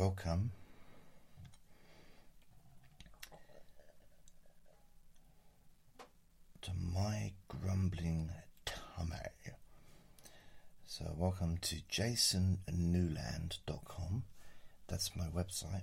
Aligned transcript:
welcome. 0.00 0.50
To 6.62 6.70
my 6.74 7.32
grumbling 7.48 8.30
tummy. 8.64 9.16
So, 10.86 11.14
welcome 11.18 11.58
to 11.58 11.76
jasonnewland.com. 11.92 14.24
That's 14.88 15.14
my 15.14 15.26
website. 15.26 15.82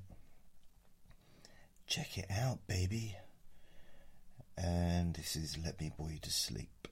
Check 1.86 2.18
it 2.18 2.32
out, 2.32 2.66
baby. 2.66 3.18
And 4.58 5.14
this 5.14 5.36
is 5.36 5.60
Let 5.64 5.80
Me 5.80 5.92
Bore 5.96 6.10
You 6.10 6.18
to 6.18 6.32
Sleep. 6.32 6.88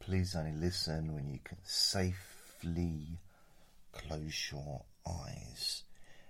Please 0.00 0.36
only 0.36 0.52
listen 0.52 1.14
when 1.14 1.30
you 1.30 1.38
can 1.42 1.56
safely 1.64 3.20
close 3.96 4.50
your 4.50 4.84
eyes. 5.06 5.82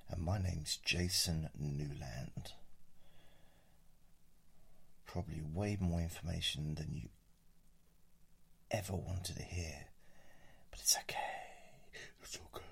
And 0.09 0.23
my 0.23 0.39
name's 0.39 0.79
Jason 0.85 1.49
Newland. 1.59 2.53
Probably 5.07 5.43
way 5.55 5.77
more 5.81 6.01
information 6.01 6.75
than 6.75 6.91
you 6.93 7.09
ever 8.71 8.95
wanted 8.95 9.37
to 9.37 9.43
hear. 9.43 9.87
But 10.71 10.81
it's 10.81 10.97
okay. 10.97 11.17
It's 12.23 12.39
okay. 12.55 12.65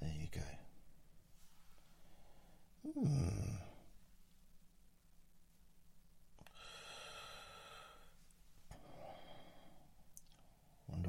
There 0.00 0.10
you 0.20 0.28
go. 0.32 0.40
Hmm. 3.00 3.55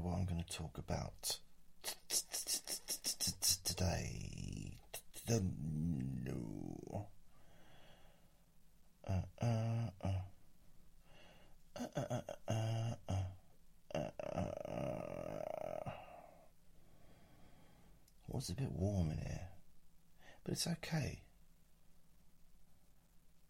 What 0.08 0.18
I'm 0.20 0.26
going 0.26 0.44
to 0.44 0.58
talk 0.58 0.78
about 0.78 1.40
today. 3.66 4.78
No. 5.30 7.08
Uh. 9.08 9.22
uh, 9.42 9.90
uh. 10.00 10.08
uh 11.78 12.94
Was 18.30 18.50
a 18.50 18.54
bit 18.54 18.72
warm 18.72 19.12
in 19.12 19.18
here, 19.18 19.48
but 20.44 20.52
it's 20.54 20.68
okay. 20.68 21.22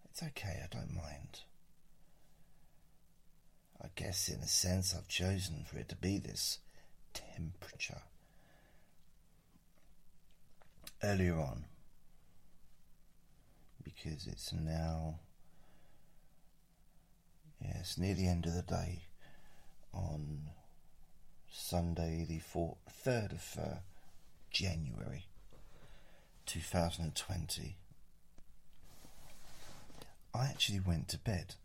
It's 0.06 0.24
okay, 0.24 0.62
I 0.64 0.68
don't 0.74 0.96
mind. 0.96 1.42
I 3.82 3.88
guess, 3.96 4.30
in 4.30 4.40
a 4.40 4.48
sense, 4.48 4.96
I've 4.96 5.08
chosen 5.08 5.64
for 5.66 5.78
it 5.78 5.90
to 5.90 5.96
be 5.96 6.18
this 6.18 6.60
temperature. 7.14 8.02
Earlier 11.04 11.40
on, 11.40 11.66
because 13.84 14.26
it's 14.26 14.52
now, 14.52 15.20
it's 17.62 17.98
near 17.98 18.16
the 18.16 18.28
end 18.28 18.48
of 18.48 18.56
the 18.56 18.64
day 18.64 19.04
on 19.94 20.50
Sunday, 21.52 22.26
the 22.28 22.40
4th, 22.40 22.78
3rd 23.06 23.32
of 23.34 23.58
uh, 23.62 23.76
January 24.50 25.26
2020. 26.46 27.78
I 30.34 30.46
actually 30.48 30.80
went 30.80 31.08
to 31.10 31.18
bed 31.18 31.56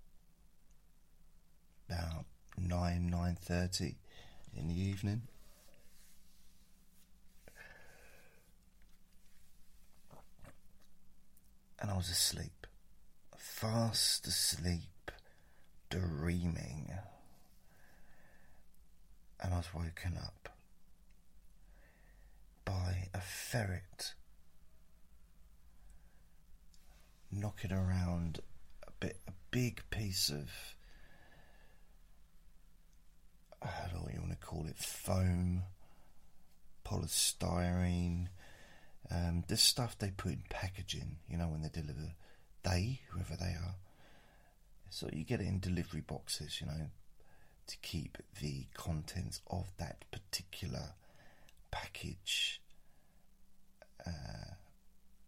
about 1.92 2.24
nine 2.56 3.10
nine 3.10 3.36
thirty 3.40 3.96
in 4.56 4.68
the 4.68 4.80
evening. 4.80 5.22
And 11.80 11.90
I 11.90 11.96
was 11.96 12.08
asleep, 12.08 12.66
fast 13.36 14.26
asleep, 14.26 15.10
dreaming. 15.90 16.92
And 19.40 19.52
I 19.52 19.56
was 19.56 19.74
woken 19.74 20.16
up 20.16 20.48
by 22.64 23.08
a 23.12 23.20
ferret 23.20 24.14
knocking 27.32 27.72
around 27.72 28.38
a 28.86 28.92
bit, 29.00 29.16
a 29.26 29.32
big 29.50 29.82
piece 29.90 30.28
of 30.30 30.48
I 33.64 33.86
don't 33.86 33.94
know 33.94 34.02
what 34.04 34.14
you 34.14 34.20
want 34.20 34.32
to 34.32 34.46
call 34.46 34.66
it, 34.66 34.78
foam, 34.78 35.62
polystyrene, 36.84 38.28
um, 39.10 39.44
this 39.48 39.62
stuff 39.62 39.98
they 39.98 40.10
put 40.10 40.32
in 40.32 40.42
packaging, 40.48 41.16
you 41.28 41.36
know, 41.36 41.48
when 41.48 41.62
they 41.62 41.68
deliver, 41.68 42.12
they, 42.62 43.00
whoever 43.10 43.36
they 43.36 43.52
are. 43.52 43.76
So 44.90 45.08
you 45.12 45.24
get 45.24 45.40
it 45.40 45.46
in 45.46 45.58
delivery 45.58 46.00
boxes, 46.00 46.60
you 46.60 46.66
know, 46.66 46.90
to 47.66 47.76
keep 47.78 48.18
the 48.40 48.66
contents 48.74 49.40
of 49.48 49.66
that 49.78 50.04
particular 50.10 50.94
package 51.70 52.60
uh, 54.06 54.54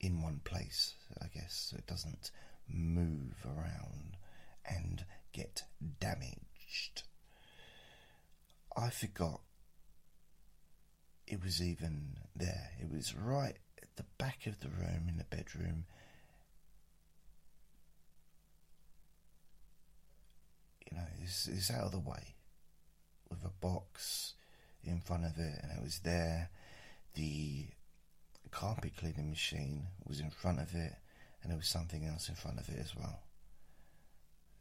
in 0.00 0.22
one 0.22 0.40
place, 0.44 0.94
I 1.22 1.26
guess, 1.34 1.68
so 1.70 1.76
it 1.76 1.86
doesn't 1.86 2.30
move 2.68 3.46
around 3.46 4.16
and 4.66 5.04
get 5.32 5.64
damaged. 6.00 7.04
I 8.76 8.90
forgot 8.90 9.40
it 11.26 11.42
was 11.42 11.62
even 11.62 12.16
there. 12.34 12.70
It 12.80 12.90
was 12.90 13.14
right 13.14 13.56
at 13.82 13.96
the 13.96 14.04
back 14.18 14.46
of 14.46 14.60
the 14.60 14.68
room 14.68 15.06
in 15.08 15.16
the 15.16 15.24
bedroom. 15.24 15.86
You 20.90 20.98
know, 20.98 21.04
it's, 21.22 21.48
it's 21.48 21.70
out 21.70 21.84
of 21.84 21.92
the 21.92 21.98
way 21.98 22.34
with 23.30 23.44
a 23.44 23.66
box 23.66 24.34
in 24.82 25.00
front 25.00 25.24
of 25.24 25.38
it, 25.38 25.58
and 25.62 25.72
it 25.72 25.82
was 25.82 26.00
there. 26.00 26.50
The 27.14 27.66
carpet 28.50 28.92
cleaning 28.98 29.30
machine 29.30 29.86
was 30.06 30.20
in 30.20 30.30
front 30.30 30.60
of 30.60 30.74
it, 30.74 30.94
and 31.42 31.50
there 31.50 31.56
was 31.56 31.68
something 31.68 32.04
else 32.04 32.28
in 32.28 32.34
front 32.34 32.58
of 32.58 32.68
it 32.68 32.78
as 32.78 32.94
well. 32.94 33.20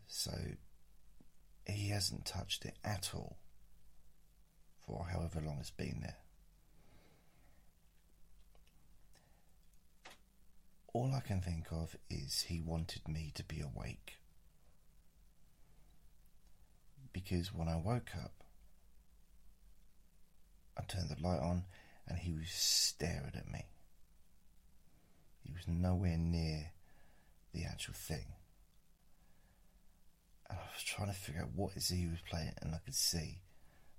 So 0.08 0.32
he 1.66 1.90
hasn't 1.90 2.26
touched 2.26 2.66
it 2.66 2.76
at 2.84 3.12
all 3.14 3.38
for 4.86 5.08
however 5.12 5.42
long 5.42 5.58
it's 5.60 5.72
been 5.72 6.00
there. 6.02 6.18
All 10.94 11.14
I 11.16 11.22
can 11.22 11.42
think 11.42 11.68
of 11.72 11.96
is 12.10 12.46
he 12.48 12.62
wanted 12.62 13.08
me 13.08 13.32
to 13.36 13.44
be 13.44 13.62
awake. 13.62 14.18
Because 17.12 17.54
when 17.54 17.68
I 17.68 17.78
woke 17.78 18.12
up, 18.16 18.34
I 20.78 20.84
turned 20.84 21.10
the 21.10 21.22
light 21.22 21.40
on 21.40 21.64
and 22.08 22.20
he 22.20 22.34
was 22.34 22.50
staring 22.50 23.34
at 23.36 23.52
me. 23.52 23.66
He 25.44 25.52
was 25.52 25.68
nowhere 25.68 26.18
near 26.18 26.72
the 27.54 27.64
actual 27.64 27.94
thing. 27.94 28.26
And 30.50 30.60
I 30.60 30.62
was 30.62 30.84
trying 30.84 31.10
to 31.10 31.14
figure 31.14 31.42
out 31.42 31.56
what 31.56 31.76
is 31.76 31.90
he 31.90 32.08
was 32.08 32.20
playing, 32.30 32.54
and 32.62 32.76
I 32.76 32.80
could 32.80 32.96
see 32.96 33.40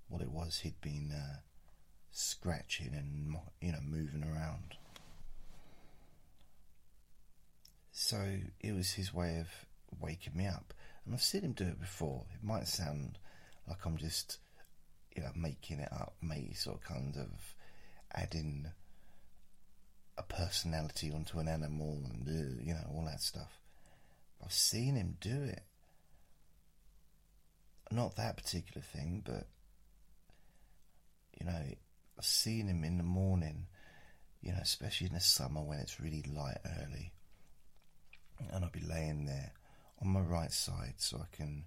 what 0.07 0.21
it 0.21 0.31
was 0.31 0.59
he'd 0.59 0.79
been 0.81 1.11
uh, 1.13 1.37
scratching 2.11 2.93
and 2.93 3.35
you 3.61 3.71
know 3.71 3.79
moving 3.83 4.23
around. 4.23 4.75
So 7.91 8.39
it 8.59 8.73
was 8.73 8.91
his 8.91 9.13
way 9.13 9.39
of 9.39 9.47
waking 9.99 10.35
me 10.35 10.47
up, 10.47 10.73
and 11.05 11.13
I've 11.13 11.23
seen 11.23 11.41
him 11.41 11.53
do 11.53 11.65
it 11.65 11.79
before. 11.79 12.25
It 12.33 12.45
might 12.45 12.67
sound 12.67 13.17
like 13.67 13.85
I'm 13.85 13.97
just 13.97 14.39
you 15.15 15.23
know 15.23 15.31
making 15.35 15.79
it 15.79 15.91
up, 15.91 16.15
maybe 16.21 16.53
sort 16.53 16.77
of 16.77 16.83
kind 16.83 17.15
of 17.17 17.55
adding 18.13 18.67
a 20.17 20.23
personality 20.23 21.11
onto 21.11 21.39
an 21.39 21.47
animal 21.47 22.01
and 22.05 22.27
uh, 22.27 22.63
you 22.63 22.73
know 22.73 22.85
all 22.93 23.05
that 23.05 23.21
stuff. 23.21 23.59
I've 24.43 24.53
seen 24.53 24.95
him 24.95 25.17
do 25.19 25.43
it. 25.43 25.63
Not 27.91 28.15
that 28.15 28.37
particular 28.37 28.81
thing, 28.81 29.21
but 29.25 29.47
you 31.39 31.45
know, 31.45 31.61
I've 32.17 32.25
seen 32.25 32.67
him 32.67 32.83
in 32.83 32.97
the 32.97 33.03
morning, 33.03 33.67
you 34.41 34.51
know, 34.51 34.59
especially 34.61 35.07
in 35.07 35.13
the 35.13 35.19
summer 35.19 35.61
when 35.61 35.79
it's 35.79 35.99
really 35.99 36.23
light 36.33 36.57
early. 36.81 37.11
And 38.51 38.63
I'll 38.63 38.71
be 38.71 38.81
laying 38.81 39.25
there 39.25 39.51
on 40.01 40.09
my 40.09 40.21
right 40.21 40.51
side 40.51 40.95
so 40.97 41.17
I 41.17 41.35
can 41.35 41.65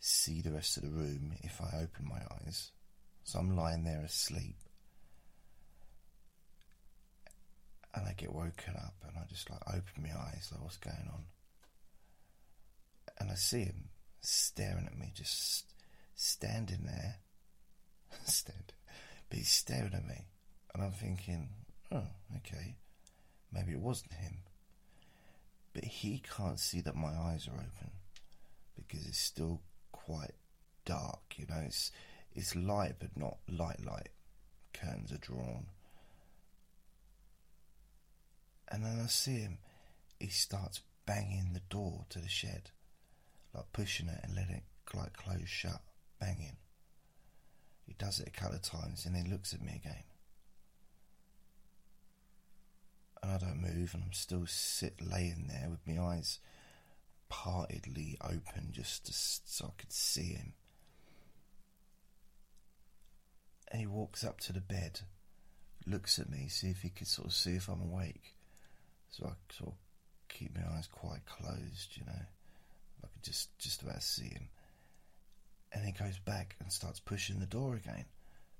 see 0.00 0.40
the 0.40 0.52
rest 0.52 0.76
of 0.76 0.82
the 0.82 0.90
room 0.90 1.32
if 1.42 1.60
I 1.60 1.78
open 1.82 2.08
my 2.08 2.20
eyes. 2.44 2.70
So 3.24 3.38
I'm 3.38 3.56
lying 3.56 3.84
there 3.84 4.02
asleep. 4.04 4.56
And 7.94 8.06
I 8.06 8.12
get 8.12 8.32
woken 8.32 8.74
up 8.76 8.94
and 9.08 9.16
I 9.16 9.22
just 9.28 9.48
like 9.50 9.62
open 9.68 10.02
my 10.02 10.10
eyes, 10.10 10.50
like 10.52 10.62
what's 10.62 10.76
going 10.76 11.10
on? 11.12 11.24
And 13.18 13.30
I 13.30 13.34
see 13.34 13.64
him 13.64 13.88
staring 14.20 14.86
at 14.86 14.98
me, 14.98 15.10
just 15.14 15.64
standing 16.14 16.84
there 16.84 17.16
instead. 18.20 18.74
But 19.28 19.38
he's 19.38 19.50
staring 19.50 19.94
at 19.94 20.06
me, 20.06 20.26
and 20.74 20.84
I'm 20.84 20.92
thinking, 20.92 21.48
oh, 21.92 22.06
okay, 22.36 22.76
maybe 23.52 23.72
it 23.72 23.80
wasn't 23.80 24.12
him. 24.12 24.38
But 25.72 25.84
he 25.84 26.22
can't 26.36 26.60
see 26.60 26.80
that 26.82 26.94
my 26.94 27.12
eyes 27.14 27.48
are 27.48 27.54
open 27.54 27.90
because 28.76 29.06
it's 29.06 29.18
still 29.18 29.60
quite 29.92 30.34
dark, 30.84 31.20
you 31.36 31.46
know, 31.48 31.62
it's 31.64 31.90
it's 32.34 32.54
light 32.54 32.96
but 32.98 33.16
not 33.16 33.38
light 33.48 33.84
light. 33.84 34.10
Curtains 34.72 35.10
are 35.10 35.18
drawn. 35.18 35.66
And 38.68 38.84
then 38.84 39.00
I 39.02 39.06
see 39.06 39.38
him, 39.38 39.58
he 40.20 40.28
starts 40.28 40.82
banging 41.06 41.52
the 41.52 41.62
door 41.70 42.04
to 42.10 42.18
the 42.18 42.28
shed, 42.28 42.70
like 43.54 43.72
pushing 43.72 44.08
it 44.08 44.20
and 44.22 44.34
letting 44.34 44.56
it 44.56 44.62
like 44.94 45.16
close 45.16 45.48
shut, 45.48 45.80
banging. 46.20 46.56
He 47.86 47.94
does 47.98 48.20
it 48.20 48.28
a 48.28 48.30
couple 48.30 48.56
of 48.56 48.62
times 48.62 49.06
and 49.06 49.14
then 49.14 49.30
looks 49.30 49.54
at 49.54 49.62
me 49.62 49.80
again. 49.82 50.04
And 53.22 53.32
I 53.32 53.38
don't 53.38 53.62
move 53.62 53.94
and 53.94 54.02
I'm 54.04 54.12
still 54.12 54.46
sit 54.46 55.00
laying 55.00 55.46
there 55.48 55.68
with 55.70 55.86
my 55.86 56.02
eyes 56.02 56.38
partedly 57.28 58.16
open 58.20 58.68
just 58.72 59.06
to, 59.06 59.12
so 59.12 59.66
I 59.66 59.80
could 59.80 59.92
see 59.92 60.34
him. 60.34 60.52
And 63.70 63.80
he 63.80 63.86
walks 63.86 64.24
up 64.24 64.40
to 64.42 64.52
the 64.52 64.60
bed, 64.60 65.00
looks 65.86 66.18
at 66.18 66.30
me, 66.30 66.48
see 66.48 66.68
if 66.68 66.82
he 66.82 66.90
could 66.90 67.08
sort 67.08 67.26
of 67.26 67.34
see 67.34 67.56
if 67.56 67.68
I'm 67.68 67.82
awake. 67.82 68.34
So 69.10 69.26
I 69.26 69.32
sort 69.52 69.70
of 69.70 69.76
keep 70.28 70.54
my 70.54 70.62
eyes 70.76 70.88
quite 70.90 71.26
closed, 71.26 71.96
you 71.96 72.04
know. 72.04 72.22
I 73.04 73.06
could 73.08 73.22
just 73.22 73.56
just 73.58 73.82
about 73.82 74.02
see 74.02 74.28
him. 74.28 74.48
And 75.76 75.84
he 75.84 75.92
goes 75.92 76.18
back 76.18 76.56
and 76.58 76.72
starts 76.72 77.00
pushing 77.00 77.38
the 77.38 77.44
door 77.44 77.74
again 77.74 78.06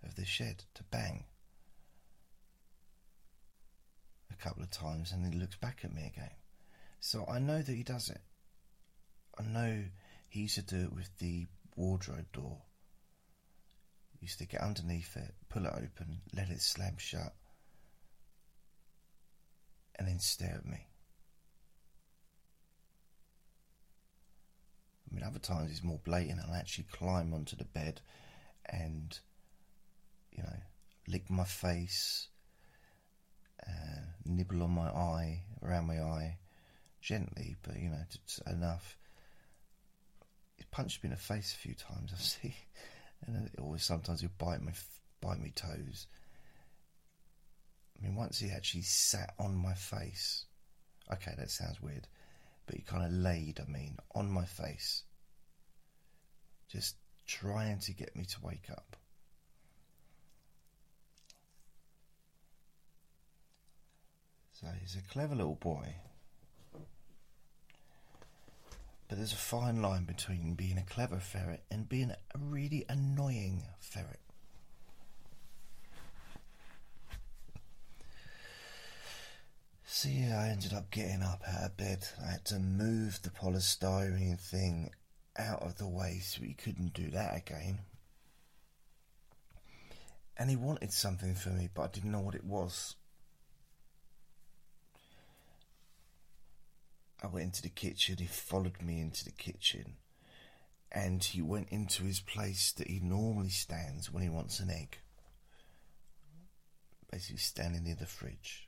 of 0.04 0.14
the 0.16 0.26
shed 0.26 0.62
to 0.74 0.82
bang. 0.90 1.24
A 4.30 4.36
couple 4.36 4.62
of 4.62 4.70
times 4.70 5.12
and 5.12 5.32
he 5.32 5.40
looks 5.40 5.56
back 5.56 5.80
at 5.82 5.94
me 5.94 6.12
again. 6.14 6.34
So 7.00 7.24
I 7.26 7.38
know 7.38 7.62
that 7.62 7.72
he 7.74 7.82
does 7.82 8.10
it. 8.10 8.20
I 9.38 9.44
know 9.44 9.84
he 10.28 10.40
used 10.40 10.56
to 10.56 10.62
do 10.62 10.84
it 10.84 10.92
with 10.92 11.08
the 11.16 11.46
wardrobe 11.74 12.30
door. 12.34 12.58
Used 14.20 14.38
to 14.40 14.46
get 14.46 14.60
underneath 14.60 15.16
it, 15.16 15.34
pull 15.48 15.64
it 15.64 15.72
open, 15.72 16.20
let 16.34 16.50
it 16.50 16.60
slam 16.60 16.96
shut, 16.98 17.32
and 19.94 20.06
then 20.06 20.18
stare 20.18 20.56
at 20.58 20.66
me. 20.66 20.86
Mean, 25.16 25.24
other 25.24 25.38
times 25.38 25.70
it's 25.70 25.82
more 25.82 26.00
blatant. 26.04 26.40
I'll 26.46 26.54
actually 26.54 26.86
climb 26.92 27.32
onto 27.32 27.56
the 27.56 27.64
bed 27.64 28.00
and, 28.66 29.18
you 30.30 30.42
know, 30.42 30.56
lick 31.08 31.30
my 31.30 31.44
face, 31.44 32.28
uh, 33.66 34.00
nibble 34.24 34.62
on 34.62 34.70
my 34.70 34.88
eye, 34.88 35.42
around 35.62 35.86
my 35.86 36.00
eye, 36.00 36.38
gently, 37.00 37.56
but, 37.62 37.78
you 37.78 37.88
know, 37.88 38.02
just 38.26 38.42
enough. 38.46 38.96
He's 40.56 40.66
punched 40.66 41.02
me 41.02 41.08
in 41.08 41.14
the 41.14 41.20
face 41.20 41.54
a 41.54 41.56
few 41.56 41.74
times, 41.74 42.12
I 42.14 42.20
see. 42.20 42.56
And 43.26 43.46
it 43.46 43.58
always 43.58 43.84
sometimes 43.84 44.20
he'll 44.20 44.30
bite 44.38 44.62
my, 44.62 44.72
bite 45.20 45.40
me 45.40 45.50
toes. 45.54 46.06
I 47.98 48.04
mean, 48.04 48.14
once 48.14 48.38
he 48.38 48.50
actually 48.50 48.82
sat 48.82 49.34
on 49.38 49.54
my 49.54 49.74
face. 49.74 50.44
Okay, 51.10 51.32
that 51.38 51.50
sounds 51.50 51.80
weird. 51.80 52.06
But 52.66 52.74
he 52.74 52.82
kind 52.82 53.04
of 53.04 53.12
laid, 53.12 53.60
I 53.60 53.70
mean, 53.70 53.96
on 54.14 54.30
my 54.30 54.44
face. 54.44 55.04
Just 56.68 56.96
trying 57.26 57.78
to 57.80 57.92
get 57.92 58.16
me 58.16 58.24
to 58.24 58.36
wake 58.42 58.68
up. 58.70 58.96
So 64.52 64.66
he's 64.80 64.96
a 64.96 65.12
clever 65.12 65.34
little 65.34 65.54
boy. 65.54 65.96
But 69.08 69.18
there's 69.18 69.32
a 69.32 69.36
fine 69.36 69.82
line 69.82 70.04
between 70.04 70.54
being 70.54 70.78
a 70.78 70.82
clever 70.82 71.20
ferret 71.20 71.62
and 71.70 71.88
being 71.88 72.10
a 72.10 72.38
really 72.38 72.84
annoying 72.88 73.62
ferret. 73.78 74.25
So 79.88 80.08
yeah, 80.08 80.40
I 80.40 80.48
ended 80.48 80.72
up 80.72 80.90
getting 80.90 81.22
up 81.22 81.42
out 81.48 81.64
of 81.64 81.76
bed. 81.76 82.08
I 82.20 82.32
had 82.32 82.44
to 82.46 82.58
move 82.58 83.20
the 83.22 83.30
polystyrene 83.30 84.38
thing 84.38 84.90
out 85.38 85.62
of 85.62 85.78
the 85.78 85.86
way 85.86 86.18
so 86.18 86.42
he 86.42 86.54
couldn't 86.54 86.92
do 86.92 87.08
that 87.10 87.36
again. 87.36 87.78
And 90.36 90.50
he 90.50 90.56
wanted 90.56 90.92
something 90.92 91.36
for 91.36 91.50
me, 91.50 91.68
but 91.72 91.82
I 91.82 91.86
didn't 91.86 92.10
know 92.10 92.20
what 92.20 92.34
it 92.34 92.44
was. 92.44 92.96
I 97.22 97.28
went 97.28 97.46
into 97.46 97.62
the 97.62 97.68
kitchen, 97.68 98.16
he 98.18 98.26
followed 98.26 98.82
me 98.82 99.00
into 99.00 99.24
the 99.24 99.30
kitchen, 99.30 99.94
and 100.90 101.22
he 101.22 101.40
went 101.40 101.68
into 101.70 102.02
his 102.02 102.20
place 102.20 102.72
that 102.72 102.88
he 102.88 102.98
normally 102.98 103.50
stands 103.50 104.10
when 104.10 104.24
he 104.24 104.28
wants 104.28 104.58
an 104.58 104.68
egg. 104.68 104.98
Basically, 107.10 107.38
standing 107.38 107.84
near 107.84 107.94
the 107.94 108.04
fridge. 108.04 108.65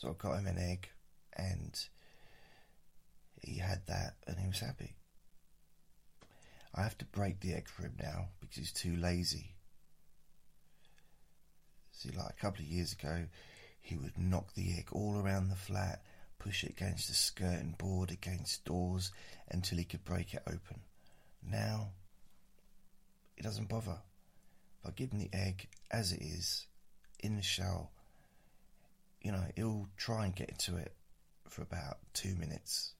So 0.00 0.08
I 0.08 0.12
got 0.12 0.38
him 0.38 0.46
an 0.46 0.56
egg, 0.56 0.88
and 1.36 1.78
he 3.42 3.58
had 3.58 3.82
that, 3.86 4.14
and 4.26 4.38
he 4.38 4.48
was 4.48 4.60
happy. 4.60 4.94
I 6.74 6.82
have 6.82 6.96
to 6.98 7.04
break 7.04 7.40
the 7.40 7.52
egg 7.52 7.68
for 7.68 7.82
him 7.82 7.96
now 8.02 8.28
because 8.40 8.56
he's 8.56 8.72
too 8.72 8.96
lazy. 8.96 9.56
See, 11.92 12.08
like 12.16 12.30
a 12.30 12.40
couple 12.40 12.62
of 12.62 12.70
years 12.70 12.94
ago, 12.94 13.26
he 13.82 13.96
would 13.96 14.16
knock 14.16 14.54
the 14.54 14.72
egg 14.78 14.88
all 14.92 15.18
around 15.18 15.50
the 15.50 15.54
flat, 15.54 16.02
push 16.38 16.64
it 16.64 16.70
against 16.70 17.08
the 17.08 17.14
skirting 17.14 17.74
board, 17.76 18.10
against 18.10 18.64
doors, 18.64 19.12
until 19.50 19.76
he 19.76 19.84
could 19.84 20.06
break 20.06 20.32
it 20.32 20.42
open. 20.46 20.80
Now, 21.46 21.90
he 23.36 23.42
doesn't 23.42 23.68
bother. 23.68 23.98
If 24.82 24.88
I 24.88 24.92
give 24.92 25.10
him 25.12 25.18
the 25.18 25.30
egg 25.34 25.68
as 25.90 26.12
it 26.12 26.22
is, 26.22 26.68
in 27.18 27.36
the 27.36 27.42
shell, 27.42 27.90
you 29.20 29.32
know, 29.32 29.44
he'll 29.56 29.88
try 29.96 30.24
and 30.24 30.34
get 30.34 30.50
into 30.50 30.76
it 30.76 30.92
for 31.48 31.62
about 31.62 31.98
two 32.14 32.34
minutes. 32.36 32.94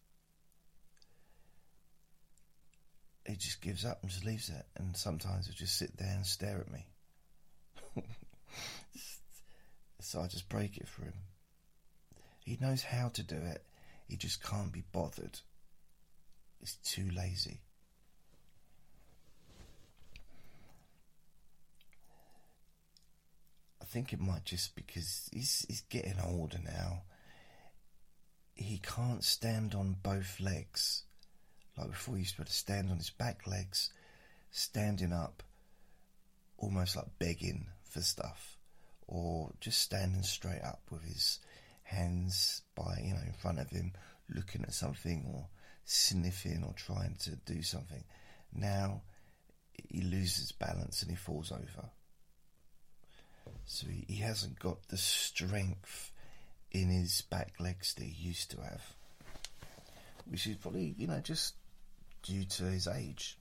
He 3.26 3.36
just 3.36 3.60
gives 3.60 3.84
up 3.84 4.02
and 4.02 4.10
just 4.10 4.24
leaves 4.24 4.48
it, 4.48 4.64
and 4.76 4.96
sometimes 4.96 5.46
he'll 5.46 5.54
just 5.54 5.76
sit 5.78 5.96
there 5.96 6.12
and 6.14 6.26
stare 6.26 6.58
at 6.58 6.72
me. 6.72 6.86
so 10.00 10.20
I 10.20 10.26
just 10.26 10.48
break 10.48 10.76
it 10.76 10.88
for 10.88 11.02
him. 11.02 11.14
He 12.44 12.58
knows 12.60 12.82
how 12.82 13.08
to 13.10 13.22
do 13.22 13.36
it, 13.36 13.64
he 14.08 14.16
just 14.16 14.42
can't 14.42 14.72
be 14.72 14.82
bothered. 14.92 15.38
He's 16.58 16.76
too 16.84 17.08
lazy. 17.16 17.60
Think 23.90 24.12
it 24.12 24.20
might 24.20 24.44
just 24.44 24.76
because 24.76 25.28
he's 25.32 25.66
he's 25.68 25.82
getting 25.82 26.20
older 26.24 26.58
now. 26.64 27.02
He 28.54 28.78
can't 28.78 29.24
stand 29.24 29.74
on 29.74 29.96
both 30.02 30.38
legs. 30.40 31.02
Like 31.76 31.90
before 31.90 32.14
he 32.14 32.20
used 32.20 32.32
to 32.32 32.38
be 32.38 32.42
able 32.42 32.50
to 32.50 32.54
stand 32.54 32.90
on 32.90 32.98
his 32.98 33.10
back 33.10 33.46
legs, 33.46 33.90
standing 34.50 35.12
up, 35.12 35.42
almost 36.56 36.96
like 36.96 37.18
begging 37.18 37.66
for 37.82 38.00
stuff 38.00 38.56
or 39.06 39.50
just 39.60 39.80
standing 39.80 40.22
straight 40.22 40.62
up 40.62 40.82
with 40.90 41.02
his 41.02 41.40
hands 41.82 42.62
by, 42.76 43.02
you 43.02 43.14
know, 43.14 43.20
in 43.26 43.32
front 43.32 43.58
of 43.58 43.70
him, 43.70 43.92
looking 44.28 44.62
at 44.62 44.72
something 44.72 45.24
or 45.34 45.48
sniffing 45.84 46.62
or 46.64 46.74
trying 46.74 47.16
to 47.20 47.34
do 47.44 47.62
something. 47.62 48.04
Now 48.52 49.02
he 49.88 50.02
loses 50.02 50.52
balance 50.52 51.02
and 51.02 51.10
he 51.10 51.16
falls 51.16 51.50
over. 51.50 51.90
So 53.72 53.86
he, 53.86 54.04
he 54.08 54.16
hasn't 54.16 54.58
got 54.58 54.88
the 54.88 54.96
strength 54.96 56.10
in 56.72 56.88
his 56.88 57.22
back 57.22 57.52
legs 57.60 57.94
that 57.94 58.02
he 58.02 58.28
used 58.28 58.50
to 58.50 58.60
have, 58.62 58.82
which 60.26 60.48
is 60.48 60.56
probably, 60.56 60.92
you 60.98 61.06
know, 61.06 61.20
just 61.20 61.54
due 62.24 62.42
to 62.44 62.64
his 62.64 62.88
age. 62.88 63.38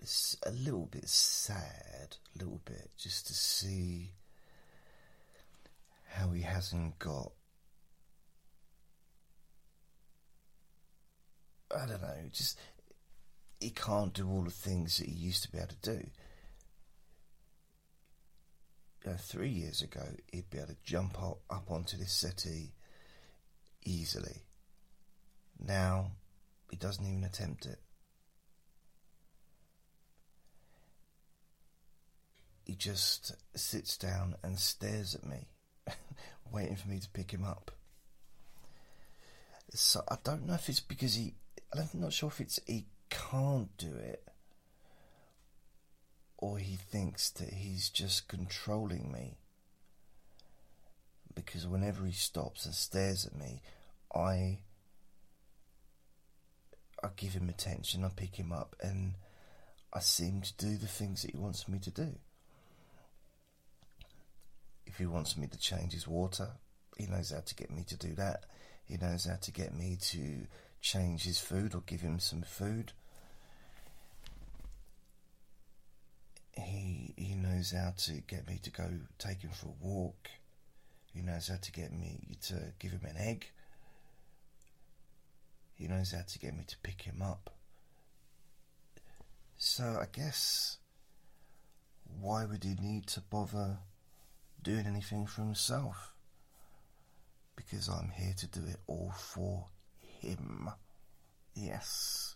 it's 0.00 0.36
a 0.44 0.50
little 0.50 0.84
bit 0.84 1.08
sad, 1.08 2.16
a 2.34 2.38
little 2.38 2.60
bit, 2.66 2.90
just 2.98 3.28
to 3.28 3.32
see 3.32 4.10
how 6.08 6.28
he 6.32 6.42
hasn't 6.42 6.98
got. 6.98 7.30
I 11.74 11.86
don't 11.86 12.02
know, 12.02 12.14
just 12.32 12.58
he 13.60 13.70
can't 13.70 14.12
do 14.12 14.28
all 14.28 14.42
the 14.42 14.50
things 14.50 14.98
that 14.98 15.08
he 15.08 15.12
used 15.14 15.42
to 15.44 15.52
be 15.52 15.58
able 15.58 15.68
to 15.68 15.90
do. 15.98 16.06
You 19.04 19.10
know, 19.10 19.16
three 19.18 19.50
years 19.50 19.82
ago, 19.82 20.02
he'd 20.32 20.50
be 20.50 20.58
able 20.58 20.68
to 20.68 20.76
jump 20.82 21.22
up, 21.22 21.38
up 21.50 21.70
onto 21.70 21.96
this 21.96 22.12
settee 22.12 22.72
easily. 23.84 24.42
Now, 25.58 26.12
He 26.70 26.76
doesn't 26.76 27.06
even 27.06 27.24
attempt 27.24 27.66
it. 27.66 27.78
He 32.64 32.74
just 32.74 33.36
sits 33.54 33.96
down 33.96 34.36
and 34.42 34.58
stares 34.58 35.14
at 35.14 35.24
me, 35.24 35.48
waiting 36.50 36.76
for 36.76 36.88
me 36.88 36.98
to 36.98 37.08
pick 37.10 37.30
him 37.30 37.44
up. 37.44 37.70
So 39.72 40.02
I 40.08 40.16
don't 40.24 40.46
know 40.46 40.54
if 40.54 40.68
it's 40.68 40.80
because 40.80 41.14
he. 41.14 41.34
I'm 41.72 41.88
not 41.94 42.12
sure 42.12 42.28
if 42.28 42.40
it's 42.40 42.60
he 42.66 42.86
can't 43.14 43.76
do 43.78 43.94
it, 43.94 44.22
or 46.36 46.58
he 46.58 46.76
thinks 46.76 47.30
that 47.30 47.54
he's 47.54 47.88
just 47.88 48.28
controlling 48.28 49.10
me. 49.12 49.36
Because 51.34 51.66
whenever 51.66 52.04
he 52.04 52.12
stops 52.12 52.64
and 52.64 52.74
stares 52.74 53.26
at 53.26 53.36
me, 53.36 53.62
I 54.14 54.58
I 57.02 57.08
give 57.16 57.32
him 57.32 57.48
attention, 57.48 58.04
I 58.04 58.08
pick 58.14 58.36
him 58.36 58.52
up, 58.52 58.76
and 58.80 59.14
I 59.92 60.00
seem 60.00 60.40
to 60.42 60.56
do 60.56 60.76
the 60.76 60.86
things 60.86 61.22
that 61.22 61.32
he 61.32 61.36
wants 61.36 61.68
me 61.68 61.78
to 61.80 61.90
do. 61.90 62.14
If 64.86 64.98
he 64.98 65.06
wants 65.06 65.36
me 65.36 65.46
to 65.48 65.58
change 65.58 65.92
his 65.92 66.06
water, 66.06 66.52
he 66.96 67.06
knows 67.06 67.30
how 67.30 67.40
to 67.40 67.54
get 67.54 67.70
me 67.70 67.84
to 67.88 67.96
do 67.96 68.14
that. 68.14 68.44
He 68.84 68.96
knows 68.96 69.24
how 69.24 69.36
to 69.36 69.50
get 69.50 69.74
me 69.74 69.98
to 70.10 70.46
change 70.80 71.24
his 71.24 71.38
food 71.38 71.74
or 71.74 71.82
give 71.86 72.00
him 72.00 72.20
some 72.20 72.42
food. 72.42 72.92
He 76.56 77.14
he 77.16 77.34
knows 77.34 77.72
how 77.72 77.94
to 77.96 78.12
get 78.26 78.46
me 78.48 78.58
to 78.62 78.70
go 78.70 78.88
take 79.18 79.42
him 79.42 79.50
for 79.50 79.68
a 79.68 79.86
walk. 79.86 80.28
He 81.12 81.22
knows 81.22 81.48
how 81.48 81.56
to 81.56 81.72
get 81.72 81.92
me 81.92 82.36
to 82.42 82.72
give 82.78 82.92
him 82.92 83.04
an 83.08 83.16
egg. 83.16 83.46
He 85.74 85.88
knows 85.88 86.12
how 86.12 86.22
to 86.22 86.38
get 86.38 86.56
me 86.56 86.64
to 86.66 86.76
pick 86.78 87.02
him 87.02 87.22
up. 87.22 87.50
So 89.56 89.98
I 90.00 90.06
guess 90.12 90.78
why 92.20 92.44
would 92.44 92.64
he 92.64 92.74
need 92.80 93.06
to 93.08 93.20
bother 93.20 93.78
doing 94.62 94.86
anything 94.86 95.26
for 95.26 95.42
himself? 95.42 96.12
Because 97.56 97.88
I'm 97.88 98.10
here 98.10 98.34
to 98.38 98.46
do 98.46 98.60
it 98.66 98.78
all 98.86 99.12
for 99.16 99.66
him. 100.20 100.70
Yes. 101.54 102.33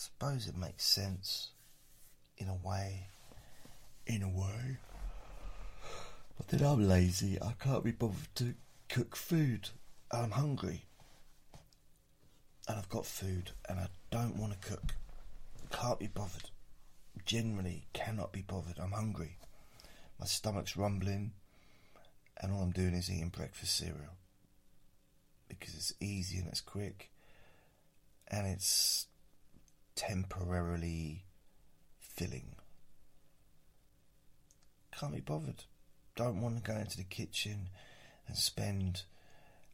Suppose 0.00 0.46
it 0.46 0.56
makes 0.56 0.82
sense 0.82 1.50
in 2.38 2.48
a 2.48 2.54
way. 2.54 3.08
In 4.06 4.22
a 4.22 4.28
way. 4.28 4.78
But 6.38 6.48
then 6.48 6.66
I'm 6.66 6.88
lazy. 6.88 7.38
I 7.40 7.52
can't 7.62 7.84
be 7.84 7.90
bothered 7.90 8.34
to 8.36 8.54
cook 8.88 9.14
food. 9.14 9.68
I'm 10.10 10.30
hungry. 10.30 10.86
And 12.66 12.78
I've 12.78 12.88
got 12.88 13.04
food 13.04 13.50
and 13.68 13.78
I 13.78 13.88
don't 14.10 14.36
want 14.36 14.52
to 14.52 14.68
cook. 14.68 14.94
Can't 15.70 15.98
be 15.98 16.06
bothered. 16.06 16.48
Generally 17.26 17.84
cannot 17.92 18.32
be 18.32 18.40
bothered. 18.40 18.78
I'm 18.78 18.92
hungry. 18.92 19.36
My 20.18 20.24
stomach's 20.24 20.78
rumbling 20.78 21.32
and 22.40 22.52
all 22.52 22.62
I'm 22.62 22.72
doing 22.72 22.94
is 22.94 23.10
eating 23.10 23.28
breakfast 23.28 23.76
cereal. 23.76 24.16
Because 25.46 25.74
it's 25.74 25.92
easy 26.00 26.38
and 26.38 26.48
it's 26.48 26.62
quick 26.62 27.10
and 28.28 28.46
it's 28.46 29.08
temporarily 29.94 31.24
filling. 31.98 32.56
Can't 34.98 35.14
be 35.14 35.20
bothered. 35.20 35.64
Don't 36.16 36.40
want 36.40 36.56
to 36.56 36.70
go 36.70 36.78
into 36.78 36.96
the 36.96 37.04
kitchen 37.04 37.68
and 38.26 38.36
spend. 38.36 39.02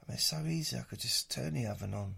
I 0.02 0.11
mean, 0.11 0.14
it's 0.14 0.25
so 0.26 0.44
easy. 0.46 0.76
I 0.76 0.82
could 0.82 1.00
just 1.00 1.30
turn 1.30 1.54
the 1.54 1.66
oven 1.66 1.94
on, 1.94 2.14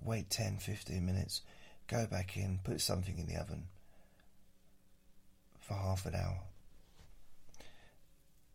wait 0.00 0.30
10, 0.30 0.58
15 0.58 1.04
minutes, 1.04 1.42
go 1.88 2.06
back 2.06 2.36
in, 2.36 2.60
put 2.62 2.80
something 2.80 3.18
in 3.18 3.26
the 3.26 3.40
oven 3.40 3.64
for 5.60 5.74
half 5.74 6.06
an 6.06 6.14
hour. 6.14 6.40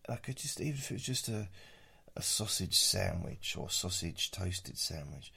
I 0.10 0.15
could 0.15 0.38
just, 0.38 0.62
even 0.62 0.77
if 0.77 0.91
it 0.91 0.96
was 0.96 1.03
just 1.03 1.27
a, 1.27 1.50
a 2.15 2.22
sausage 2.22 2.77
sandwich 2.77 3.55
or 3.57 3.69
sausage 3.69 4.31
toasted 4.31 4.77
sandwich, 4.77 5.34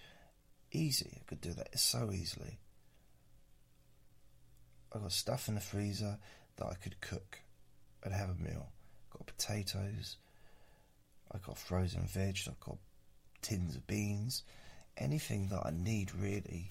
easy. 0.73 1.19
I 1.21 1.25
could 1.29 1.41
do 1.41 1.53
that 1.55 1.79
so 1.79 2.11
easily. 2.13 2.59
I've 4.93 5.03
got 5.03 5.13
stuff 5.13 5.49
in 5.49 5.55
the 5.55 5.61
freezer 5.61 6.19
that 6.57 6.67
I 6.67 6.75
could 6.75 7.01
cook 7.01 7.41
and 8.03 8.13
have 8.13 8.31
a 8.31 8.43
meal. 8.43 8.69
I've 9.07 9.19
got 9.19 9.27
potatoes, 9.27 10.17
I've 11.33 11.43
got 11.45 11.59
frozen 11.59 12.07
veg, 12.07 12.39
I've 12.49 12.61
got 12.61 12.79
tins 13.43 13.77
of 13.77 13.87
beans, 13.87 14.43
anything 14.97 15.49
that 15.49 15.63
I 15.65 15.71
need 15.71 16.15
really. 16.15 16.71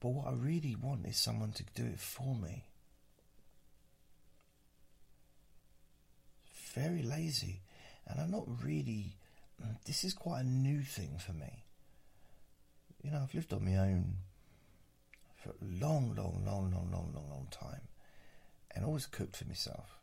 But 0.00 0.10
what 0.10 0.28
I 0.28 0.32
really 0.32 0.76
want 0.76 1.06
is 1.06 1.16
someone 1.16 1.52
to 1.52 1.64
do 1.74 1.84
it 1.84 1.98
for 1.98 2.34
me. 2.34 2.64
Very 6.74 7.02
lazy, 7.02 7.62
and 8.06 8.20
I'm 8.20 8.30
not 8.30 8.46
really. 8.62 9.16
This 9.86 10.04
is 10.04 10.14
quite 10.14 10.40
a 10.40 10.48
new 10.48 10.80
thing 10.82 11.18
for 11.18 11.32
me. 11.32 11.64
You 13.02 13.10
know, 13.10 13.20
I've 13.22 13.34
lived 13.34 13.52
on 13.52 13.64
my 13.64 13.76
own 13.76 14.14
for 15.36 15.50
a 15.50 15.54
long, 15.62 16.14
long, 16.16 16.42
long, 16.46 16.70
long, 16.70 16.90
long, 16.90 17.12
long, 17.14 17.28
long 17.30 17.48
time, 17.50 17.82
and 18.74 18.84
always 18.84 19.06
cooked 19.06 19.36
for 19.36 19.44
myself. 19.46 19.98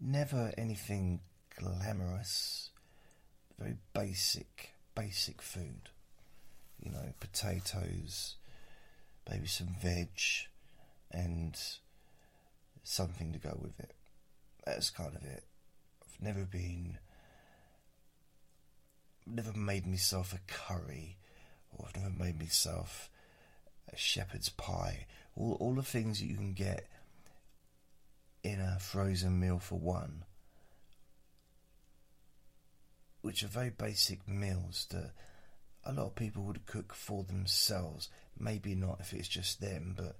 Never 0.00 0.52
anything 0.58 1.20
glamorous, 1.58 2.70
very 3.58 3.76
basic, 3.94 4.72
basic 4.94 5.40
food. 5.40 5.90
You 6.82 6.90
know, 6.90 7.14
potatoes, 7.20 8.34
maybe 9.30 9.46
some 9.46 9.74
veg, 9.80 10.08
and 11.10 11.56
something 12.82 13.32
to 13.32 13.38
go 13.38 13.58
with 13.60 13.78
it. 13.80 13.94
That's 14.64 14.90
kind 14.90 15.14
of 15.16 15.24
it. 15.24 15.44
I've 16.02 16.22
never 16.22 16.44
been, 16.44 16.98
never 19.26 19.52
made 19.52 19.86
myself 19.86 20.32
a 20.32 20.52
curry, 20.52 21.16
or 21.76 21.86
I've 21.88 21.96
never 22.02 22.14
made 22.16 22.38
myself 22.38 23.10
a 23.92 23.96
shepherd's 23.96 24.48
pie. 24.48 25.06
All, 25.36 25.56
all 25.60 25.74
the 25.74 25.82
things 25.82 26.20
that 26.20 26.26
you 26.26 26.36
can 26.36 26.52
get 26.52 26.86
in 28.42 28.60
a 28.60 28.78
frozen 28.78 29.40
meal 29.40 29.58
for 29.58 29.78
one, 29.78 30.24
which 33.22 33.42
are 33.42 33.48
very 33.48 33.70
basic 33.70 34.26
meals 34.28 34.86
that 34.90 35.10
a 35.84 35.92
lot 35.92 36.06
of 36.06 36.14
people 36.14 36.42
would 36.44 36.66
cook 36.66 36.94
for 36.94 37.24
themselves. 37.24 38.08
Maybe 38.38 38.74
not 38.74 39.00
if 39.00 39.12
it's 39.12 39.28
just 39.28 39.60
them, 39.60 39.94
but 39.96 40.16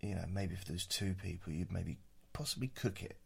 you 0.00 0.14
know, 0.14 0.24
maybe 0.32 0.54
if 0.54 0.64
there's 0.64 0.86
two 0.86 1.14
people, 1.22 1.52
you'd 1.52 1.72
maybe 1.72 1.98
possibly 2.32 2.68
cook 2.68 3.02
it. 3.02 3.18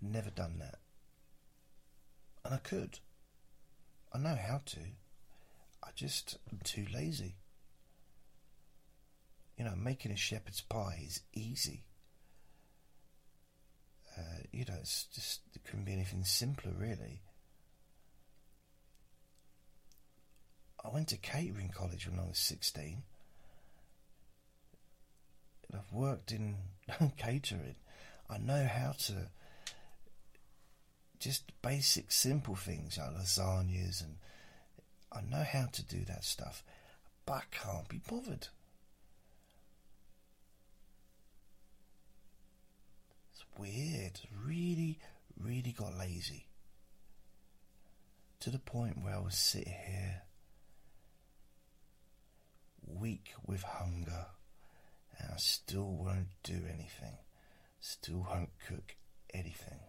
Never 0.00 0.30
done 0.30 0.58
that. 0.60 0.78
And 2.48 2.54
I 2.54 2.60
could. 2.60 3.00
I 4.10 4.16
know 4.16 4.34
how 4.34 4.62
to. 4.64 4.80
I 5.84 5.90
just 5.94 6.38
am 6.50 6.60
too 6.64 6.86
lazy. 6.94 7.34
You 9.58 9.66
know, 9.66 9.74
making 9.76 10.12
a 10.12 10.16
shepherd's 10.16 10.62
pie 10.62 11.02
is 11.04 11.20
easy. 11.34 11.84
Uh, 14.16 14.44
you 14.50 14.64
know, 14.66 14.76
it's 14.80 15.04
just 15.14 15.42
it 15.54 15.62
couldn't 15.64 15.84
be 15.84 15.92
anything 15.92 16.24
simpler, 16.24 16.72
really. 16.74 17.20
I 20.82 20.88
went 20.88 21.08
to 21.08 21.18
catering 21.18 21.68
college 21.68 22.08
when 22.08 22.18
I 22.18 22.26
was 22.26 22.38
sixteen. 22.38 23.02
And 25.70 25.82
I've 25.82 25.92
worked 25.92 26.32
in 26.32 26.56
catering. 27.18 27.76
I 28.30 28.38
know 28.38 28.66
how 28.66 28.92
to 28.92 29.28
just 31.18 31.44
basic, 31.62 32.12
simple 32.12 32.54
things 32.54 32.98
like 32.98 33.10
lasagnas, 33.10 34.02
and 34.02 34.16
I 35.12 35.20
know 35.22 35.44
how 35.44 35.66
to 35.72 35.82
do 35.82 36.04
that 36.06 36.24
stuff, 36.24 36.62
but 37.26 37.32
I 37.34 37.42
can't 37.50 37.88
be 37.88 38.00
bothered. 38.08 38.48
It's 43.32 43.44
weird. 43.58 44.20
Really, 44.44 44.98
really 45.40 45.72
got 45.72 45.96
lazy. 45.98 46.46
To 48.40 48.50
the 48.50 48.58
point 48.58 49.02
where 49.02 49.16
I 49.16 49.20
was 49.20 49.34
sitting 49.34 49.74
here, 49.86 50.22
weak 52.86 53.32
with 53.44 53.62
hunger, 53.62 54.26
and 55.18 55.32
I 55.32 55.36
still 55.38 55.90
won't 55.90 56.28
do 56.44 56.60
anything. 56.72 57.18
Still 57.80 58.26
won't 58.28 58.50
cook 58.68 58.94
anything. 59.34 59.80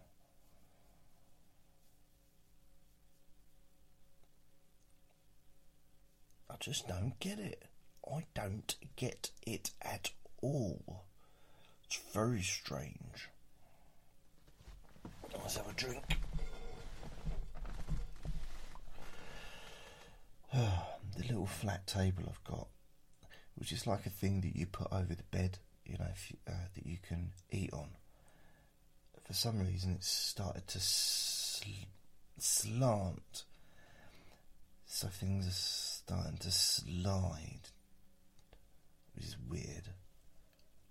I 6.50 6.56
just 6.58 6.88
don't 6.88 7.18
get 7.20 7.38
it. 7.38 7.62
I 8.10 8.24
don't 8.34 8.74
get 8.96 9.30
it 9.46 9.70
at 9.80 10.10
all. 10.42 11.04
It's 11.84 12.00
very 12.12 12.42
strange. 12.42 13.28
Let's 15.38 15.56
have 15.56 15.68
a 15.68 15.72
drink. 15.74 16.04
the 20.52 21.22
little 21.28 21.46
flat 21.46 21.86
table 21.86 22.24
I've 22.28 22.44
got, 22.44 22.66
which 23.54 23.70
is 23.72 23.86
like 23.86 24.06
a 24.06 24.10
thing 24.10 24.40
that 24.40 24.56
you 24.56 24.66
put 24.66 24.88
over 24.92 25.14
the 25.14 25.22
bed, 25.30 25.58
you 25.84 25.96
know, 25.98 26.08
you, 26.28 26.36
uh, 26.48 26.66
that 26.74 26.86
you 26.86 26.98
can 27.06 27.30
eat 27.50 27.72
on. 27.72 27.90
For 29.24 29.34
some 29.34 29.60
reason, 29.60 29.92
it's 29.92 30.08
started 30.08 30.66
to 30.68 30.80
sl- 30.80 31.86
slant, 32.38 33.44
so 34.86 35.06
things 35.06 35.46
are 35.46 35.52
starting 36.10 36.38
to 36.38 36.50
slide, 36.50 37.70
which 39.14 39.26
is 39.26 39.36
weird. 39.48 39.90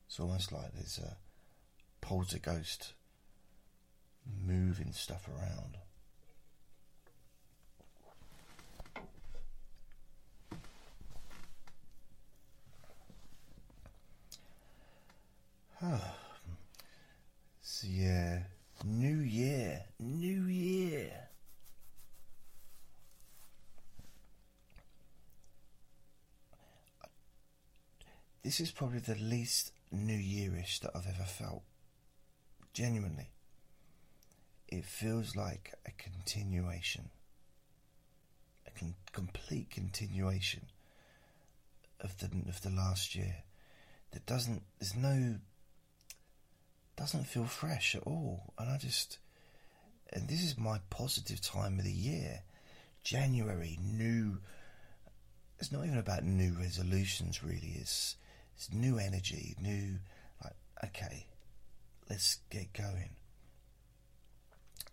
It's 0.08 0.18
almost 0.18 0.54
like 0.54 0.74
there's 0.74 0.98
a 0.98 1.18
poltergeist 2.00 2.94
moving 4.46 4.94
stuff 4.94 5.28
around. 5.28 5.76
so 17.62 17.88
yeah, 17.90 18.44
New 18.86 19.18
Year, 19.18 19.82
New 20.00 20.46
Year. 20.46 21.29
This 28.44 28.62
is 28.62 28.72
probably 28.72 29.00
the 29.00 29.16
least 29.16 29.74
New 29.92 30.18
Yearish 30.18 30.80
that 30.80 30.92
I've 30.96 31.08
ever 31.08 31.26
felt. 31.26 31.64
Genuinely. 32.74 33.32
It 34.70 34.86
feels 34.86 35.36
like 35.36 35.74
a 35.86 35.92
continuation, 35.92 37.10
a 38.68 38.80
con- 38.80 38.96
complete 39.12 39.72
continuation 39.72 40.68
of 42.00 42.18
the 42.20 42.28
of 42.48 42.62
the 42.62 42.70
last 42.70 43.16
year. 43.16 43.44
That 44.12 44.26
doesn't. 44.26 44.62
There's 44.80 44.96
no. 44.96 45.36
Doesn't 46.96 47.28
feel 47.28 47.46
fresh 47.46 47.96
at 47.96 48.04
all, 48.04 48.54
and 48.58 48.70
I 48.70 48.78
just. 48.78 49.18
And 50.14 50.28
this 50.28 50.44
is 50.44 50.58
my 50.58 50.80
positive 50.90 51.42
time 51.42 51.78
of 51.78 51.86
the 51.86 51.92
year. 51.92 52.44
January, 53.04 53.78
new. 53.82 54.38
It's 55.58 55.72
not 55.72 55.86
even 55.86 55.98
about 55.98 56.24
new 56.24 56.54
resolutions, 56.58 57.44
really. 57.44 57.76
It's 57.80 58.16
it's 58.60 58.74
new 58.74 59.00
energy, 59.00 59.56
new. 59.60 59.96
Like, 60.44 60.56
okay, 60.84 61.26
let's 62.10 62.40
get 62.50 62.74
going 62.74 63.16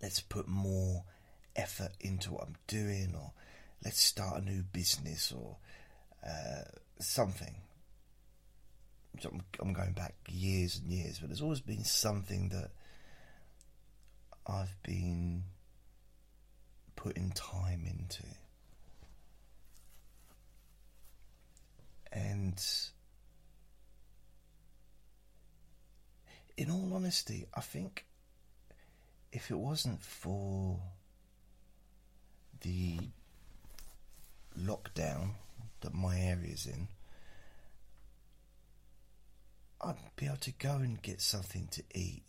let's 0.03 0.21
put 0.21 0.49
more 0.49 1.05
effort 1.55 1.93
into 2.01 2.33
what 2.33 2.45
I'm 2.45 2.57
doing, 2.67 3.15
or 3.15 3.33
let's 3.85 4.01
start 4.01 4.43
a 4.43 4.45
new 4.45 4.63
business, 4.63 5.33
or 5.33 5.57
uh, 6.27 6.63
something. 6.99 7.55
I'm, 9.25 9.43
I'm 9.61 9.73
going 9.73 9.93
back 9.93 10.15
years 10.29 10.79
and 10.79 10.93
years, 10.93 11.19
but 11.19 11.29
there's 11.29 11.43
always 11.43 11.61
been 11.61 11.85
something 11.85 12.51
that 12.51 12.71
I've 14.47 14.77
been 14.83 15.45
putting 16.95 17.33
time 17.33 17.85
into. 17.87 18.25
And 22.13 22.63
in 26.57 26.71
all 26.71 26.93
honesty, 26.95 27.47
I 27.55 27.61
think 27.61 28.07
if 29.33 29.51
it 29.51 29.59
wasn't 29.59 30.03
for 30.03 30.81
the 32.63 32.99
lockdown 34.59 35.31
that 35.81 35.93
my 35.93 36.19
area's 36.19 36.67
in, 36.67 36.89
I'd 39.81 39.97
be 40.17 40.27
able 40.27 40.37
to 40.39 40.53
go 40.53 40.77
and 40.77 41.01
get 41.03 41.21
something 41.21 41.69
to 41.73 41.83
eat. 41.95 42.23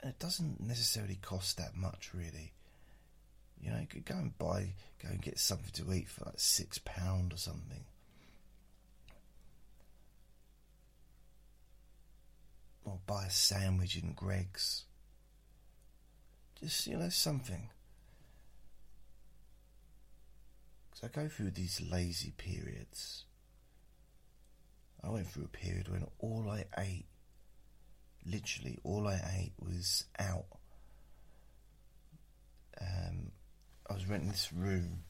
And 0.00 0.10
it 0.10 0.18
doesn't 0.18 0.60
necessarily 0.60 1.18
cost 1.20 1.58
that 1.58 1.76
much, 1.76 2.10
really. 2.14 2.54
You 3.62 3.70
know, 3.70 3.78
you 3.78 3.86
could 3.86 4.04
go 4.04 4.16
and 4.16 4.36
buy, 4.38 4.74
go 5.02 5.08
and 5.08 5.22
get 5.22 5.38
something 5.38 5.70
to 5.72 5.94
eat 5.94 6.08
for 6.08 6.24
like 6.24 6.38
six 6.40 6.78
pound 6.78 7.32
or 7.32 7.38
something. 7.38 7.84
or 12.84 12.98
buy 13.06 13.26
a 13.26 13.30
sandwich 13.30 13.96
in 13.96 14.12
Greggs. 14.12 14.84
Just, 16.60 16.86
you 16.86 16.96
know, 16.96 17.08
something. 17.08 17.68
Because 20.90 21.08
I 21.08 21.20
go 21.22 21.28
through 21.28 21.50
these 21.50 21.80
lazy 21.80 22.32
periods. 22.36 23.24
I 25.02 25.10
went 25.10 25.28
through 25.28 25.44
a 25.44 25.48
period 25.48 25.88
when 25.88 26.06
all 26.18 26.48
I 26.48 26.64
ate, 26.78 27.06
literally 28.24 28.78
all 28.84 29.08
I 29.08 29.20
ate 29.38 29.52
was 29.58 30.04
out. 30.18 30.46
Um, 32.80 33.32
I 33.88 33.94
was 33.94 34.08
renting 34.08 34.30
this 34.30 34.52
room, 34.52 35.00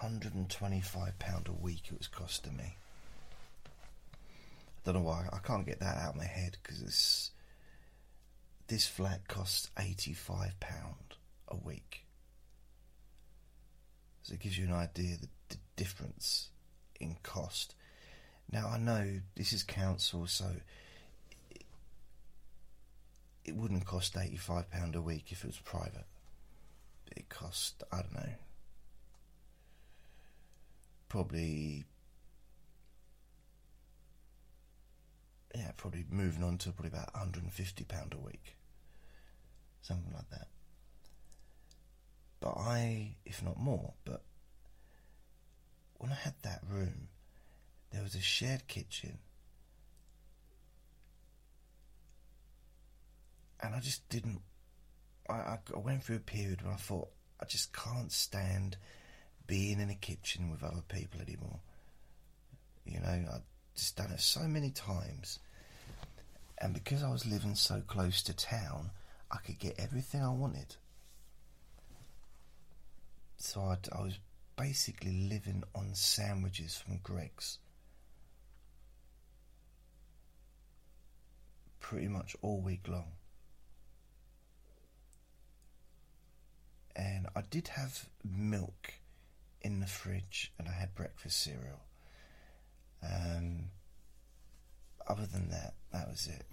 £125 0.00 1.48
a 1.48 1.52
week 1.52 1.82
it 1.90 1.98
was 1.98 2.08
costing 2.08 2.56
me. 2.56 2.76
I 3.66 4.92
don't 4.92 5.02
know 5.02 5.08
why 5.08 5.26
I 5.32 5.38
can't 5.38 5.66
get 5.66 5.80
that 5.80 5.98
out 5.98 6.10
of 6.10 6.16
my 6.16 6.24
head 6.24 6.56
because 6.62 6.80
it's 6.80 7.30
this 8.66 8.86
flat 8.86 9.26
costs 9.28 9.68
eighty 9.78 10.14
five 10.14 10.58
pound 10.60 11.16
a 11.48 11.56
week. 11.56 12.06
So 14.22 14.34
it 14.34 14.40
gives 14.40 14.56
you 14.56 14.66
an 14.66 14.72
idea 14.72 15.16
the, 15.20 15.28
the 15.48 15.56
difference 15.76 16.48
in 16.98 17.16
cost. 17.22 17.74
Now 18.50 18.68
I 18.68 18.78
know 18.78 19.20
this 19.34 19.52
is 19.52 19.64
council, 19.64 20.26
so 20.26 20.46
it, 23.44 23.54
wouldn't 23.54 23.84
cost 23.84 24.16
eighty 24.16 24.36
five 24.36 24.70
pound 24.70 24.94
a 24.94 25.02
week 25.02 25.26
if 25.30 25.44
it 25.44 25.48
was 25.48 25.58
private. 25.58 26.06
It 27.10 27.28
cost 27.28 27.82
I 27.92 28.02
don't 28.02 28.14
know, 28.14 28.32
probably 31.08 31.84
yeah, 35.54 35.72
probably 35.76 36.04
moving 36.08 36.44
on 36.44 36.58
to 36.58 36.70
probably 36.72 36.90
about 36.90 37.12
£150 37.12 38.14
a 38.14 38.18
week. 38.18 38.56
Something 39.82 40.12
like 40.14 40.30
that. 40.30 40.48
But 42.40 42.54
I, 42.56 43.16
if 43.24 43.42
not 43.42 43.58
more, 43.58 43.92
but 44.04 44.22
when 45.98 46.12
I 46.12 46.14
had 46.14 46.34
that 46.42 46.62
room, 46.68 47.08
there 47.92 48.02
was 48.02 48.14
a 48.14 48.20
shared 48.20 48.68
kitchen. 48.68 49.18
And 53.62 53.74
I 53.74 53.80
just 53.80 54.08
didn't. 54.08 54.40
I, 55.30 55.58
I, 55.74 55.78
went 55.78 56.02
through 56.02 56.16
a 56.16 56.20
period 56.20 56.62
where 56.62 56.74
I 56.74 56.76
thought, 56.76 57.08
I 57.40 57.44
just 57.46 57.72
can't 57.72 58.12
stand 58.12 58.76
being 59.46 59.80
in 59.80 59.90
a 59.90 59.94
kitchen 59.94 60.50
with 60.50 60.62
other 60.62 60.82
people 60.88 61.20
anymore. 61.20 61.60
You 62.84 63.00
know, 63.00 63.08
I 63.08 63.38
just 63.74 63.96
done 63.96 64.10
it 64.10 64.20
so 64.20 64.40
many 64.42 64.70
times. 64.70 65.38
And 66.58 66.74
because 66.74 67.02
I 67.02 67.10
was 67.10 67.26
living 67.26 67.54
so 67.54 67.82
close 67.86 68.22
to 68.24 68.36
town, 68.36 68.90
I 69.30 69.38
could 69.38 69.58
get 69.58 69.76
everything 69.78 70.22
I 70.22 70.30
wanted. 70.30 70.76
So 73.36 73.62
I'd, 73.62 73.88
i 73.92 74.02
was 74.02 74.18
basically 74.56 75.28
living 75.30 75.64
on 75.74 75.94
sandwiches 75.94 76.76
from 76.76 76.98
Greggs. 77.02 77.58
Pretty 81.80 82.08
much 82.08 82.36
all 82.42 82.60
week 82.60 82.86
long. 82.86 83.12
And 87.00 87.28
I 87.34 87.40
did 87.48 87.68
have 87.68 88.10
milk 88.22 88.92
in 89.62 89.80
the 89.80 89.86
fridge 89.86 90.52
and 90.58 90.68
I 90.68 90.72
had 90.72 90.94
breakfast 90.94 91.42
cereal. 91.42 91.80
Um, 93.02 93.70
other 95.08 95.24
than 95.24 95.48
that, 95.48 95.72
that 95.94 96.10
was 96.10 96.26
it. 96.26 96.44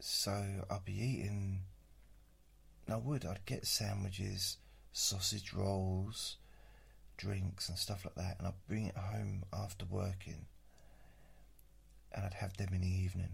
So 0.00 0.32
I'd 0.68 0.84
be 0.84 0.94
eating. 0.94 1.60
I 2.88 2.96
would. 2.96 3.24
I'd 3.24 3.46
get 3.46 3.64
sandwiches, 3.64 4.56
sausage 4.92 5.52
rolls, 5.52 6.38
drinks, 7.16 7.68
and 7.68 7.78
stuff 7.78 8.04
like 8.04 8.16
that, 8.16 8.38
and 8.38 8.48
I'd 8.48 8.66
bring 8.66 8.86
it 8.86 8.96
home 8.96 9.44
after 9.52 9.84
working, 9.88 10.46
and 12.12 12.24
I'd 12.24 12.34
have 12.34 12.56
them 12.56 12.70
in 12.74 12.80
the 12.80 12.88
evening. 12.88 13.30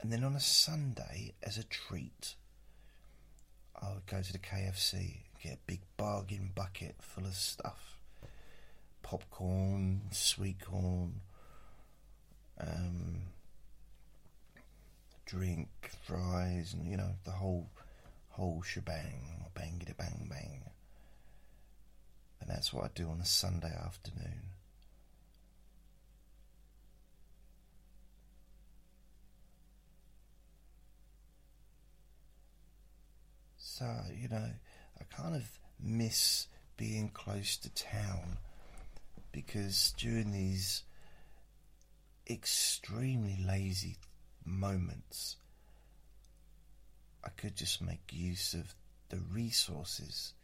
And 0.00 0.12
then 0.12 0.24
on 0.24 0.34
a 0.34 0.40
Sunday, 0.40 1.34
as 1.42 1.58
a 1.58 1.64
treat, 1.64 2.34
I 3.80 3.92
would 3.92 4.06
go 4.06 4.22
to 4.22 4.32
the 4.32 4.38
KFC, 4.38 5.18
get 5.42 5.54
a 5.54 5.58
big 5.66 5.80
bargain 5.96 6.52
bucket 6.54 6.96
full 7.00 7.24
of 7.24 7.34
stuff 7.34 7.98
popcorn, 9.10 10.02
sweet 10.12 10.60
corn, 10.64 11.20
um, 12.60 13.22
drink, 15.26 15.68
fries, 16.04 16.74
and 16.74 16.86
you 16.86 16.96
know, 16.96 17.10
the 17.24 17.32
whole 17.32 17.68
whole 18.28 18.62
shebang, 18.62 19.46
bangity 19.54 19.96
bang 19.96 20.28
bang. 20.30 20.62
And 22.40 22.48
that's 22.48 22.72
what 22.72 22.84
I 22.84 22.88
do 22.94 23.08
on 23.08 23.20
a 23.20 23.24
Sunday 23.24 23.74
afternoon. 23.84 24.49
So, 33.80 33.86
you 34.14 34.28
know, 34.28 34.50
I 35.00 35.04
kind 35.04 35.34
of 35.34 35.42
miss 35.82 36.48
being 36.76 37.08
close 37.08 37.56
to 37.56 37.70
town 37.70 38.36
because 39.32 39.94
during 39.96 40.32
these 40.32 40.82
extremely 42.28 43.38
lazy 43.42 43.96
moments, 44.44 45.36
I 47.24 47.30
could 47.30 47.56
just 47.56 47.80
make 47.80 48.12
use 48.12 48.52
of 48.52 48.74
the 49.08 49.22
resources 49.32 50.34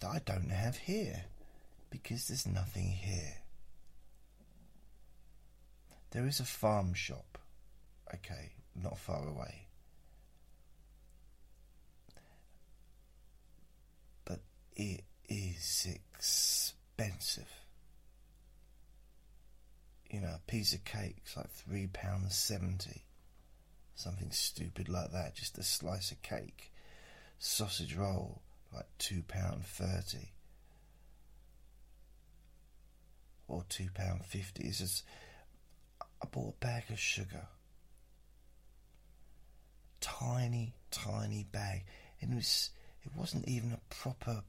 that 0.00 0.08
I 0.08 0.20
don't 0.26 0.50
have 0.50 0.76
here 0.76 1.24
because 1.88 2.28
there's 2.28 2.46
nothing 2.46 2.88
here. 2.88 3.38
There 6.10 6.26
is 6.26 6.40
a 6.40 6.44
farm 6.44 6.92
shop, 6.92 7.38
okay, 8.14 8.52
not 8.74 8.98
far 8.98 9.26
away. 9.26 9.66
But 14.24 14.40
it 14.80 15.04
is 15.28 15.86
expensive. 15.86 17.52
You 20.10 20.22
know, 20.22 20.34
a 20.34 20.50
piece 20.50 20.72
of 20.72 20.84
cake's 20.84 21.36
like 21.36 21.50
three 21.50 21.86
pounds 21.86 22.34
seventy. 22.34 23.04
Something 23.94 24.30
stupid 24.30 24.88
like 24.88 25.12
that, 25.12 25.34
just 25.34 25.58
a 25.58 25.62
slice 25.62 26.10
of 26.10 26.22
cake. 26.22 26.72
Sausage 27.38 27.94
roll, 27.94 28.40
like 28.74 28.86
two 28.98 29.22
pound 29.28 29.66
thirty. 29.66 30.32
Or 33.46 33.64
two 33.68 33.88
pound 33.94 34.24
fifty. 34.24 34.64
It's 34.64 34.78
just 34.78 35.04
I 36.00 36.26
bought 36.30 36.54
a 36.54 36.64
bag 36.64 36.84
of 36.88 36.98
sugar. 36.98 37.46
Tiny, 40.00 40.72
tiny 40.90 41.44
bag. 41.52 41.84
And 42.22 42.32
it 42.32 42.36
was 42.36 42.70
it 43.04 43.12
wasn't 43.14 43.46
even 43.46 43.72
a 43.72 43.94
proper 43.94 44.42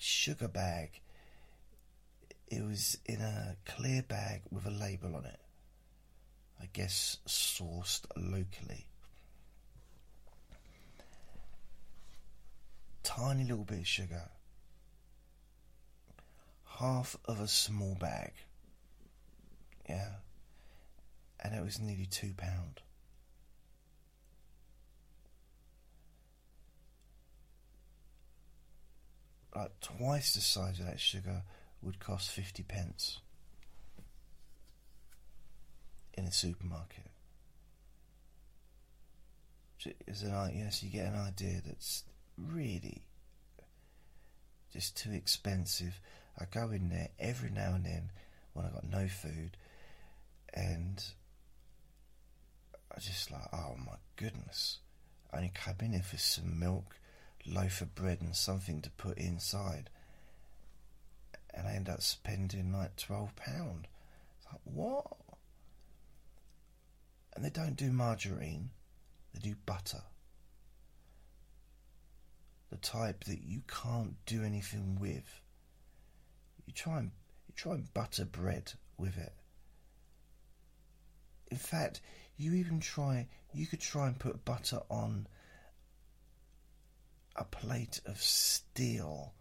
sugar 0.00 0.48
bag. 0.48 1.00
It 2.48 2.64
was 2.64 2.98
in 3.04 3.20
a 3.20 3.56
clear 3.64 4.02
bag 4.02 4.42
with 4.50 4.66
a 4.66 4.70
label 4.70 5.14
on 5.14 5.26
it. 5.26 5.38
I 6.60 6.68
guess 6.72 7.18
sourced 7.26 8.02
locally. 8.16 8.86
Tiny 13.02 13.44
little 13.44 13.64
bit 13.64 13.80
of 13.80 13.86
sugar. 13.86 14.30
Half 16.64 17.16
of 17.26 17.40
a 17.40 17.48
small 17.48 17.94
bag. 17.94 18.32
Yeah. 19.88 20.12
And 21.40 21.54
it 21.54 21.62
was 21.62 21.78
nearly 21.78 22.06
two 22.06 22.32
pound. 22.36 22.80
Like 29.54 29.80
twice 29.80 30.34
the 30.34 30.40
size 30.40 30.78
of 30.78 30.86
that 30.86 31.00
sugar 31.00 31.42
would 31.82 31.98
cost 31.98 32.30
50 32.30 32.62
pence 32.62 33.20
in 36.14 36.24
a 36.24 36.32
supermarket. 36.32 37.10
Is 40.06 40.22
an 40.22 40.52
yes, 40.54 40.82
you 40.82 40.90
get 40.90 41.06
an 41.06 41.18
idea 41.18 41.62
that's 41.66 42.04
really 42.36 43.02
just 44.72 44.96
too 44.96 45.12
expensive. 45.12 45.98
I 46.38 46.44
go 46.50 46.70
in 46.70 46.90
there 46.90 47.08
every 47.18 47.50
now 47.50 47.74
and 47.74 47.84
then 47.84 48.10
when 48.52 48.66
I 48.66 48.70
got 48.70 48.84
no 48.84 49.08
food, 49.08 49.56
and 50.52 51.02
I 52.94 53.00
just 53.00 53.30
like, 53.30 53.48
oh 53.52 53.76
my 53.78 53.96
goodness! 54.16 54.78
I 55.32 55.38
only 55.38 55.52
come 55.54 55.76
in 55.80 55.92
here 55.92 56.02
for 56.02 56.18
some 56.18 56.58
milk, 56.58 56.96
loaf 57.46 57.80
of 57.80 57.94
bread, 57.94 58.20
and 58.20 58.34
something 58.36 58.80
to 58.82 58.90
put 58.90 59.18
inside 59.18 59.90
and 61.54 61.66
I 61.66 61.72
end 61.72 61.88
up 61.88 62.02
spending 62.02 62.72
like 62.72 62.96
twelve 62.96 63.34
pound. 63.36 63.86
Like 64.50 64.60
what? 64.64 65.06
And 67.34 67.44
they 67.44 67.50
don't 67.50 67.76
do 67.76 67.92
margarine; 67.92 68.70
they 69.32 69.40
do 69.40 69.54
butter. 69.66 70.02
The 72.70 72.76
type 72.76 73.24
that 73.24 73.42
you 73.42 73.62
can't 73.66 74.14
do 74.26 74.44
anything 74.44 74.98
with. 75.00 75.40
You 76.66 76.72
try 76.72 76.98
and 76.98 77.10
you 77.48 77.54
try 77.56 77.74
and 77.74 77.92
butter 77.92 78.24
bread 78.24 78.72
with 78.96 79.18
it. 79.18 79.32
In 81.50 81.56
fact, 81.56 82.00
you 82.36 82.54
even 82.54 82.80
try. 82.80 83.26
You 83.52 83.66
could 83.66 83.80
try 83.80 84.06
and 84.06 84.18
put 84.18 84.44
butter 84.44 84.80
on 84.88 85.26
a 87.40 87.44
plate 87.44 88.00
of 88.04 88.20
steel 88.20 89.32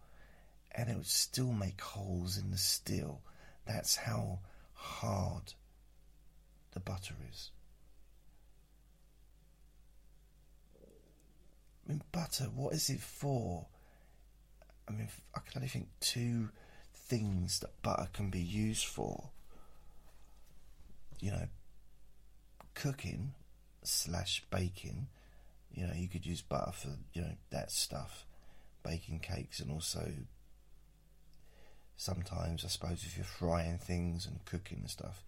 and 0.71 0.89
it 0.89 0.95
would 0.95 1.05
still 1.05 1.51
make 1.51 1.81
holes 1.81 2.37
in 2.37 2.49
the 2.49 2.57
steel. 2.57 3.21
That's 3.65 3.97
how 3.97 4.39
hard 4.73 5.53
the 6.71 6.79
butter 6.79 7.15
is. 7.29 7.51
I 11.85 11.91
mean, 11.91 12.01
butter, 12.11 12.45
what 12.45 12.73
is 12.73 12.89
it 12.89 13.01
for? 13.01 13.65
I 14.87 14.91
mean, 14.93 15.09
I 15.35 15.39
can 15.39 15.57
only 15.57 15.67
think 15.67 15.89
two 15.99 16.49
things 16.93 17.59
that 17.59 17.81
butter 17.81 18.07
can 18.13 18.29
be 18.29 18.39
used 18.39 18.85
for. 18.85 19.29
You 21.19 21.31
know, 21.31 21.47
cooking 22.73 23.33
slash 23.83 24.43
baking. 24.49 25.07
You 25.79 25.87
know, 25.87 25.93
you 25.95 26.09
could 26.09 26.25
use 26.25 26.41
butter 26.41 26.73
for, 26.73 26.89
you 27.13 27.21
know, 27.21 27.35
that 27.51 27.71
stuff. 27.71 28.25
Baking 28.83 29.19
cakes 29.19 29.61
and 29.61 29.71
also 29.71 30.11
sometimes, 31.95 32.65
I 32.65 32.67
suppose, 32.67 33.05
if 33.05 33.15
you're 33.15 33.23
frying 33.23 33.77
things 33.77 34.25
and 34.25 34.43
cooking 34.43 34.79
and 34.79 34.89
stuff. 34.89 35.23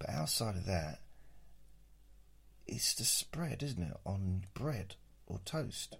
But 0.00 0.10
outside 0.10 0.56
of 0.56 0.66
that, 0.66 0.98
it's 2.66 2.94
the 2.94 3.04
spread, 3.04 3.62
isn't 3.62 3.80
it, 3.80 3.96
on 4.04 4.46
bread 4.54 4.96
or 5.28 5.38
toast. 5.44 5.96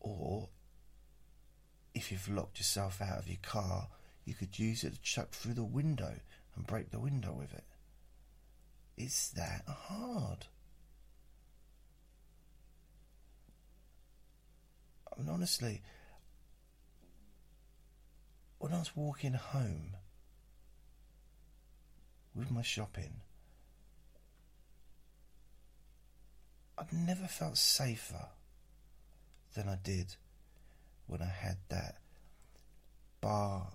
Or 0.00 0.48
if 1.94 2.10
you've 2.10 2.28
locked 2.28 2.58
yourself 2.58 3.00
out 3.00 3.18
of 3.18 3.28
your 3.28 3.38
car, 3.40 3.86
you 4.24 4.34
could 4.34 4.58
use 4.58 4.82
it 4.82 4.94
to 4.94 5.00
chuck 5.02 5.30
through 5.30 5.54
the 5.54 5.62
window 5.62 6.14
and 6.56 6.66
break 6.66 6.90
the 6.90 6.98
window 6.98 7.32
with 7.32 7.54
it. 7.54 7.62
It's 8.96 9.28
that 9.30 9.62
hard. 9.66 10.46
And 15.18 15.28
honestly, 15.30 15.82
when 18.58 18.72
I 18.72 18.78
was 18.78 18.96
walking 18.96 19.34
home 19.34 19.96
with 22.34 22.50
my 22.50 22.62
shopping, 22.62 23.20
I've 26.78 26.92
never 26.92 27.26
felt 27.26 27.56
safer 27.56 28.28
than 29.54 29.68
I 29.68 29.76
did 29.82 30.16
when 31.06 31.22
I 31.22 31.26
had 31.26 31.56
that 31.68 31.96
bar 33.20 33.68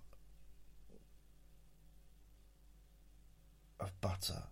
of 3.79 3.99
butter 3.99 4.43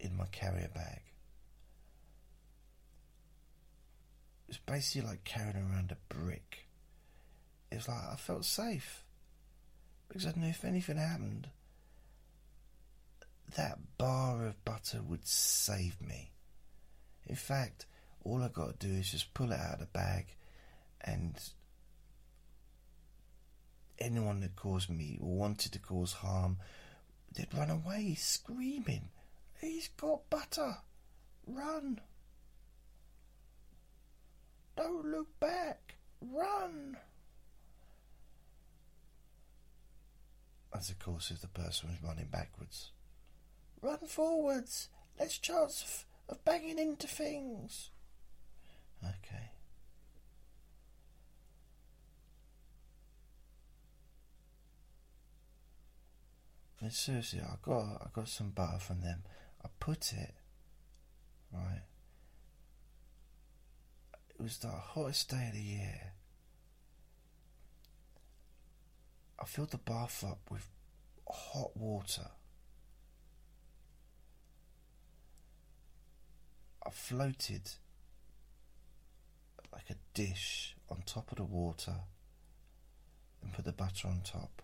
in 0.00 0.16
my 0.16 0.26
carrier 0.26 0.70
bag. 0.74 1.02
was 4.50 4.58
basically 4.58 5.08
like 5.08 5.22
carrying 5.22 5.56
around 5.56 5.92
a 5.92 6.14
brick. 6.14 6.66
It 7.70 7.76
was 7.76 7.88
like 7.88 7.98
I 8.12 8.16
felt 8.16 8.44
safe 8.44 9.04
because 10.08 10.26
I 10.26 10.32
knew 10.34 10.48
if 10.48 10.64
anything 10.64 10.96
happened, 10.96 11.48
that 13.54 13.78
bar 13.96 14.44
of 14.46 14.64
butter 14.64 15.02
would 15.08 15.24
save 15.24 16.00
me. 16.00 16.32
In 17.26 17.36
fact, 17.36 17.86
all 18.24 18.42
I 18.42 18.48
got 18.48 18.80
to 18.80 18.88
do 18.88 18.92
is 18.92 19.12
just 19.12 19.32
pull 19.34 19.52
it 19.52 19.60
out 19.60 19.74
of 19.74 19.80
the 19.80 19.86
bag, 19.86 20.34
and 21.00 21.36
anyone 24.00 24.40
that 24.40 24.56
caused 24.56 24.90
me 24.90 25.16
or 25.20 25.36
wanted 25.36 25.70
to 25.72 25.78
cause 25.78 26.12
harm, 26.14 26.56
they'd 27.32 27.54
run 27.54 27.70
away 27.70 28.16
screaming. 28.18 29.10
He's 29.60 29.88
got 29.88 30.28
butter. 30.30 30.78
Run. 31.46 32.00
Don't 34.76 35.06
look 35.06 35.38
back. 35.38 35.96
Run. 36.20 36.96
As 40.74 40.88
of 40.88 40.98
course, 40.98 41.30
if 41.30 41.40
the 41.40 41.48
person 41.48 41.90
was 41.90 42.02
running 42.02 42.28
backwards. 42.30 42.92
Run 43.82 43.98
forwards. 44.06 44.88
Less 45.18 45.36
chance 45.36 45.82
of, 46.28 46.36
of 46.36 46.44
banging 46.44 46.78
into 46.78 47.06
things. 47.06 47.90
Okay. 49.04 49.50
But 56.80 56.92
seriously, 56.92 57.40
I 57.40 57.56
got 57.60 57.82
I 58.02 58.06
got 58.14 58.28
some 58.28 58.50
butter 58.50 58.78
from 58.78 59.02
them. 59.02 59.22
I 59.64 59.68
put 59.78 60.12
it 60.12 60.34
right. 61.52 61.82
It 64.30 64.42
was 64.42 64.58
the 64.58 64.68
hottest 64.68 65.30
day 65.30 65.48
of 65.48 65.54
the 65.54 65.60
year. 65.60 66.12
I 69.38 69.44
filled 69.44 69.70
the 69.70 69.78
bath 69.78 70.24
up 70.24 70.38
with 70.50 70.66
hot 71.28 71.76
water. 71.76 72.30
I 76.86 76.90
floated 76.90 77.70
like 79.72 79.90
a 79.90 79.96
dish 80.14 80.74
on 80.88 81.02
top 81.06 81.30
of 81.30 81.38
the 81.38 81.44
water 81.44 81.96
and 83.42 83.52
put 83.52 83.64
the 83.64 83.72
butter 83.72 84.08
on 84.08 84.22
top. 84.24 84.62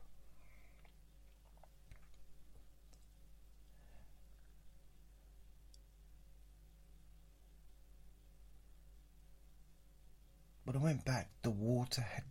When 10.66 10.74
I 10.74 10.80
went 10.80 11.04
back, 11.04 11.30
the 11.42 11.50
water 11.52 12.02
had 12.02 12.24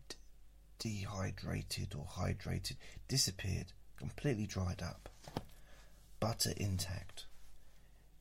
dehydrated 0.78 1.96
or 1.98 2.06
hydrated, 2.06 2.76
disappeared, 3.08 3.68
completely 3.96 4.46
dried 4.46 4.82
up. 4.82 5.08
Butter 6.20 6.52
intact. 6.58 7.28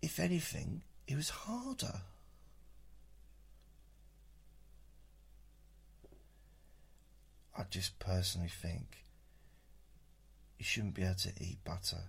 If 0.03 0.21
anything, 0.21 0.85
it 1.09 1.17
was 1.17 1.31
harder. 1.31 2.03
I 7.59 7.65
just 7.69 7.99
personally 7.99 8.53
think 8.63 9.07
you 10.61 10.65
shouldn't 10.65 10.95
be 10.95 11.03
able 11.03 11.17
to 11.17 11.33
eat 11.41 11.59
butter 11.65 12.05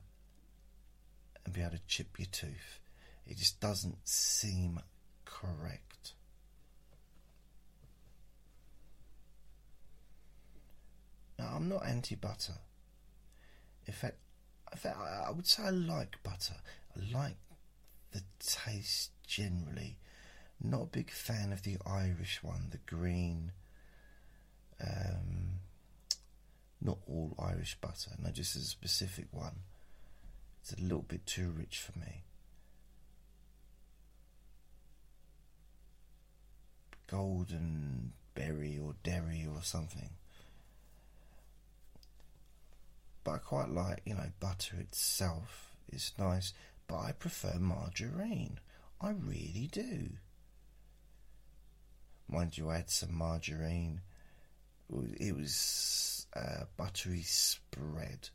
and 1.44 1.56
be 1.56 1.62
able 1.62 1.72
to 1.72 1.82
chip 1.88 2.20
your 2.20 2.28
tooth. 2.32 2.82
It 3.26 3.38
just 3.38 3.60
doesn't 3.60 4.08
seem 4.08 4.80
correct. 5.26 6.14
Now, 11.38 11.54
I'm 11.56 11.68
not 11.70 11.86
anti 11.86 12.16
butter. 12.16 12.54
In 13.86 13.94
fact, 13.94 14.18
in 14.72 14.78
fact, 14.78 14.98
I 15.00 15.32
would 15.32 15.48
say 15.48 15.64
I 15.64 15.70
like 15.70 16.18
butter. 16.24 16.56
I 16.96 17.14
like 17.18 17.38
the 18.12 18.22
taste 18.40 19.12
generally. 19.28 19.98
Not 20.62 20.82
a 20.82 20.86
big 20.86 21.12
fan 21.12 21.52
of 21.52 21.64
the 21.64 21.78
Irish 21.86 22.42
one, 22.42 22.68
the 22.72 22.80
green. 22.86 23.52
Um, 24.82 25.60
not 26.82 26.98
all 27.08 27.36
Irish 27.40 27.78
butter, 27.82 28.12
no, 28.22 28.30
just 28.30 28.56
a 28.56 28.60
specific 28.60 29.28
one. 29.32 29.60
It's 30.62 30.74
a 30.74 30.82
little 30.82 31.02
bit 31.02 31.26
too 31.26 31.54
rich 31.58 31.80
for 31.80 31.98
me. 31.98 32.24
Golden 37.08 38.14
berry 38.34 38.80
or 38.84 38.96
dairy 39.04 39.48
or 39.48 39.62
something. 39.62 40.10
But 43.26 43.32
I 43.32 43.38
quite 43.40 43.70
like, 43.70 44.04
you 44.06 44.14
know, 44.14 44.30
butter 44.40 44.78
itself 44.80 45.74
is 45.92 46.14
nice, 46.18 46.54
but 46.88 47.00
I 47.00 47.12
prefer 47.12 47.56
margarine. 47.60 48.60
I 49.02 49.10
really 49.10 49.68
do. 49.72 50.12
Mind 52.30 52.56
you, 52.58 52.70
I 52.70 52.78
had 52.78 52.90
some 52.92 53.16
margarine. 53.16 54.02
It 55.20 55.36
was 55.36 56.28
a 56.34 56.68
buttery 56.78 57.24
spread, 57.24 58.30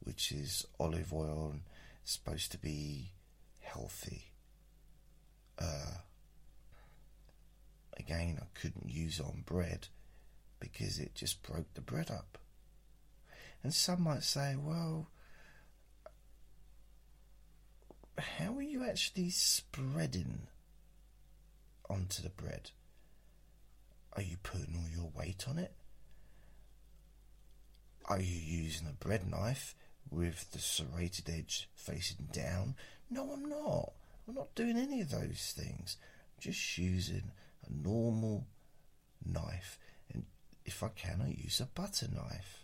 which 0.00 0.30
is 0.30 0.66
olive 0.78 1.14
oil 1.14 1.48
and 1.52 1.62
supposed 2.04 2.52
to 2.52 2.58
be 2.58 3.12
healthy. 3.60 4.32
Uh, 5.58 5.96
again, 7.98 8.38
I 8.42 8.46
couldn't 8.60 8.90
use 8.90 9.20
on 9.20 9.42
bread 9.46 9.88
because 10.60 10.98
it 10.98 11.14
just 11.14 11.42
broke 11.42 11.72
the 11.72 11.80
bread 11.80 12.10
up. 12.10 12.36
And 13.62 13.72
some 13.72 14.02
might 14.02 14.24
say, 14.24 14.56
well, 14.58 15.08
how 18.18 18.56
are 18.56 18.62
you 18.62 18.84
actually 18.84 19.30
spreading 19.30 20.46
onto 21.88 22.22
the 22.22 22.30
bread? 22.30 22.70
Are 24.14 24.22
you 24.22 24.36
putting 24.42 24.76
all 24.76 24.90
your 24.90 25.10
weight 25.16 25.46
on 25.48 25.58
it? 25.58 25.72
Are 28.06 28.20
you 28.20 28.36
using 28.36 28.88
a 28.88 29.04
bread 29.04 29.30
knife 29.30 29.74
with 30.10 30.50
the 30.50 30.58
serrated 30.58 31.30
edge 31.30 31.68
facing 31.74 32.28
down? 32.32 32.74
No, 33.08 33.32
I'm 33.32 33.48
not. 33.48 33.92
I'm 34.26 34.34
not 34.34 34.54
doing 34.54 34.76
any 34.76 35.00
of 35.00 35.10
those 35.10 35.54
things. 35.56 35.96
I'm 36.00 36.40
just 36.40 36.78
using 36.78 37.30
a 37.66 37.72
normal 37.72 38.46
knife, 39.24 39.78
and 40.12 40.24
if 40.64 40.82
I 40.82 40.88
can, 40.88 41.22
I 41.22 41.30
use 41.30 41.60
a 41.60 41.66
butter 41.66 42.08
knife. 42.12 42.61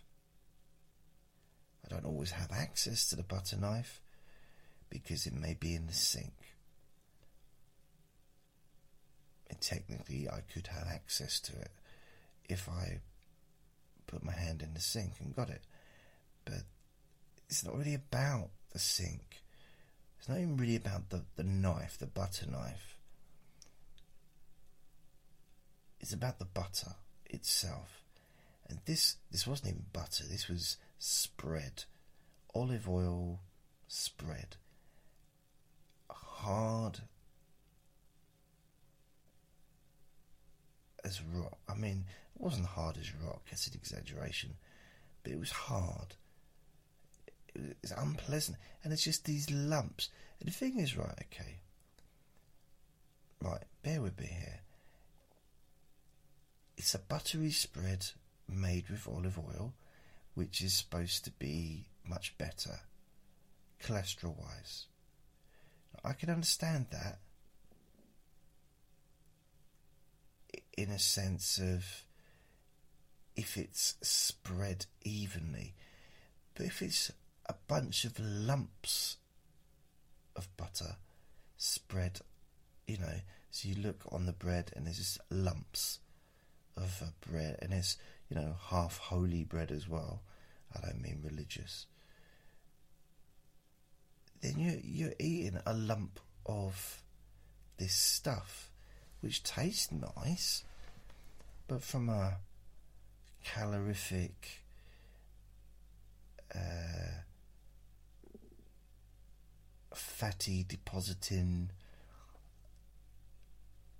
I 1.89 1.95
don't 1.95 2.05
always 2.05 2.31
have 2.31 2.51
access 2.51 3.09
to 3.09 3.15
the 3.15 3.23
butter 3.23 3.57
knife 3.57 4.01
because 4.89 5.25
it 5.25 5.33
may 5.33 5.55
be 5.59 5.75
in 5.75 5.87
the 5.87 5.93
sink. 5.93 6.33
And 9.49 9.59
technically, 9.59 10.27
I 10.29 10.41
could 10.53 10.67
have 10.67 10.87
access 10.87 11.39
to 11.41 11.53
it 11.53 11.71
if 12.47 12.69
I 12.69 12.99
put 14.07 14.23
my 14.23 14.33
hand 14.33 14.61
in 14.61 14.73
the 14.73 14.79
sink 14.79 15.13
and 15.19 15.35
got 15.35 15.49
it. 15.49 15.63
But 16.45 16.63
it's 17.49 17.65
not 17.65 17.77
really 17.77 17.95
about 17.95 18.49
the 18.71 18.79
sink. 18.79 19.41
It's 20.19 20.29
not 20.29 20.37
even 20.37 20.57
really 20.57 20.75
about 20.75 21.09
the, 21.09 21.23
the 21.35 21.43
knife, 21.43 21.97
the 21.97 22.05
butter 22.05 22.45
knife. 22.49 22.97
It's 25.99 26.13
about 26.13 26.39
the 26.39 26.45
butter 26.45 26.95
itself. 27.25 28.03
And 28.67 28.79
this 28.85 29.17
this 29.31 29.47
wasn't 29.47 29.69
even 29.69 29.85
butter, 29.91 30.23
this 30.29 30.47
was 30.47 30.77
spread, 30.99 31.85
olive 32.53 32.87
oil 32.87 33.39
spread, 33.87 34.57
hard 36.09 36.99
as 41.03 41.21
rock. 41.33 41.57
I 41.67 41.73
mean, 41.73 42.05
it 42.35 42.41
wasn't 42.41 42.67
hard 42.67 42.97
as 42.97 43.13
rock, 43.15 43.41
that's 43.49 43.67
an 43.67 43.73
exaggeration, 43.75 44.55
but 45.23 45.31
it 45.31 45.39
was 45.39 45.51
hard. 45.51 46.15
It 47.55 47.77
was 47.81 47.91
unpleasant, 47.91 48.57
and 48.83 48.93
it's 48.93 49.03
just 49.03 49.25
these 49.25 49.49
lumps. 49.49 50.09
And 50.39 50.47
the 50.47 50.53
thing 50.53 50.79
is, 50.79 50.95
right, 50.95 51.17
okay, 51.23 51.59
right, 53.41 53.63
bear 53.81 54.01
with 54.01 54.19
me 54.19 54.27
here. 54.27 54.59
It's 56.77 56.93
a 56.93 56.99
buttery 56.99 57.51
spread 57.51 58.05
made 58.47 58.89
with 58.89 59.07
olive 59.07 59.37
oil 59.37 59.73
which 60.39 60.61
is 60.61 60.73
supposed 60.73 61.25
to 61.25 61.31
be 61.31 61.83
much 62.07 62.33
better 62.37 62.79
cholesterol 63.83 64.39
wise. 64.39 64.85
I 66.01 66.13
can 66.13 66.29
understand 66.29 66.85
that 66.91 67.19
in 70.77 70.91
a 70.91 70.97
sense 70.97 71.57
of 71.57 72.05
if 73.35 73.57
it's 73.57 73.95
spread 74.01 74.85
evenly, 75.03 75.73
but 76.55 76.65
if 76.67 76.81
it's 76.81 77.11
a 77.47 77.55
bunch 77.67 78.05
of 78.05 78.17
lumps 78.17 79.17
of 80.37 80.47
butter 80.55 80.95
spread, 81.57 82.21
you 82.87 82.97
know, 82.97 83.19
so 83.51 83.67
you 83.67 83.75
look 83.75 84.03
on 84.09 84.25
the 84.25 84.31
bread 84.31 84.71
and 84.73 84.85
there's 84.85 84.99
just 84.99 85.19
lumps 85.29 85.99
of 86.77 87.01
uh, 87.03 87.07
bread 87.29 87.57
and 87.61 87.73
there's 87.73 87.97
you 88.29 88.35
know, 88.35 88.55
half 88.69 88.97
holy 88.97 89.43
bread 89.43 89.71
as 89.71 89.89
well. 89.89 90.21
I 90.75 90.85
don't 90.85 91.01
mean 91.01 91.19
religious. 91.23 91.87
Then 94.41 94.55
you're, 94.57 94.79
you're 94.83 95.15
eating 95.19 95.59
a 95.65 95.73
lump 95.73 96.19
of 96.45 97.01
this 97.77 97.93
stuff, 97.93 98.71
which 99.21 99.43
tastes 99.43 99.91
nice, 99.91 100.63
but 101.67 101.83
from 101.83 102.09
a 102.09 102.37
calorific, 103.43 104.63
uh, 106.53 107.21
fatty 109.93 110.63
depositing 110.67 111.71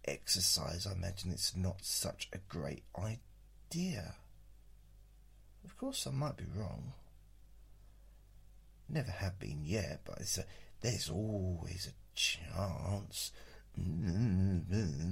exercise, 0.05 0.87
I 0.87 0.93
imagine 0.93 1.31
it's 1.31 1.55
not 1.55 1.83
such 1.83 2.29
a 2.33 2.37
great 2.37 2.83
idea. 2.97 4.15
Of 5.63 5.77
course, 5.77 6.07
I 6.07 6.11
might 6.11 6.37
be 6.37 6.45
wrong. 6.55 6.93
Never 8.87 9.11
have 9.11 9.39
been 9.39 9.63
yet, 9.63 10.01
but 10.05 10.19
a, 10.19 10.45
there's 10.81 11.09
always 11.09 11.87
a 11.87 12.15
chance. 12.15 13.31
Mm-hmm. 13.79 15.11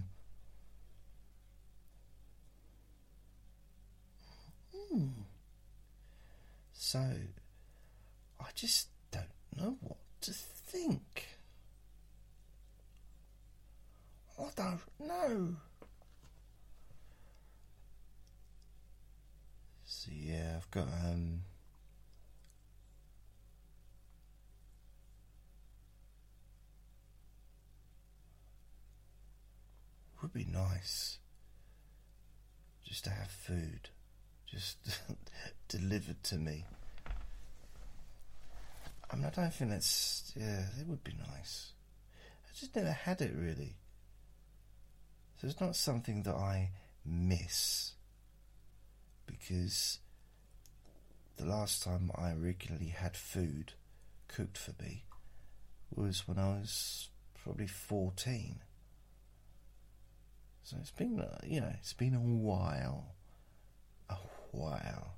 Hmm. 4.75 5.07
So, 6.73 6.99
I 8.39 8.45
just 8.55 8.87
don't 9.11 9.25
know 9.55 9.77
what 9.81 9.97
to 10.21 10.31
think. 10.31 11.27
I 14.39 14.49
don't 14.55 14.79
know. 14.99 15.55
So 19.85 20.11
yeah, 20.13 20.56
I've 20.67 20.71
got 20.71 20.87
um 21.05 21.41
would 30.21 30.33
be 30.33 30.45
nice 30.51 31.19
just 32.83 33.03
to 33.05 33.09
have 33.09 33.29
food 33.29 33.89
just 34.45 34.77
delivered 35.67 36.21
to 36.23 36.35
me. 36.35 36.65
I 39.09 39.15
mean, 39.15 39.25
I 39.25 39.29
don't 39.29 39.53
think 39.53 39.71
that's 39.71 40.33
yeah, 40.35 40.65
it 40.79 40.87
would 40.87 41.03
be 41.03 41.13
nice. 41.13 41.71
I 42.45 42.57
just 42.57 42.75
never 42.75 42.91
had 42.91 43.21
it 43.21 43.33
really. 43.35 43.75
So 45.39 45.47
it's 45.47 45.61
not 45.61 45.75
something 45.75 46.23
that 46.23 46.35
I 46.35 46.71
miss 47.05 47.93
because 49.25 49.99
the 51.37 51.45
last 51.45 51.83
time 51.83 52.11
I 52.15 52.33
regularly 52.33 52.87
had 52.89 53.15
food 53.15 53.73
cooked 54.27 54.57
for 54.57 54.73
me 54.81 55.03
was 55.93 56.27
when 56.27 56.37
I 56.37 56.49
was 56.49 57.09
probably 57.43 57.67
14. 57.67 58.59
So 60.63 60.77
it's 60.81 60.91
been, 60.91 61.19
uh, 61.19 61.37
you 61.45 61.61
know, 61.61 61.71
it's 61.79 61.93
been 61.93 62.13
a 62.15 62.19
while. 62.19 63.15
A 64.09 64.15
while. 64.51 65.15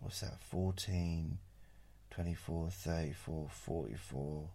What's 0.00 0.20
that? 0.20 0.42
14, 0.42 1.38
24, 2.10 2.70
34, 2.70 3.48
44. 3.48 4.48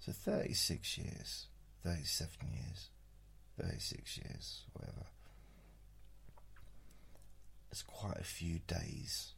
So 0.00 0.12
36 0.12 0.98
years. 0.98 1.46
37 1.84 2.28
years, 2.52 2.90
36 3.60 4.18
years, 4.18 4.64
whatever. 4.72 5.06
It's 7.70 7.82
quite 7.82 8.18
a 8.18 8.24
few 8.24 8.60
days. 8.66 9.32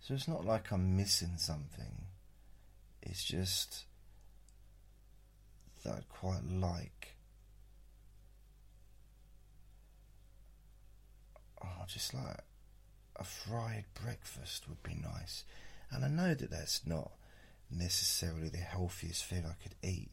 So 0.00 0.14
it's 0.14 0.28
not 0.28 0.44
like 0.44 0.72
I'm 0.72 0.96
missing 0.96 1.34
something. 1.36 2.06
It's 3.02 3.24
just 3.24 3.84
that 5.84 5.94
I'd 5.94 6.08
quite 6.08 6.44
like. 6.48 7.16
Oh, 11.62 11.84
just 11.86 12.14
like 12.14 12.38
a 13.16 13.24
fried 13.24 13.84
breakfast 14.02 14.68
would 14.68 14.82
be 14.82 14.94
nice. 14.94 15.44
And 15.90 16.04
I 16.04 16.08
know 16.08 16.34
that 16.34 16.50
that's 16.50 16.86
not 16.86 17.12
necessarily 17.70 18.48
the 18.48 18.58
healthiest 18.58 19.24
thing 19.24 19.44
I 19.46 19.62
could 19.62 19.74
eat, 19.82 20.10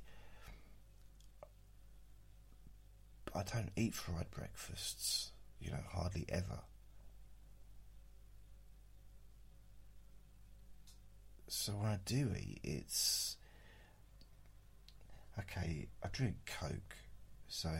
But 3.31 3.47
I 3.47 3.55
don't 3.55 3.71
eat 3.75 3.93
fried 3.93 4.31
breakfasts, 4.31 5.31
you 5.59 5.71
know, 5.71 5.83
hardly 5.91 6.25
ever. 6.29 6.59
So 11.49 11.71
when 11.73 11.87
I 11.87 11.97
do 12.05 12.29
eat, 12.37 12.59
it's 12.63 13.35
okay. 15.39 15.87
I 16.03 16.07
drink 16.09 16.35
Coke, 16.45 16.95
so 17.47 17.71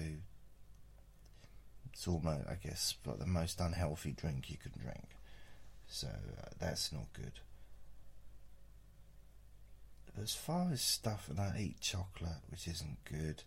it's 1.94 2.08
almost, 2.08 2.48
I 2.50 2.56
guess, 2.56 2.96
like 3.06 3.20
the 3.20 3.28
most 3.28 3.60
unhealthy 3.60 4.12
drink 4.12 4.50
you 4.50 4.58
can 4.58 4.72
drink. 4.82 5.10
So 5.88 6.08
uh, 6.08 6.50
that's 6.60 6.92
not 6.92 7.14
good. 7.14 7.34
As 10.20 10.34
far 10.34 10.72
as 10.72 10.82
stuff, 10.82 11.28
and 11.30 11.40
I 11.40 11.56
eat 11.60 11.80
chocolate, 11.80 12.42
which 12.50 12.68
isn't 12.68 13.06
good. 13.06 13.44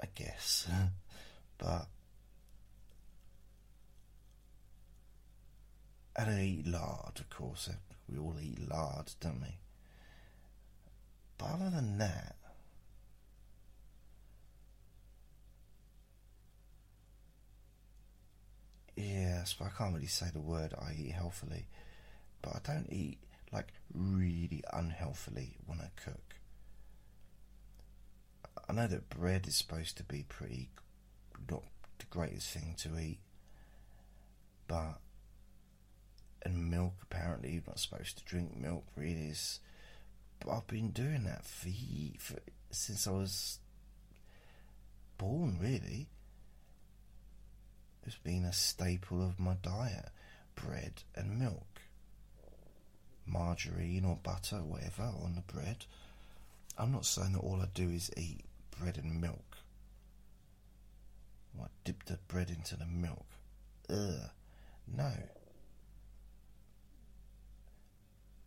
I 0.00 0.06
guess. 0.14 0.68
but 1.58 1.88
I 6.20 6.24
don't 6.26 6.38
eat 6.38 6.66
lard, 6.66 7.18
of 7.18 7.30
course. 7.30 7.70
We 8.06 8.18
all 8.18 8.34
eat 8.42 8.68
lard, 8.68 9.10
don't 9.20 9.40
we? 9.40 9.56
But 11.38 11.46
other 11.46 11.70
than 11.70 11.96
that, 11.96 12.36
yes, 18.96 19.54
but 19.58 19.68
I 19.68 19.70
can't 19.70 19.94
really 19.94 20.06
say 20.08 20.26
the 20.30 20.40
word 20.40 20.74
I 20.78 20.92
eat 20.98 21.12
healthily. 21.12 21.66
But 22.42 22.56
I 22.56 22.72
don't 22.74 22.92
eat 22.92 23.18
like 23.50 23.72
really 23.94 24.62
unhealthily 24.74 25.56
when 25.64 25.80
I 25.80 25.88
cook. 26.04 26.34
I 28.68 28.74
know 28.74 28.86
that 28.88 29.08
bread 29.08 29.46
is 29.46 29.56
supposed 29.56 29.96
to 29.96 30.04
be 30.04 30.26
pretty 30.28 30.68
not 31.50 31.62
the 31.98 32.04
greatest 32.10 32.50
thing 32.50 32.74
to 32.80 32.98
eat, 32.98 33.20
but 34.68 34.98
and 36.42 36.70
milk 36.70 36.94
apparently. 37.02 37.52
You're 37.52 37.62
not 37.66 37.78
supposed 37.78 38.18
to 38.18 38.24
drink 38.24 38.56
milk 38.56 38.84
really. 38.96 39.32
But 40.40 40.52
I've 40.52 40.66
been 40.66 40.90
doing 40.90 41.24
that 41.24 41.44
for, 41.44 41.68
for 42.18 42.40
since 42.70 43.06
I 43.06 43.12
was 43.12 43.58
born 45.18 45.58
really. 45.60 46.08
It's 48.06 48.16
been 48.16 48.44
a 48.44 48.52
staple 48.52 49.22
of 49.22 49.38
my 49.38 49.54
diet. 49.62 50.08
Bread 50.54 51.02
and 51.14 51.38
milk. 51.38 51.80
Margarine 53.26 54.04
or 54.04 54.18
butter 54.22 54.56
whatever 54.56 55.02
on 55.02 55.34
the 55.34 55.52
bread. 55.52 55.84
I'm 56.78 56.92
not 56.92 57.04
saying 57.04 57.32
that 57.32 57.40
all 57.40 57.60
I 57.60 57.68
do 57.74 57.88
is 57.88 58.10
eat 58.16 58.44
bread 58.78 58.96
and 58.96 59.20
milk. 59.20 59.50
I 61.60 61.66
dip 61.84 62.04
the 62.04 62.18
bread 62.28 62.50
into 62.50 62.76
the 62.76 62.86
milk? 62.86 63.26
Ugh, 63.90 64.30
no. 64.86 65.12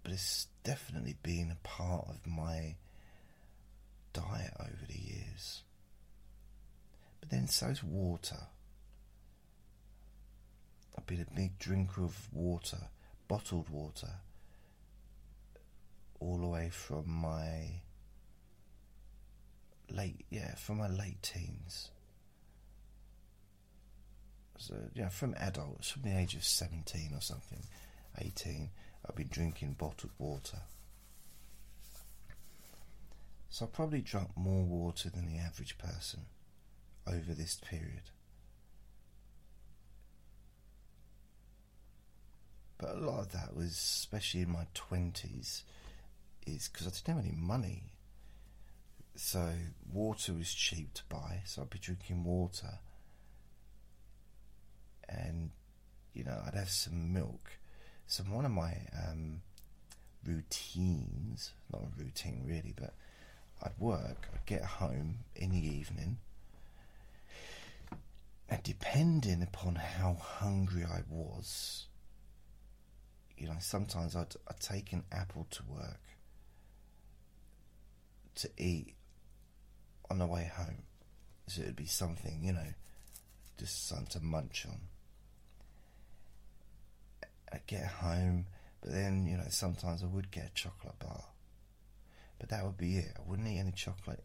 But 0.04 0.12
it's 0.12 0.48
definitely 0.64 1.16
been 1.24 1.52
a 1.52 1.68
part 1.68 2.08
of 2.10 2.28
my 2.28 2.76
diet 4.12 4.54
over 4.60 4.86
the 4.88 5.00
years. 5.00 5.64
But 7.20 7.30
then 7.30 7.48
so's 7.48 7.84
water. 7.84 8.48
I've 10.98 11.08
been 11.08 11.26
a 11.30 11.36
big 11.36 11.58
drinker 11.58 12.04
of 12.04 12.28
water, 12.34 12.90
bottled 13.28 13.70
water, 13.70 14.12
all 16.20 16.38
the 16.38 16.48
way 16.48 16.70
from 16.70 17.10
my 17.10 17.82
late, 19.90 20.26
yeah, 20.30 20.56
from 20.56 20.78
my 20.78 20.88
late 20.88 21.22
teens. 21.22 21.90
So, 24.58 24.76
yeah, 24.94 25.10
from 25.10 25.34
adults, 25.38 25.90
from 25.90 26.04
the 26.04 26.18
age 26.18 26.36
of 26.36 26.44
17 26.44 27.12
or 27.14 27.22
something, 27.22 27.64
18, 28.20 28.70
I've 29.08 29.16
been 29.16 29.28
drinking 29.30 29.76
bottled 29.78 30.12
water. 30.18 30.60
So 33.50 33.66
I 33.66 33.68
probably 33.68 34.02
drank 34.02 34.36
more 34.36 34.64
water 34.64 35.10
than 35.10 35.28
the 35.28 35.38
average 35.38 35.78
person 35.78 36.22
over 37.08 37.34
this 37.34 37.56
period. 37.56 38.10
But 42.78 42.96
a 42.96 43.00
lot 43.00 43.20
of 43.20 43.32
that 43.34 43.56
was, 43.56 43.72
especially 43.72 44.42
in 44.42 44.52
my 44.52 44.68
20s, 44.74 45.64
is 46.48 46.68
because 46.68 46.88
I 46.88 46.90
didn't 46.90 47.08
have 47.08 47.26
any 47.26 47.36
money 47.36 47.94
so 49.16 49.52
water 49.92 50.34
was 50.34 50.54
cheap 50.54 50.94
to 50.96 51.04
buy, 51.08 51.42
so 51.46 51.62
I'd 51.62 51.70
be 51.70 51.80
drinking 51.80 52.24
water, 52.24 52.80
and 55.08 55.52
you 56.14 56.24
know 56.24 56.42
I'd 56.46 56.56
have 56.56 56.70
some 56.70 57.14
milk. 57.14 57.52
So 58.14 58.22
one 58.26 58.46
of 58.46 58.52
my 58.52 58.78
um, 59.10 59.42
routines, 60.24 61.50
not 61.72 61.82
a 61.82 62.00
routine 62.04 62.44
really, 62.46 62.72
but 62.80 62.94
I'd 63.64 63.72
work, 63.80 64.28
I'd 64.32 64.46
get 64.46 64.64
home 64.64 65.18
in 65.36 65.50
the 65.50 65.58
evening, 65.58 66.20
and 68.48 68.62
depending 68.62 69.42
upon 69.42 69.78
how 69.78 70.14
hungry 70.14 70.84
I 70.84 71.02
was, 71.10 71.88
you 73.36 73.48
know, 73.48 73.56
sometimes 73.60 74.16
I'd, 74.16 74.36
I'd 74.48 74.60
take 74.60 74.94
an 74.94 75.06
apple 75.12 75.48
to 75.50 75.64
work 75.68 76.02
to 78.36 78.50
eat 78.60 78.94
on 80.12 80.20
the 80.20 80.28
way 80.28 80.52
home. 80.56 80.84
So 81.48 81.64
it'd 81.64 81.76
be 81.76 81.88
something, 81.88 82.42
you 82.44 82.54
know, 82.54 82.74
just 83.58 83.88
something 83.88 84.06
to 84.10 84.20
munch 84.20 84.68
on. 84.70 84.82
I'd 87.54 87.68
get 87.68 87.86
home, 87.86 88.48
but 88.82 88.92
then, 88.92 89.28
you 89.28 89.38
know, 89.38 89.46
sometimes 89.50 90.04
I 90.04 90.08
would 90.08 90.32
get 90.32 90.48
a 90.48 90.54
chocolate 90.54 90.98
bar. 91.00 91.26
But 92.40 92.50
that 92.50 92.66
would 92.66 92.78
be 92.78 92.98
it. 92.98 93.14
I 93.16 93.22
wouldn't 93.30 93.48
eat 93.48 93.60
any 93.60 93.72
chocolate 93.72 94.24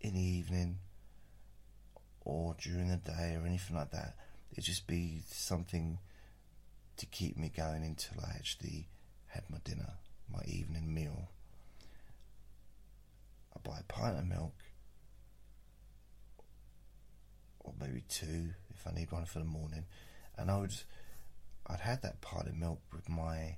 in 0.00 0.14
the 0.14 0.20
evening 0.20 0.78
or 2.20 2.54
during 2.60 2.88
the 2.88 2.96
day 2.96 3.36
or 3.40 3.46
anything 3.46 3.76
like 3.76 3.90
that. 3.92 4.14
It'd 4.52 4.64
just 4.64 4.86
be 4.86 5.22
something 5.26 5.98
to 6.98 7.06
keep 7.06 7.36
me 7.36 7.50
going 7.54 7.82
until 7.82 8.22
I 8.22 8.34
actually 8.34 8.88
had 9.28 9.44
my 9.48 9.58
dinner, 9.64 9.94
my 10.30 10.42
evening 10.44 10.92
meal. 10.92 11.30
I 13.56 13.60
buy 13.68 13.78
a 13.80 13.92
pint 13.92 14.18
of 14.18 14.26
milk, 14.26 14.54
or 17.60 17.72
maybe 17.80 18.04
two 18.08 18.50
if 18.74 18.86
I 18.86 18.92
need 18.92 19.10
one 19.10 19.24
for 19.24 19.38
the 19.38 19.44
morning, 19.44 19.86
and 20.36 20.50
I 20.50 20.58
would, 20.58 20.74
I'd 21.70 21.80
had 21.80 22.02
that 22.02 22.20
pint 22.20 22.48
of 22.48 22.56
milk 22.56 22.80
with 22.92 23.08
my, 23.08 23.56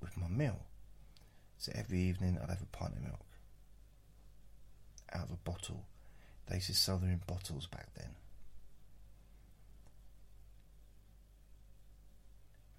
with 0.00 0.16
my 0.16 0.28
meal. 0.28 0.66
So 1.58 1.72
every 1.74 2.00
evening 2.00 2.38
I'd 2.42 2.50
have 2.50 2.62
a 2.62 2.76
pint 2.76 2.94
of 2.94 3.02
milk 3.02 3.26
out 5.12 5.24
of 5.24 5.30
a 5.30 5.36
bottle. 5.36 5.84
They 6.48 6.56
used 6.56 6.68
to 6.68 6.74
sell 6.74 6.98
them 6.98 7.10
in 7.10 7.20
bottles 7.26 7.66
back 7.66 7.88
then. 7.94 8.10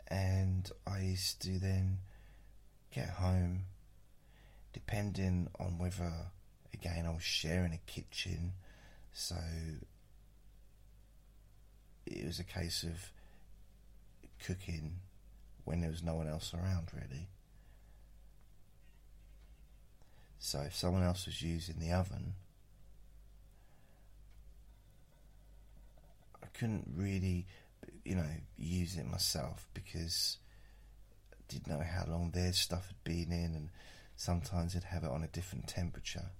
And 0.09 0.71
I 0.85 1.01
used 1.01 1.41
to 1.41 1.59
then 1.59 1.99
get 2.93 3.09
home, 3.09 3.65
depending 4.73 5.49
on 5.59 5.77
whether, 5.77 6.11
again, 6.73 7.05
I 7.05 7.13
was 7.13 7.23
sharing 7.23 7.73
a 7.73 7.91
kitchen, 7.91 8.53
so 9.11 9.35
it 12.05 12.25
was 12.25 12.39
a 12.39 12.45
case 12.45 12.83
of 12.83 13.11
cooking 14.45 14.99
when 15.65 15.81
there 15.81 15.89
was 15.89 16.03
no 16.03 16.15
one 16.15 16.27
else 16.27 16.53
around, 16.53 16.87
really. 16.93 17.27
So 20.39 20.61
if 20.61 20.75
someone 20.75 21.03
else 21.03 21.25
was 21.25 21.41
using 21.41 21.79
the 21.79 21.91
oven, 21.91 22.33
I 26.41 26.47
couldn't 26.57 26.87
really, 26.95 27.45
you 28.05 28.15
know, 28.15 28.29
use 28.57 28.95
it 28.97 29.05
myself 29.05 29.67
because 29.73 30.37
I 31.33 31.35
didn't 31.49 31.67
know 31.67 31.83
how 31.83 32.05
long 32.09 32.31
their 32.31 32.53
stuff 32.53 32.87
had 32.87 33.03
been 33.03 33.31
in, 33.31 33.55
and 33.55 33.69
sometimes 34.15 34.73
they'd 34.73 34.83
have 34.83 35.03
it 35.03 35.09
on 35.09 35.23
a 35.23 35.27
different 35.27 35.67
temperature. 35.67 36.31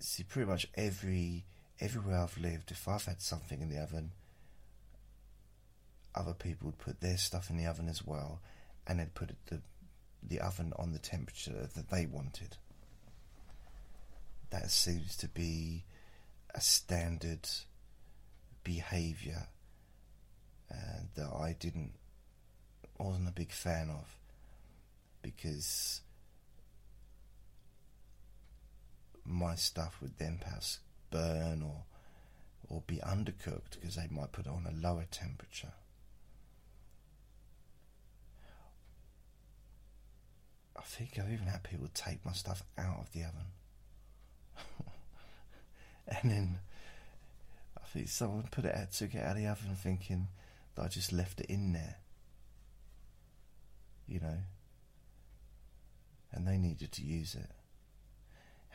See, 0.00 0.22
pretty 0.24 0.50
much 0.50 0.66
every 0.74 1.44
everywhere 1.80 2.20
I've 2.20 2.38
lived, 2.38 2.70
if 2.70 2.88
I've 2.88 3.04
had 3.04 3.20
something 3.20 3.60
in 3.60 3.68
the 3.68 3.78
oven, 3.78 4.12
other 6.14 6.34
people 6.34 6.66
would 6.66 6.78
put 6.78 7.00
their 7.00 7.16
stuff 7.16 7.50
in 7.50 7.56
the 7.56 7.66
oven 7.66 7.88
as 7.88 8.04
well, 8.04 8.40
and 8.86 9.00
they'd 9.00 9.14
put 9.14 9.30
the 9.46 9.60
the 10.22 10.40
oven 10.40 10.72
on 10.78 10.92
the 10.92 10.98
temperature 10.98 11.68
that 11.74 11.90
they 11.90 12.06
wanted. 12.06 12.56
That 14.50 14.70
seems 14.70 15.16
to 15.16 15.28
be 15.28 15.84
a 16.54 16.60
standard 16.60 17.48
behaviour 18.62 19.48
uh, 20.70 21.00
that 21.16 21.30
I 21.34 21.56
didn't 21.58 21.92
wasn't 22.98 23.28
a 23.28 23.32
big 23.32 23.50
fan 23.50 23.90
of 23.90 24.16
because 25.22 26.02
my 29.24 29.54
stuff 29.54 29.98
would 30.00 30.18
then 30.18 30.38
perhaps 30.40 30.78
burn 31.10 31.62
or 31.62 31.84
or 32.68 32.82
be 32.86 32.96
undercooked 32.98 33.72
because 33.72 33.96
they 33.96 34.08
might 34.10 34.32
put 34.32 34.46
it 34.46 34.52
on 34.52 34.66
a 34.66 34.86
lower 34.88 35.06
temperature. 35.10 35.72
I 40.82 40.84
think 40.84 41.18
I've 41.18 41.32
even 41.32 41.46
had 41.46 41.62
people 41.62 41.88
take 41.94 42.24
my 42.26 42.32
stuff 42.32 42.64
out 42.76 42.98
of 42.98 43.12
the 43.12 43.20
oven. 43.20 43.46
and 46.22 46.30
then 46.30 46.58
I 47.78 47.86
think 47.86 48.08
someone 48.08 48.48
put 48.50 48.64
it 48.64 48.74
out, 48.74 48.90
took 48.92 49.14
it 49.14 49.22
out 49.22 49.36
of 49.36 49.36
the 49.36 49.46
oven 49.46 49.76
thinking 49.76 50.26
that 50.74 50.82
I 50.82 50.88
just 50.88 51.12
left 51.12 51.40
it 51.40 51.46
in 51.46 51.72
there. 51.72 51.96
You 54.08 54.20
know? 54.20 54.38
And 56.32 56.46
they 56.46 56.58
needed 56.58 56.90
to 56.92 57.02
use 57.02 57.36
it. 57.36 57.50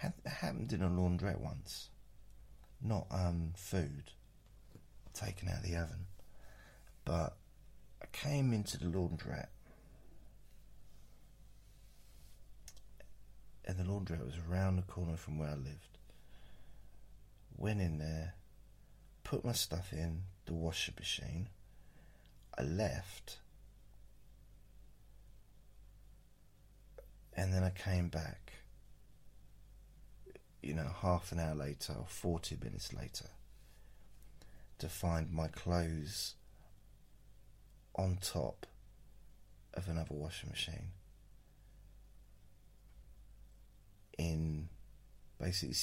It 0.01 0.29
happened 0.29 0.71
in 0.71 0.81
a 0.81 0.89
laundrette 0.89 1.39
once. 1.39 1.89
Not 2.81 3.07
um, 3.11 3.51
food 3.55 4.11
taken 5.13 5.49
out 5.49 5.57
of 5.57 5.63
the 5.63 5.75
oven. 5.75 6.05
But 7.03 7.35
I 8.01 8.05
came 8.13 8.53
into 8.53 8.77
the 8.77 8.85
laundrette 8.85 9.47
and 13.67 13.77
the 13.77 13.83
laundrette 13.83 14.25
was 14.25 14.39
around 14.49 14.77
the 14.77 14.81
corner 14.81 15.17
from 15.17 15.37
where 15.37 15.49
I 15.49 15.55
lived. 15.55 15.97
Went 17.57 17.81
in 17.81 17.97
there, 17.97 18.35
put 19.25 19.43
my 19.43 19.51
stuff 19.51 19.91
in 19.91 20.23
the 20.45 20.53
washing 20.53 20.93
machine. 20.97 21.49
I 22.57 22.63
left, 22.63 23.39
and 27.35 27.53
then 27.53 27.63
I 27.63 27.71
came 27.71 28.07
back. 28.07 28.53
You 30.63 30.73
know, 30.73 30.89
half 31.01 31.31
an 31.31 31.39
hour 31.39 31.53
later 31.53 31.93
or 31.93 32.05
forty 32.07 32.57
minutes 32.61 32.93
later, 32.93 33.29
to 34.79 34.87
find 34.87 35.31
my 35.31 35.49
clothes 35.49 36.35
on 37.95 38.17
top 38.21 38.65
of 39.73 39.89
another 39.89 40.15
washing 40.15 40.49
machine. 40.49 40.91
In 44.17 44.69
basically, 45.39 45.75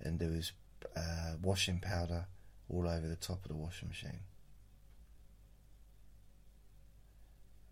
and 0.00 0.18
there 0.18 0.30
was 0.30 0.52
uh, 0.96 1.34
washing 1.42 1.80
powder 1.80 2.26
all 2.68 2.88
over 2.88 3.06
the 3.06 3.16
top 3.16 3.42
of 3.44 3.48
the 3.48 3.56
washing 3.56 3.88
machine. 3.88 4.20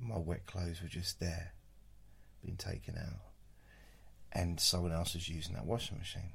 My 0.01 0.19
wet 0.19 0.47
clothes 0.47 0.83
were 0.83 0.89
just 0.89 1.21
there, 1.21 1.53
being 2.45 2.57
taken 2.57 2.97
out, 2.99 3.21
and 4.33 4.59
someone 4.59 4.93
else 4.93 5.15
was 5.15 5.29
using 5.29 5.55
that 5.55 5.65
washing 5.65 5.99
machine. 5.99 6.33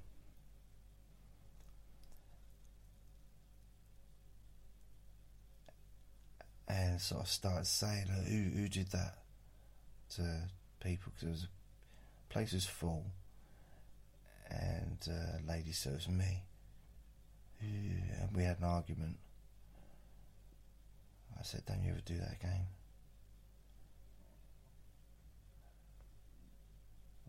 And 6.70 6.99
so 6.99 7.20
I 7.22 7.26
started 7.26 7.65
saying, 7.65 8.07
"Who 8.07 8.59
who 8.59 8.68
did 8.68 8.91
that?" 8.91 9.18
to 10.09 10.49
people 10.80 11.11
because 11.20 11.41
the 11.41 11.47
place 12.30 12.53
was 12.53 12.65
full 12.65 13.05
and 14.49 14.97
uh, 15.09 15.51
lady 15.51 15.71
serves 15.71 16.07
me. 16.07 16.43
And 17.59 18.35
we 18.35 18.43
had 18.43 18.59
an 18.59 18.65
argument. 18.65 19.17
I 21.39 21.43
said, 21.43 21.63
Don't 21.65 21.83
you 21.83 21.91
ever 21.91 22.01
do 22.05 22.17
that 22.17 22.33
again. 22.39 22.67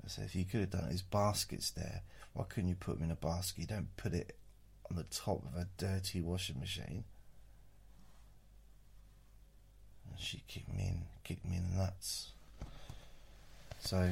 I 0.05 0.09
said, 0.09 0.25
If 0.25 0.35
you 0.35 0.45
could 0.45 0.61
have 0.61 0.71
done 0.71 0.85
it, 0.85 0.89
there's 0.89 1.03
baskets 1.03 1.71
there. 1.71 2.03
Why 2.35 2.45
couldn't 2.49 2.69
you 2.69 2.77
put 2.77 2.97
them 2.97 3.05
in 3.05 3.11
a 3.11 3.17
basket? 3.17 3.61
You 3.61 3.67
don't 3.67 3.97
put 3.97 4.13
it 4.13 4.37
on 4.91 4.97
the 4.97 5.05
top 5.05 5.45
of 5.45 5.61
a 5.61 5.67
dirty 5.77 6.21
washing 6.21 6.61
machine. 6.61 7.05
And 10.09 10.19
she 10.19 10.43
kicked 10.47 10.73
me 10.73 10.89
in, 10.89 11.03
kicked 11.25 11.45
me 11.45 11.57
in 11.57 11.71
the 11.71 11.77
nuts. 11.77 12.33
So 13.81 14.11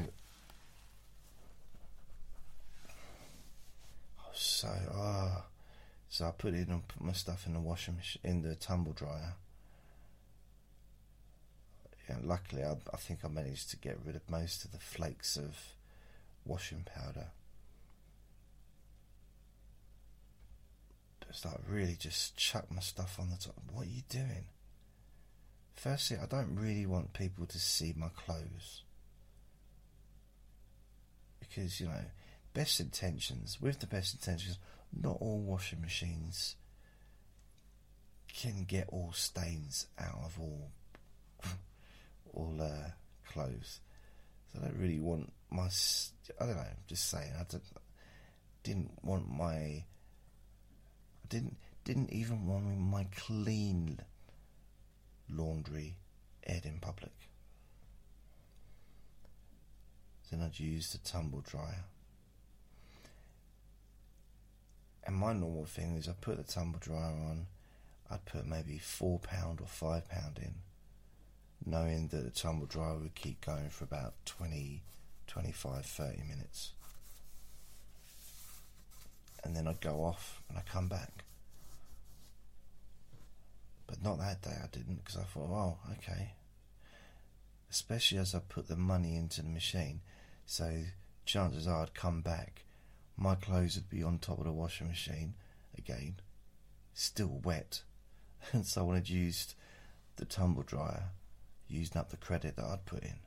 So, 4.37 4.69
ah, 4.95 5.45
so 6.11 6.27
I 6.27 6.31
put 6.31 6.53
it 6.53 6.69
and 6.69 6.87
put 6.87 7.03
my 7.03 7.13
stuff 7.13 7.47
in 7.47 7.55
the 7.55 7.61
washing 7.61 7.97
machine, 7.97 8.21
in 8.23 8.43
the 8.43 8.55
tumble 8.55 8.93
dryer. 8.93 9.33
Yeah, 12.09 12.17
luckily, 12.23 12.63
I, 12.63 12.77
I 12.93 12.97
think 12.99 13.21
I 13.25 13.29
managed 13.29 13.71
to 13.71 13.77
get 13.79 13.99
rid 14.05 14.15
of 14.15 14.29
most 14.29 14.65
of 14.65 14.73
the 14.73 14.79
flakes 14.79 15.37
of 15.39 15.57
washing 16.45 16.85
powder. 16.85 17.29
It's 21.31 21.45
like 21.45 21.57
really 21.69 21.97
just 21.99 22.37
chuck 22.37 22.71
my 22.71 22.81
stuff 22.81 23.19
on 23.19 23.31
the 23.31 23.37
top. 23.37 23.57
What 23.73 23.87
are 23.87 23.91
you 23.91 24.03
doing? 24.09 24.47
Firstly, 25.75 26.19
I 26.23 26.27
don't 26.27 26.57
really 26.57 26.87
want 26.87 27.15
people 27.15 27.47
to 27.47 27.59
see 27.59 27.95
my 27.97 28.09
clothes 28.15 28.83
because 31.41 31.81
you 31.81 31.87
know 31.87 32.05
best 32.57 32.81
intentions, 32.81 33.61
with 33.61 33.81
the 33.81 33.87
best 33.87 34.15
intentions, 34.15 34.59
not 34.99 35.19
all 35.21 35.41
washing 35.41 35.83
machines 35.83 36.57
can 38.33 38.65
get 38.65 38.89
all 38.89 39.13
stains 39.13 39.87
out 39.99 40.21
of 40.25 40.39
all 40.41 40.71
all 42.33 42.57
uh, 42.61 42.91
clothes. 43.31 43.81
So 44.53 44.61
I 44.61 44.65
don't 44.65 44.79
really 44.79 45.01
want 45.01 45.31
my. 45.51 45.69
I 46.41 46.47
don't 46.47 46.57
know. 46.57 46.65
Just 46.87 47.11
saying. 47.11 47.33
I 47.39 47.45
didn't, 48.63 48.91
want 49.03 49.31
my. 49.31 49.55
I 49.55 49.85
didn't 51.29 51.59
didn't 51.85 52.11
even 52.11 52.47
want 52.47 52.79
my 52.79 53.07
clean 53.17 54.01
laundry 55.29 55.97
aired 56.47 56.65
in 56.65 56.79
public. 56.81 57.13
Then 60.31 60.43
I'd 60.43 60.59
use 60.59 60.91
the 60.93 60.99
tumble 60.99 61.43
dryer. 61.43 61.85
And 65.07 65.15
my 65.15 65.33
normal 65.33 65.67
thing 65.67 65.97
is 65.97 66.09
I 66.09 66.13
put 66.21 66.37
the 66.37 66.43
tumble 66.53 66.81
dryer 66.81 67.15
on, 67.15 67.47
I'd 68.11 68.25
put 68.25 68.45
maybe 68.45 68.79
four 68.79 69.21
pound 69.21 69.61
or 69.61 69.69
five 69.69 70.09
pound 70.09 70.39
in, 70.43 70.57
knowing 71.65 72.09
that 72.09 72.25
the 72.25 72.31
tumble 72.31 72.67
dryer 72.67 72.97
would 72.97 73.15
keep 73.15 73.41
going 73.45 73.71
for 73.71 73.85
about 73.85 74.15
20, 74.27 74.83
25, 75.29 75.87
30 75.87 76.23
minutes. 76.29 76.73
And 79.45 79.55
then 79.55 79.69
I'd 79.69 79.81
go 79.81 80.03
off 80.03 80.43
and 80.49 80.59
I'd 80.59 80.67
come 80.67 80.89
back. 80.89 81.25
But 83.87 84.03
not 84.03 84.19
that 84.19 84.43
day 84.43 84.57
I 84.61 84.67
didn't 84.73 85.05
because 85.05 85.17
I 85.17 85.23
thought, 85.23 85.51
oh, 85.51 85.77
okay. 85.93 86.33
Especially 87.71 88.19
as 88.19 88.35
I 88.35 88.41
put 88.41 88.67
the 88.67 88.77
money 88.77 89.15
into 89.15 89.43
the 89.43 89.49
machine. 89.49 90.01
So 90.47 90.83
chances 91.25 91.69
are 91.69 91.83
I'd 91.83 91.95
come 91.95 92.23
back, 92.23 92.65
my 93.17 93.35
clothes 93.35 93.77
would 93.77 93.89
be 93.89 94.03
on 94.03 94.19
top 94.19 94.39
of 94.39 94.45
the 94.45 94.53
washing 94.53 94.89
machine 94.89 95.35
again, 95.77 96.17
still 96.95 97.41
wet. 97.45 97.83
And 98.53 98.65
someone 98.65 98.95
had 98.95 99.09
used 99.09 99.55
the 100.17 100.25
tumble 100.25 100.63
dryer, 100.63 101.11
using 101.67 101.97
up 101.97 102.11
the 102.11 102.17
credit 102.17 102.55
that 102.55 102.65
I'd 102.65 102.87
put 102.87 103.03
in. 103.03 103.19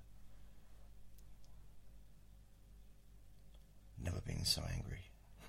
Never 4.02 4.22
been 4.22 4.46
so 4.46 4.62
angry. 4.74 5.02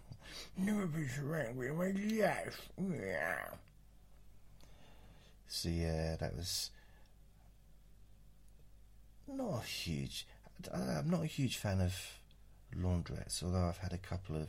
Never 0.57 0.86
been 0.86 1.09
so 1.09 1.32
angry 1.34 1.68
in 1.68 1.76
my 1.76 1.93
life. 2.26 2.68
Yeah. 2.78 3.45
So 5.47 5.68
yeah, 5.68 6.16
that 6.16 6.34
was 6.34 6.70
not 9.28 9.62
a 9.62 9.66
huge. 9.66 10.26
I'm 10.72 11.09
not 11.11 11.22
a 11.22 11.26
huge 11.26 11.59
fan 11.59 11.80
of 11.80 11.95
laundrettes, 12.77 13.43
although 13.43 13.68
I've 13.68 13.79
had 13.79 13.93
a 13.93 13.99
couple 13.99 14.37
of 14.37 14.49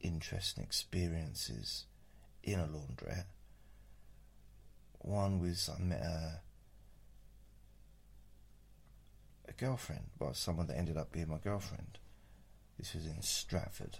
interesting 0.00 0.64
experiences 0.64 1.84
in 2.42 2.58
a 2.58 2.66
laundrette. 2.66 3.26
One 4.98 5.40
was 5.40 5.68
I 5.68 5.80
met 5.80 6.00
a 6.00 6.40
a 9.48 9.52
girlfriend, 9.52 10.04
well, 10.18 10.32
someone 10.32 10.68
that 10.68 10.78
ended 10.78 10.96
up 10.96 11.10
being 11.10 11.28
my 11.28 11.38
girlfriend. 11.38 11.98
This 12.78 12.94
was 12.94 13.06
in 13.06 13.20
Stratford, 13.20 13.98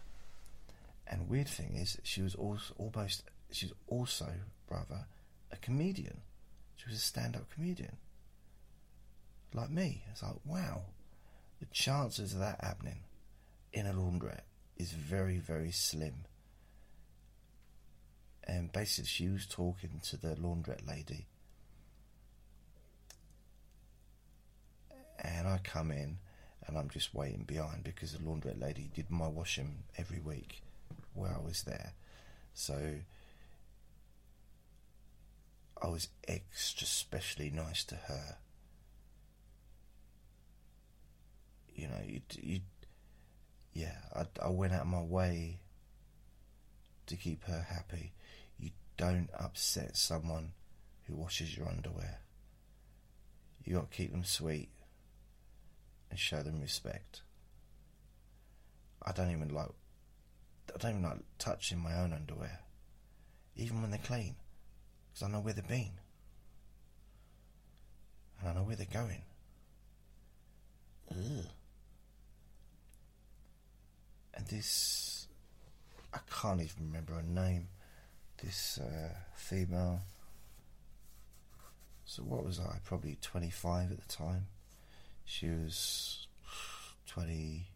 and 1.06 1.28
weird 1.28 1.48
thing 1.48 1.76
is, 1.76 1.98
she 2.04 2.22
was 2.22 2.34
also 2.34 2.74
almost 2.78 3.24
she's 3.50 3.72
also 3.88 4.32
rather 4.70 5.06
a 5.50 5.56
comedian. 5.56 6.20
She 6.76 6.86
was 6.88 6.96
a 6.96 7.00
stand 7.00 7.36
up 7.36 7.50
comedian. 7.50 7.96
Like 9.52 9.70
me. 9.70 10.04
It's 10.10 10.22
like, 10.22 10.36
wow. 10.44 10.82
The 11.58 11.66
chances 11.66 12.32
of 12.32 12.38
that 12.38 12.60
happening 12.62 13.00
in 13.72 13.86
a 13.86 13.92
laundrette 13.92 14.42
is 14.76 14.92
very, 14.92 15.38
very 15.38 15.70
slim. 15.70 16.24
And 18.44 18.72
basically, 18.72 19.08
she 19.08 19.28
was 19.28 19.46
talking 19.46 20.00
to 20.04 20.16
the 20.16 20.34
laundrette 20.34 20.86
lady. 20.88 21.26
And 25.22 25.46
I 25.46 25.58
come 25.62 25.90
in 25.90 26.18
and 26.66 26.78
I'm 26.78 26.88
just 26.88 27.14
waiting 27.14 27.44
behind 27.44 27.84
because 27.84 28.12
the 28.12 28.18
laundrette 28.18 28.60
lady 28.60 28.90
did 28.94 29.10
my 29.10 29.28
washing 29.28 29.84
every 29.98 30.20
week 30.20 30.62
while 31.14 31.36
I 31.42 31.44
was 31.44 31.62
there. 31.62 31.92
So 32.54 32.94
I 35.82 35.88
was 35.88 36.08
extra 36.26 36.86
specially 36.86 37.50
nice 37.50 37.84
to 37.84 37.94
her. 37.94 38.36
You 41.74 41.88
know, 41.88 42.00
you, 42.06 42.20
you 42.40 42.60
yeah, 43.72 43.96
I, 44.14 44.26
I 44.42 44.48
went 44.50 44.72
out 44.72 44.82
of 44.82 44.86
my 44.88 45.02
way 45.02 45.60
to 47.06 47.16
keep 47.16 47.44
her 47.44 47.66
happy. 47.68 48.12
You 48.58 48.70
don't 48.96 49.30
upset 49.38 49.96
someone 49.96 50.52
who 51.04 51.16
washes 51.16 51.56
your 51.56 51.68
underwear. 51.68 52.20
You 53.64 53.74
got 53.74 53.90
to 53.90 53.96
keep 53.96 54.10
them 54.10 54.24
sweet 54.24 54.70
and 56.10 56.18
show 56.18 56.42
them 56.42 56.60
respect. 56.60 57.22
I 59.02 59.12
don't 59.12 59.30
even 59.30 59.48
like 59.48 59.70
I 60.74 60.78
don't 60.78 60.90
even 60.92 61.02
like 61.02 61.18
touching 61.38 61.78
my 61.78 61.98
own 61.98 62.12
underwear, 62.12 62.60
even 63.56 63.80
when 63.80 63.90
they're 63.90 64.00
clean 64.00 64.36
because 65.10 65.22
I 65.28 65.30
know 65.30 65.40
where 65.40 65.52
they've 65.52 65.66
been. 65.66 65.92
And 68.40 68.48
I 68.48 68.52
know 68.54 68.62
where 68.62 68.76
they're 68.76 68.86
going. 68.92 69.22
Ugh. 71.10 71.44
This, 74.50 75.28
I 76.12 76.18
can't 76.28 76.60
even 76.60 76.88
remember 76.88 77.14
her 77.14 77.22
name, 77.22 77.68
this 78.42 78.78
uh, 78.78 79.14
female. 79.36 80.00
So, 82.04 82.22
what 82.24 82.44
was 82.44 82.58
I? 82.58 82.78
Probably 82.84 83.16
25 83.22 83.92
at 83.92 84.00
the 84.00 84.12
time. 84.12 84.46
She 85.24 85.46
was 85.46 86.26
20, 87.06 87.68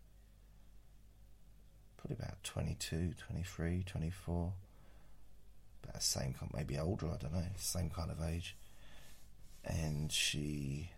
probably 1.96 2.16
about 2.20 2.42
22, 2.42 3.12
23, 3.28 3.84
24 3.86 4.52
about 5.84 5.94
the 5.94 6.00
same, 6.00 6.34
kind, 6.34 6.50
maybe 6.54 6.78
older, 6.78 7.06
I 7.06 7.16
don't 7.16 7.32
know, 7.32 7.44
same 7.56 7.90
kind 7.90 8.10
of 8.10 8.20
age. 8.22 8.56
And 9.64 10.10
she 10.10 10.90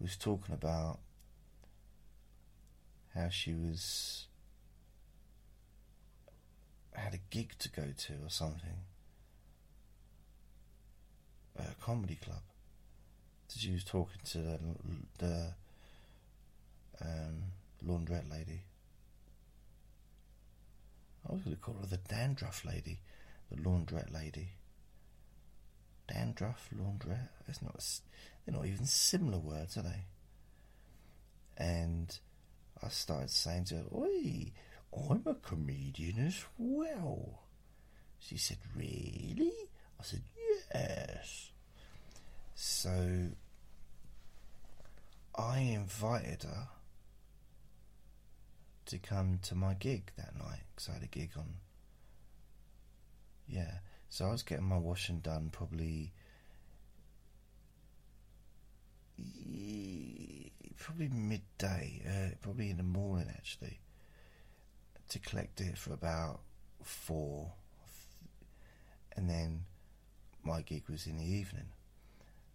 was 0.00 0.16
talking 0.16 0.54
about 0.54 1.00
how 3.14 3.28
she 3.28 3.54
was 3.54 4.26
had 6.92 7.14
a 7.14 7.20
gig 7.30 7.54
to 7.58 7.68
go 7.70 7.84
to 7.96 8.12
or 8.14 8.28
something 8.28 8.84
at 11.58 11.66
a 11.66 11.74
comedy 11.82 12.16
club. 12.16 12.42
So 13.48 13.58
she 13.58 13.72
was 13.72 13.84
talking 13.84 14.20
to 14.32 14.38
the 14.38 14.58
the 15.18 15.54
um, 17.00 17.42
laundrette 17.86 18.30
lady, 18.30 18.62
I 21.28 21.32
was 21.32 21.42
going 21.42 21.56
to 21.56 21.62
call 21.62 21.76
her 21.80 21.86
the 21.86 21.96
dandruff 21.96 22.64
lady, 22.64 23.00
the 23.50 23.60
laundrette 23.60 24.12
lady. 24.12 24.50
Dandruff, 26.08 26.68
laundrette. 26.76 27.28
It's 27.46 27.62
not. 27.62 27.84
They're 28.44 28.56
not 28.56 28.66
even 28.66 28.86
similar 28.86 29.38
words, 29.38 29.76
are 29.76 29.82
they? 29.82 30.04
And 31.56 32.18
I 32.82 32.88
started 32.88 33.30
saying 33.30 33.64
to 33.66 33.76
her, 33.76 33.84
"Oi, 33.94 34.52
I'm 34.92 35.22
a 35.26 35.34
comedian 35.34 36.26
as 36.26 36.44
well." 36.58 37.42
She 38.18 38.36
said, 38.36 38.58
"Really?" 38.74 39.52
I 39.98 40.02
said, 40.02 40.22
"Yes." 40.74 41.50
So 42.54 43.30
I 45.34 45.58
invited 45.60 46.42
her 46.42 46.68
to 48.86 48.98
come 48.98 49.38
to 49.42 49.54
my 49.54 49.74
gig 49.74 50.10
that 50.16 50.36
night 50.36 50.62
because 50.74 50.88
I 50.88 50.94
had 50.94 51.02
a 51.02 51.06
gig 51.06 51.30
on. 51.36 51.54
Yeah, 53.46 53.78
so 54.08 54.26
I 54.26 54.30
was 54.32 54.42
getting 54.42 54.66
my 54.66 54.78
washing 54.78 55.20
done 55.20 55.50
probably. 55.50 56.12
Probably 60.80 61.08
midday, 61.08 62.02
uh, 62.08 62.34
probably 62.40 62.70
in 62.70 62.78
the 62.78 62.82
morning 62.82 63.28
actually, 63.28 63.80
to 65.10 65.18
collect 65.18 65.60
it 65.60 65.76
for 65.76 65.92
about 65.92 66.40
four, 66.82 67.52
and 69.14 69.28
then 69.28 69.64
my 70.42 70.62
gig 70.62 70.84
was 70.88 71.06
in 71.06 71.18
the 71.18 71.30
evening. 71.30 71.66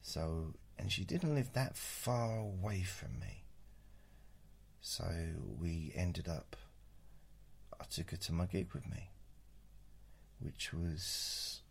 So, 0.02 0.56
and 0.80 0.92
she 0.92 1.04
didn't 1.04 1.36
live 1.36 1.54
that 1.54 1.78
far 1.78 2.40
away 2.40 2.82
from 2.82 3.20
me. 3.20 3.44
So 4.82 5.06
we 5.62 5.94
ended 5.96 6.28
up, 6.28 6.56
I 7.80 7.84
took 7.86 8.10
her 8.10 8.18
to 8.18 8.34
my 8.34 8.48
gig 8.48 8.74
with 8.74 8.90
me, 8.90 9.12
which 10.40 10.74
was, 10.74 11.62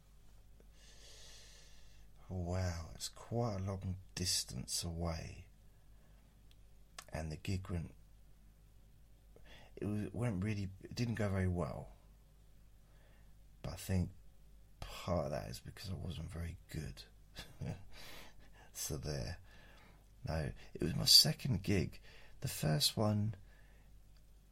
oh 2.30 2.42
wow, 2.52 2.90
it's 2.94 3.09
quite 3.09 3.57
a 3.57 3.70
long 3.70 3.96
distance 4.14 4.84
away. 4.84 5.43
And 7.14 7.30
the 7.30 7.36
gig 7.36 7.70
went, 7.70 7.90
it 9.76 10.14
went 10.14 10.42
really, 10.44 10.68
it 10.82 10.94
didn't 10.94 11.14
go 11.14 11.28
very 11.28 11.48
well. 11.48 11.88
But 13.62 13.74
I 13.74 13.76
think 13.76 14.10
part 14.80 15.26
of 15.26 15.30
that 15.30 15.48
is 15.48 15.60
because 15.60 15.90
I 15.90 16.06
wasn't 16.06 16.30
very 16.30 16.56
good. 16.70 17.02
so 18.74 18.96
there. 18.96 19.38
No, 20.26 20.50
it 20.74 20.82
was 20.82 20.96
my 20.96 21.04
second 21.04 21.62
gig. 21.62 22.00
The 22.40 22.48
first 22.48 22.96
one, 22.96 23.34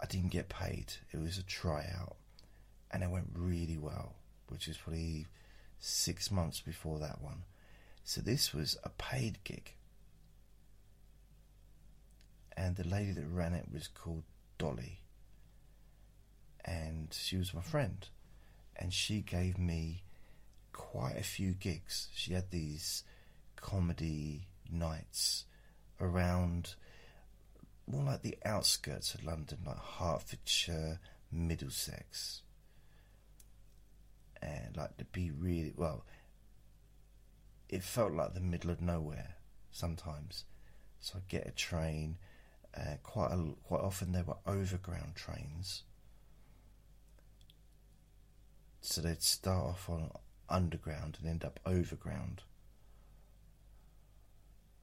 I 0.00 0.06
didn't 0.06 0.30
get 0.30 0.48
paid. 0.48 0.94
It 1.12 1.18
was 1.18 1.38
a 1.38 1.42
tryout, 1.42 2.16
and 2.90 3.02
it 3.02 3.10
went 3.10 3.30
really 3.34 3.78
well, 3.78 4.14
which 4.48 4.68
is 4.68 4.76
probably 4.76 5.26
six 5.78 6.30
months 6.30 6.60
before 6.60 6.98
that 7.00 7.20
one. 7.20 7.42
So 8.04 8.20
this 8.20 8.52
was 8.52 8.76
a 8.84 8.88
paid 8.90 9.38
gig, 9.44 9.74
and 12.62 12.76
the 12.76 12.86
lady 12.86 13.10
that 13.10 13.26
ran 13.26 13.54
it 13.54 13.66
was 13.72 13.88
called 13.88 14.22
Dolly, 14.56 15.00
and 16.64 17.08
she 17.12 17.36
was 17.36 17.52
my 17.52 17.60
friend, 17.60 18.06
and 18.76 18.94
she 18.94 19.20
gave 19.20 19.58
me 19.58 20.04
quite 20.72 21.16
a 21.18 21.24
few 21.24 21.54
gigs. 21.54 22.08
She 22.14 22.34
had 22.34 22.50
these 22.50 23.02
comedy 23.56 24.46
nights 24.70 25.44
around 26.00 26.76
more 27.88 28.04
like 28.04 28.22
the 28.22 28.38
outskirts 28.44 29.12
of 29.14 29.24
London, 29.24 29.58
like 29.66 29.78
Hertfordshire, 29.98 31.00
Middlesex. 31.32 32.42
And 34.40 34.76
like 34.76 34.96
to 34.98 35.04
be 35.04 35.32
really 35.32 35.72
well, 35.76 36.04
it 37.68 37.82
felt 37.82 38.12
like 38.12 38.34
the 38.34 38.40
middle 38.40 38.70
of 38.70 38.80
nowhere 38.80 39.34
sometimes. 39.72 40.44
So 41.00 41.14
I'd 41.16 41.28
get 41.28 41.46
a 41.46 41.50
train. 41.50 42.18
Uh, 42.76 42.96
quite 43.02 43.32
a, 43.32 43.54
quite 43.64 43.82
often 43.82 44.12
there 44.12 44.24
were 44.24 44.36
overground 44.46 45.14
trains. 45.14 45.82
So 48.80 49.00
they'd 49.00 49.22
start 49.22 49.64
off 49.64 49.90
on 49.90 50.10
underground 50.48 51.18
and 51.20 51.30
end 51.30 51.44
up 51.44 51.60
overground. 51.66 52.42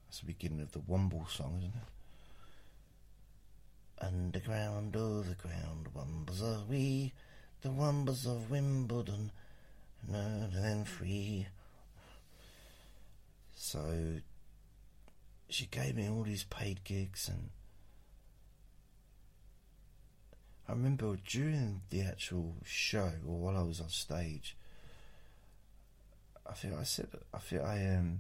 That's 0.06 0.20
the 0.22 0.28
beginning 0.28 0.62
of 0.62 0.72
the 0.72 0.80
Womble 0.80 1.30
song, 1.30 1.58
isn't 1.60 1.76
it? 1.76 1.90
Underground, 4.02 4.96
overground, 4.96 5.90
Wombles 5.96 6.42
are 6.42 6.64
we, 6.66 7.14
the 7.62 7.70
Wombles 7.70 8.26
of 8.26 8.50
Wimbledon, 8.50 9.32
and 10.08 10.54
then 10.54 10.86
free. 10.86 11.48
So 13.54 14.22
she 15.50 15.66
gave 15.66 15.96
me 15.96 16.10
all 16.10 16.24
these 16.24 16.46
paid 16.46 16.84
gigs, 16.84 17.28
and 17.28 17.50
I 20.70 20.74
remember 20.74 21.18
during 21.26 21.82
the 21.90 22.02
actual 22.02 22.54
show, 22.64 23.12
or 23.28 23.40
while 23.40 23.58
I 23.58 23.64
was 23.64 23.82
on 23.82 23.90
stage, 23.90 24.56
I 26.48 26.54
think 26.54 26.76
I 26.76 26.84
said, 26.84 27.08
I 27.34 27.40
think 27.40 27.64
I 27.64 27.96
um, 27.96 28.20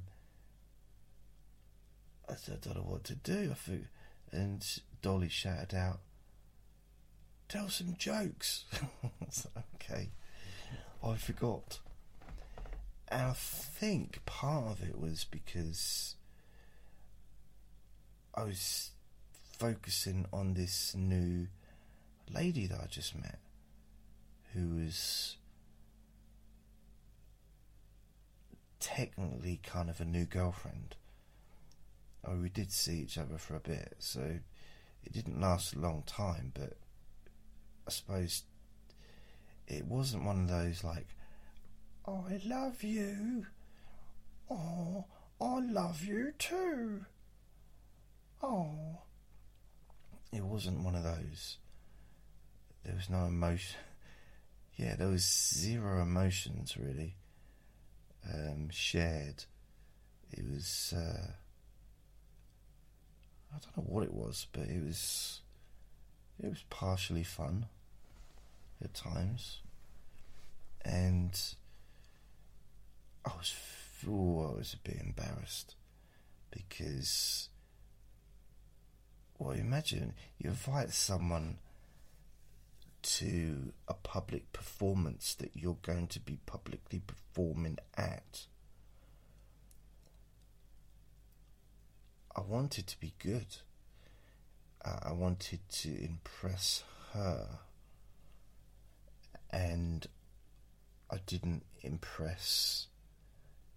I 2.28 2.34
I 2.34 2.56
don't 2.60 2.76
know 2.76 2.82
what 2.82 3.04
to 3.04 3.16
do. 3.16 3.50
I 3.52 3.54
think, 3.54 3.86
and 4.32 4.66
Dolly 5.04 5.30
shouted 5.30 5.76
out, 5.76 6.00
"Tell 7.47 7.70
some 7.70 7.95
jokes." 8.00 8.66
okay, 9.76 10.10
I 11.04 11.16
forgot. 11.18 11.80
And 13.10 13.28
I 13.28 13.34
think 13.34 14.26
part 14.26 14.72
of 14.72 14.82
it 14.82 15.00
was 15.00 15.24
because 15.24 16.16
I 18.34 18.43
was 18.43 18.89
focusing 19.60 20.26
on 20.34 20.56
this 20.56 20.95
new 20.95 21.47
lady 22.34 22.68
that 22.68 22.80
I 22.82 22.88
just 22.88 23.16
met, 23.16 23.40
who 24.54 24.76
was 24.76 25.38
technically 28.80 29.60
kind 29.64 29.90
of 29.90 30.00
a 30.00 30.06
new 30.06 30.26
girlfriend. 30.26 30.96
Oh, 32.26 32.38
we 32.38 32.50
did 32.50 32.72
see 32.72 33.00
each 33.00 33.18
other 33.18 33.38
for 33.38 33.56
a 33.56 33.60
bit, 33.60 33.96
so 34.00 34.40
it 35.04 35.14
didn't 35.14 35.40
last 35.40 35.74
a 35.74 35.80
long 35.80 36.04
time, 36.06 36.52
but 36.54 36.74
I 37.88 37.92
suppose 37.92 38.44
it 39.68 39.86
wasn't 39.86 40.26
one 40.26 40.42
of 40.44 40.50
those 40.50 40.84
like, 40.84 41.08
oh, 42.06 42.26
I 42.30 42.42
love 42.46 42.84
you. 42.84 43.46
Oh, 44.50 45.06
I 45.40 45.60
love 45.60 46.04
you 46.04 46.34
too. 46.38 47.06
Oh. 48.42 49.00
It 50.32 50.44
wasn't 50.44 50.84
one 50.84 50.96
of 50.96 51.04
those. 51.04 51.58
There 52.84 52.96
was 52.96 53.10
no 53.10 53.26
emotion. 53.26 53.78
Yeah, 54.76 54.96
there 54.96 55.10
was 55.10 55.24
zero 55.24 56.02
emotions 56.02 56.78
really 56.78 57.16
um, 58.34 58.70
shared. 58.72 59.44
It 60.32 60.44
was. 60.50 60.94
Uh, 60.96 61.32
I 63.52 63.58
don't 63.60 63.78
know 63.78 63.94
what 63.94 64.04
it 64.04 64.14
was, 64.14 64.48
but 64.52 64.64
it 64.64 64.84
was. 64.84 65.42
It 66.42 66.50
was 66.50 66.64
partially 66.70 67.24
fun 67.24 67.66
at 68.84 68.94
times, 68.94 69.60
and 70.84 71.38
I 73.26 73.32
was. 73.38 73.54
Oh, 74.08 74.54
I 74.54 74.58
was 74.58 74.74
a 74.74 74.90
bit 74.90 75.02
embarrassed 75.02 75.76
because. 76.52 77.50
Well, 79.38 79.52
imagine 79.52 80.14
you 80.38 80.50
invite 80.50 80.92
someone 80.92 81.60
to 83.02 83.74
a 83.88 83.93
public 83.93 84.52
performance 84.54 85.36
that 85.36 85.52
you're 85.56 85.78
going 85.82 86.08
to 86.08 86.20
be 86.20 86.39
publicly 86.45 87.02
performing 87.06 87.78
at. 87.97 88.47
I 92.36 92.41
wanted 92.41 92.88
to 92.88 93.00
be 93.00 93.14
good. 93.20 93.47
I 94.84 95.12
wanted 95.12 95.60
to 95.70 96.04
impress 96.04 96.84
her. 97.14 97.60
And 99.50 100.08
I 101.12 101.18
didn't 101.26 101.66
impress 101.82 102.88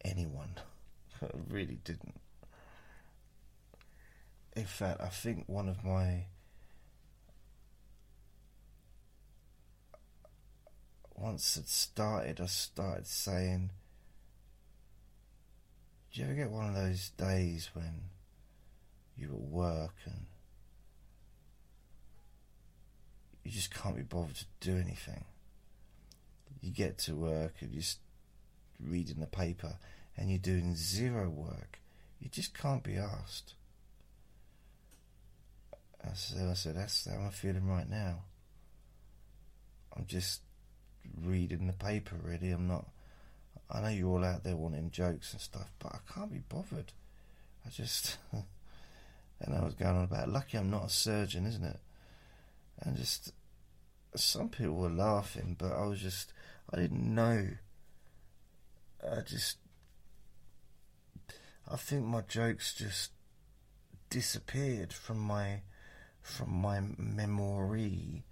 anyone. 0.05 0.61
I 1.23 1.29
really 1.49 1.79
didn't. 1.85 2.21
In 4.55 4.67
fact, 4.67 5.01
I 5.01 5.09
think 5.09 5.45
one 5.47 5.69
of 5.69 5.83
my 5.83 6.27
once 11.23 11.57
it 11.57 11.69
started, 11.69 12.41
I 12.41 12.47
started 12.47 13.07
saying, 13.07 13.71
Do 16.13 16.21
you 16.21 16.27
ever 16.27 16.35
get 16.35 16.51
one 16.51 16.69
of 16.69 16.75
those 16.75 17.11
days 17.11 17.71
when 17.75 18.11
you're 19.17 19.31
at 19.31 19.41
work 19.41 19.95
and 20.05 20.27
you 23.45 23.53
just 23.53 23.73
can't 23.73 23.97
be 23.97 24.03
bothered 24.03 24.35
to 24.35 24.47
do 24.61 24.77
anything? 24.77 25.25
You 26.61 26.73
get 26.73 26.99
to 26.99 27.15
work 27.15 27.55
and 27.61 27.73
you're 27.73 27.83
just 27.83 28.01
reading 28.81 29.21
the 29.21 29.27
paper 29.27 29.77
and 30.17 30.29
you're 30.29 30.39
doing 30.39 30.75
zero 30.75 31.29
work. 31.29 31.79
You 32.21 32.31
just 32.31 32.53
can't 32.53 32.83
be 32.83 32.97
asked. 32.97 33.55
I 36.05 36.15
said, 36.15 36.49
I 36.49 36.55
said, 36.55 36.77
that's 36.77 37.09
how 37.09 37.17
I'm 37.17 37.31
feeling 37.31 37.69
right 37.69 37.89
now. 37.89 38.25
I'm 39.97 40.07
just 40.07 40.41
reading 41.23 41.67
the 41.67 41.73
paper, 41.73 42.17
really. 42.23 42.51
I'm 42.51 42.69
not. 42.69 42.87
I 43.71 43.81
know 43.81 43.89
you're 43.89 44.09
all 44.09 44.25
out 44.25 44.45
there 44.45 44.57
wanting 44.57 44.91
jokes 44.91 45.33
and 45.33 45.41
stuff, 45.41 45.71
but 45.79 45.95
I 45.95 45.99
can't 46.13 46.33
be 46.33 46.43
bothered. 46.49 46.93
I 47.67 47.71
just. 47.71 48.19
and 48.33 49.55
I 49.55 49.65
was 49.65 49.75
going 49.75 49.97
on 49.97 50.05
about. 50.05 50.29
Lucky 50.29 50.59
I'm 50.59 50.71
not 50.71 50.87
a 50.87 50.91
surgeon, 50.91 51.47
isn't 51.47 51.65
it? 51.65 51.81
And 52.81 52.97
just. 52.97 53.33
Some 54.15 54.51
people 54.51 54.75
were 54.75 54.91
laughing, 54.91 55.57
but 55.59 55.73
I 55.73 55.87
was 55.87 56.01
just. 56.01 56.33
I 56.73 56.77
didn't 56.77 57.15
know. 57.15 57.49
I 59.03 59.21
just. 59.21 59.59
I 61.71 61.77
think 61.77 62.05
my 62.05 62.21
jokes 62.23 62.75
just 62.75 63.13
disappeared 64.11 64.93
from 64.93 65.19
my 65.19 65.63
from 66.21 66.53
my 66.53 66.81
memory 66.99 68.25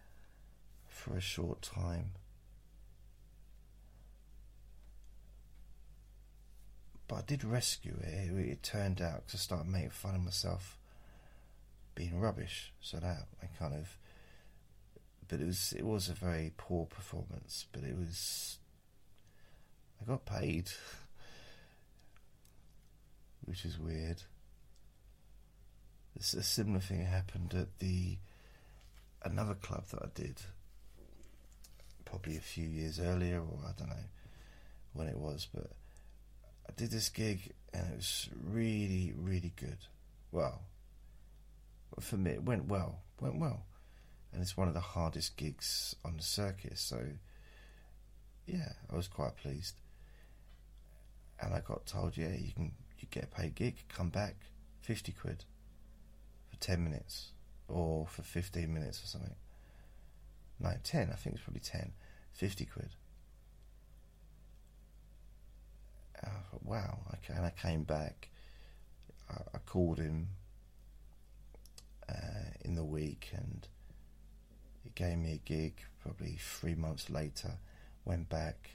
for 0.86 1.16
a 1.16 1.20
short 1.20 1.62
time. 1.62 2.12
But 7.10 7.16
I 7.16 7.22
did 7.26 7.42
rescue 7.42 7.96
it. 8.04 8.30
It, 8.30 8.38
it 8.38 8.62
turned 8.62 9.02
out 9.02 9.26
because 9.26 9.40
I 9.40 9.42
started 9.42 9.66
making 9.66 9.90
fun 9.90 10.14
of 10.14 10.22
myself 10.22 10.78
being 11.96 12.20
rubbish. 12.20 12.72
So 12.80 12.98
that 12.98 13.26
I 13.42 13.46
kind 13.58 13.74
of. 13.74 13.98
But 15.26 15.40
it 15.40 15.46
was 15.46 15.74
it 15.76 15.84
was 15.84 16.08
a 16.08 16.12
very 16.12 16.52
poor 16.56 16.86
performance. 16.86 17.66
But 17.72 17.82
it 17.82 17.98
was. 17.98 18.58
I 20.00 20.04
got 20.04 20.24
paid, 20.24 20.70
which 23.44 23.64
is 23.64 23.76
weird. 23.76 24.22
It's 26.14 26.32
a 26.34 26.44
similar 26.44 26.78
thing 26.78 27.04
happened 27.04 27.54
at 27.54 27.80
the 27.80 28.18
another 29.24 29.54
club 29.54 29.86
that 29.88 30.00
I 30.00 30.08
did 30.14 30.42
probably 32.04 32.36
a 32.36 32.40
few 32.40 32.68
years 32.68 33.00
earlier, 33.00 33.40
or 33.40 33.58
I 33.66 33.72
don't 33.76 33.88
know 33.88 34.06
when 34.92 35.08
it 35.08 35.18
was, 35.18 35.48
but 35.52 35.72
I 36.70 36.72
did 36.76 36.92
this 36.92 37.08
gig 37.08 37.52
and 37.74 37.84
it 37.92 37.96
was 37.96 38.28
really, 38.44 39.12
really 39.16 39.52
good. 39.56 39.78
Well, 40.30 40.62
for 41.98 42.16
me, 42.16 42.30
it 42.30 42.44
went 42.44 42.68
well, 42.68 43.00
went 43.20 43.40
well, 43.40 43.66
and 44.32 44.40
it's 44.40 44.56
one 44.56 44.68
of 44.68 44.74
the 44.74 44.80
hardest 44.80 45.36
gigs 45.36 45.96
on 46.04 46.16
the 46.16 46.22
circuit. 46.22 46.78
So, 46.78 47.00
yeah, 48.46 48.72
I 48.90 48.94
was 48.94 49.08
quite 49.08 49.36
pleased. 49.36 49.80
And 51.40 51.52
I 51.52 51.60
got 51.60 51.86
told, 51.86 52.16
yeah, 52.16 52.34
you 52.38 52.52
can 52.52 52.72
you 52.98 53.08
get 53.10 53.24
a 53.24 53.26
paid 53.26 53.56
gig, 53.56 53.76
come 53.88 54.10
back, 54.10 54.36
fifty 54.80 55.10
quid 55.10 55.44
for 56.48 56.56
ten 56.60 56.84
minutes, 56.84 57.32
or 57.66 58.06
for 58.06 58.22
fifteen 58.22 58.72
minutes 58.72 59.02
or 59.02 59.06
something. 59.06 59.34
No, 60.60 60.72
ten. 60.84 61.10
I 61.10 61.16
think 61.16 61.36
it's 61.36 61.44
probably 61.44 61.62
ten. 61.62 61.92
Fifty 62.32 62.66
quid. 62.66 62.90
Thought, 66.22 66.64
wow, 66.64 66.98
okay. 67.14 67.34
And 67.34 67.46
I 67.46 67.50
came 67.50 67.84
back. 67.84 68.28
I, 69.30 69.34
I 69.54 69.58
called 69.66 69.98
him 69.98 70.28
uh, 72.08 72.50
in 72.62 72.74
the 72.74 72.84
week, 72.84 73.30
and 73.34 73.66
he 74.82 74.90
gave 74.94 75.18
me 75.18 75.32
a 75.32 75.48
gig. 75.48 75.74
Probably 76.02 76.38
three 76.38 76.74
months 76.74 77.10
later, 77.10 77.58
went 78.04 78.28
back. 78.28 78.70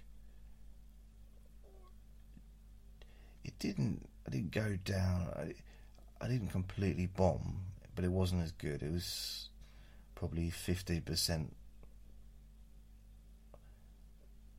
It 3.43 3.57
didn't. 3.59 4.07
I 4.27 4.31
didn't 4.31 4.51
go 4.51 4.77
down. 4.83 5.27
I, 5.35 5.53
I 6.23 6.27
didn't 6.27 6.49
completely 6.49 7.07
bomb, 7.07 7.61
but 7.95 8.05
it 8.05 8.11
wasn't 8.11 8.43
as 8.43 8.51
good. 8.51 8.81
It 8.81 8.91
was 8.91 9.49
probably 10.15 10.49
fifty 10.49 10.99
percent 10.99 11.55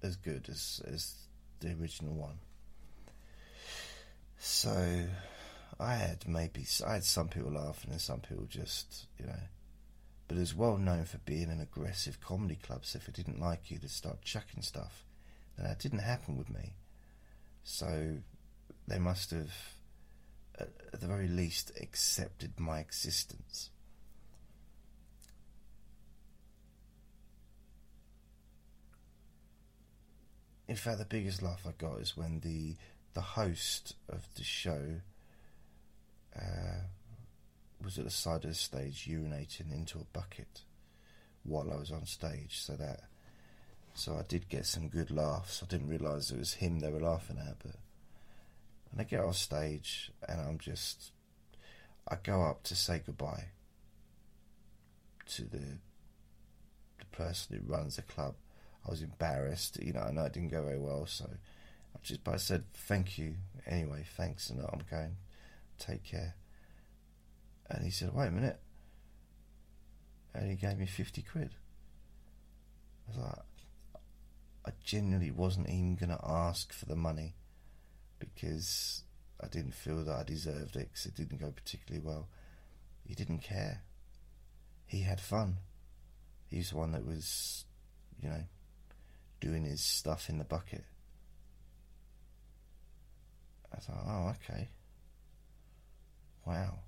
as 0.02 0.16
good 0.16 0.48
as 0.48 0.80
as 0.86 1.14
the 1.60 1.74
original 1.80 2.14
one. 2.14 2.38
So 4.38 5.04
I 5.78 5.94
had 5.94 6.26
maybe 6.28 6.66
I 6.86 6.94
had 6.94 7.04
some 7.04 7.28
people 7.28 7.52
laughing 7.52 7.90
and 7.90 8.00
some 8.00 8.20
people 8.20 8.46
just 8.48 9.06
you 9.18 9.26
know, 9.26 9.40
but 10.28 10.36
it 10.36 10.40
was 10.40 10.54
well 10.54 10.76
known 10.76 11.04
for 11.04 11.18
being 11.18 11.50
an 11.50 11.60
aggressive 11.60 12.20
comedy 12.20 12.56
club. 12.56 12.84
So 12.84 12.98
if 12.98 13.08
it 13.08 13.14
didn't 13.14 13.40
like 13.40 13.70
you, 13.70 13.78
they'd 13.78 13.90
start 13.90 14.22
chucking 14.22 14.62
stuff. 14.62 15.04
And 15.56 15.66
that 15.66 15.78
didn't 15.78 16.00
happen 16.00 16.36
with 16.36 16.50
me. 16.50 16.74
So 17.64 18.18
they 18.86 18.98
must 18.98 19.30
have, 19.30 19.52
at 20.58 21.00
the 21.00 21.06
very 21.06 21.28
least, 21.28 21.72
accepted 21.80 22.60
my 22.60 22.78
existence. 22.80 23.70
In 30.68 30.76
fact, 30.76 30.98
the 30.98 31.04
biggest 31.04 31.42
laugh 31.42 31.62
I 31.66 31.72
got 31.78 32.00
is 32.00 32.16
when 32.16 32.40
the 32.40 32.74
the 33.16 33.22
host 33.22 33.94
of 34.10 34.26
the 34.36 34.44
show 34.44 35.00
uh, 36.38 36.82
was 37.82 37.96
at 37.96 38.04
the 38.04 38.10
side 38.10 38.44
of 38.44 38.50
the 38.50 38.54
stage 38.54 39.08
urinating 39.10 39.72
into 39.72 39.98
a 39.98 40.04
bucket 40.12 40.64
while 41.42 41.72
I 41.72 41.76
was 41.76 41.90
on 41.90 42.04
stage. 42.04 42.60
So 42.60 42.74
that 42.74 43.04
so 43.94 44.16
I 44.16 44.22
did 44.28 44.50
get 44.50 44.66
some 44.66 44.88
good 44.88 45.10
laughs. 45.10 45.62
I 45.62 45.66
didn't 45.66 45.88
realise 45.88 46.30
it 46.30 46.38
was 46.38 46.52
him 46.52 46.80
they 46.80 46.90
were 46.90 47.00
laughing 47.00 47.38
at, 47.38 47.58
but 47.58 47.76
and 48.92 49.00
I 49.00 49.04
get 49.04 49.24
off 49.24 49.36
stage 49.36 50.12
and 50.28 50.38
I'm 50.38 50.58
just 50.58 51.12
I 52.06 52.16
go 52.22 52.42
up 52.42 52.64
to 52.64 52.76
say 52.76 53.00
goodbye 53.04 53.46
to 55.36 55.42
the 55.44 55.78
the 56.98 57.06
person 57.12 57.56
who 57.56 57.72
runs 57.72 57.96
the 57.96 58.02
club. 58.02 58.34
I 58.86 58.90
was 58.90 59.00
embarrassed, 59.00 59.82
you 59.82 59.94
know, 59.94 60.00
I 60.00 60.12
know 60.12 60.24
it 60.24 60.34
didn't 60.34 60.50
go 60.50 60.62
very 60.62 60.78
well, 60.78 61.06
so 61.06 61.30
Just 62.02 62.22
but 62.22 62.34
I 62.34 62.36
said 62.36 62.64
thank 62.72 63.18
you 63.18 63.34
anyway, 63.66 64.04
thanks, 64.16 64.50
and 64.50 64.60
I'm 64.60 64.82
going. 64.90 65.16
Take 65.78 66.04
care. 66.04 66.34
And 67.68 67.84
he 67.84 67.90
said, 67.90 68.14
wait 68.14 68.28
a 68.28 68.30
minute. 68.30 68.60
And 70.32 70.48
he 70.48 70.56
gave 70.56 70.78
me 70.78 70.86
fifty 70.86 71.22
quid. 71.22 71.50
I 73.06 73.10
was 73.10 73.18
like, 73.18 73.38
I 74.66 74.70
genuinely 74.84 75.30
wasn't 75.30 75.68
even 75.68 75.96
going 75.96 76.10
to 76.10 76.20
ask 76.24 76.72
for 76.72 76.86
the 76.86 76.96
money 76.96 77.34
because 78.18 79.02
I 79.40 79.48
didn't 79.48 79.74
feel 79.74 80.04
that 80.04 80.14
I 80.14 80.22
deserved 80.22 80.76
it 80.76 80.88
because 80.90 81.06
it 81.06 81.14
didn't 81.14 81.40
go 81.40 81.50
particularly 81.50 82.04
well. 82.04 82.28
He 83.04 83.14
didn't 83.14 83.40
care. 83.40 83.82
He 84.86 85.02
had 85.02 85.20
fun. 85.20 85.56
He's 86.48 86.70
the 86.70 86.76
one 86.76 86.92
that 86.92 87.06
was, 87.06 87.64
you 88.20 88.28
know, 88.28 88.44
doing 89.40 89.64
his 89.64 89.82
stuff 89.82 90.28
in 90.28 90.38
the 90.38 90.44
bucket. 90.44 90.84
I 93.76 93.80
thought, 93.80 94.04
oh, 94.08 94.34
okay. 94.50 94.68
Wow. 96.46 96.80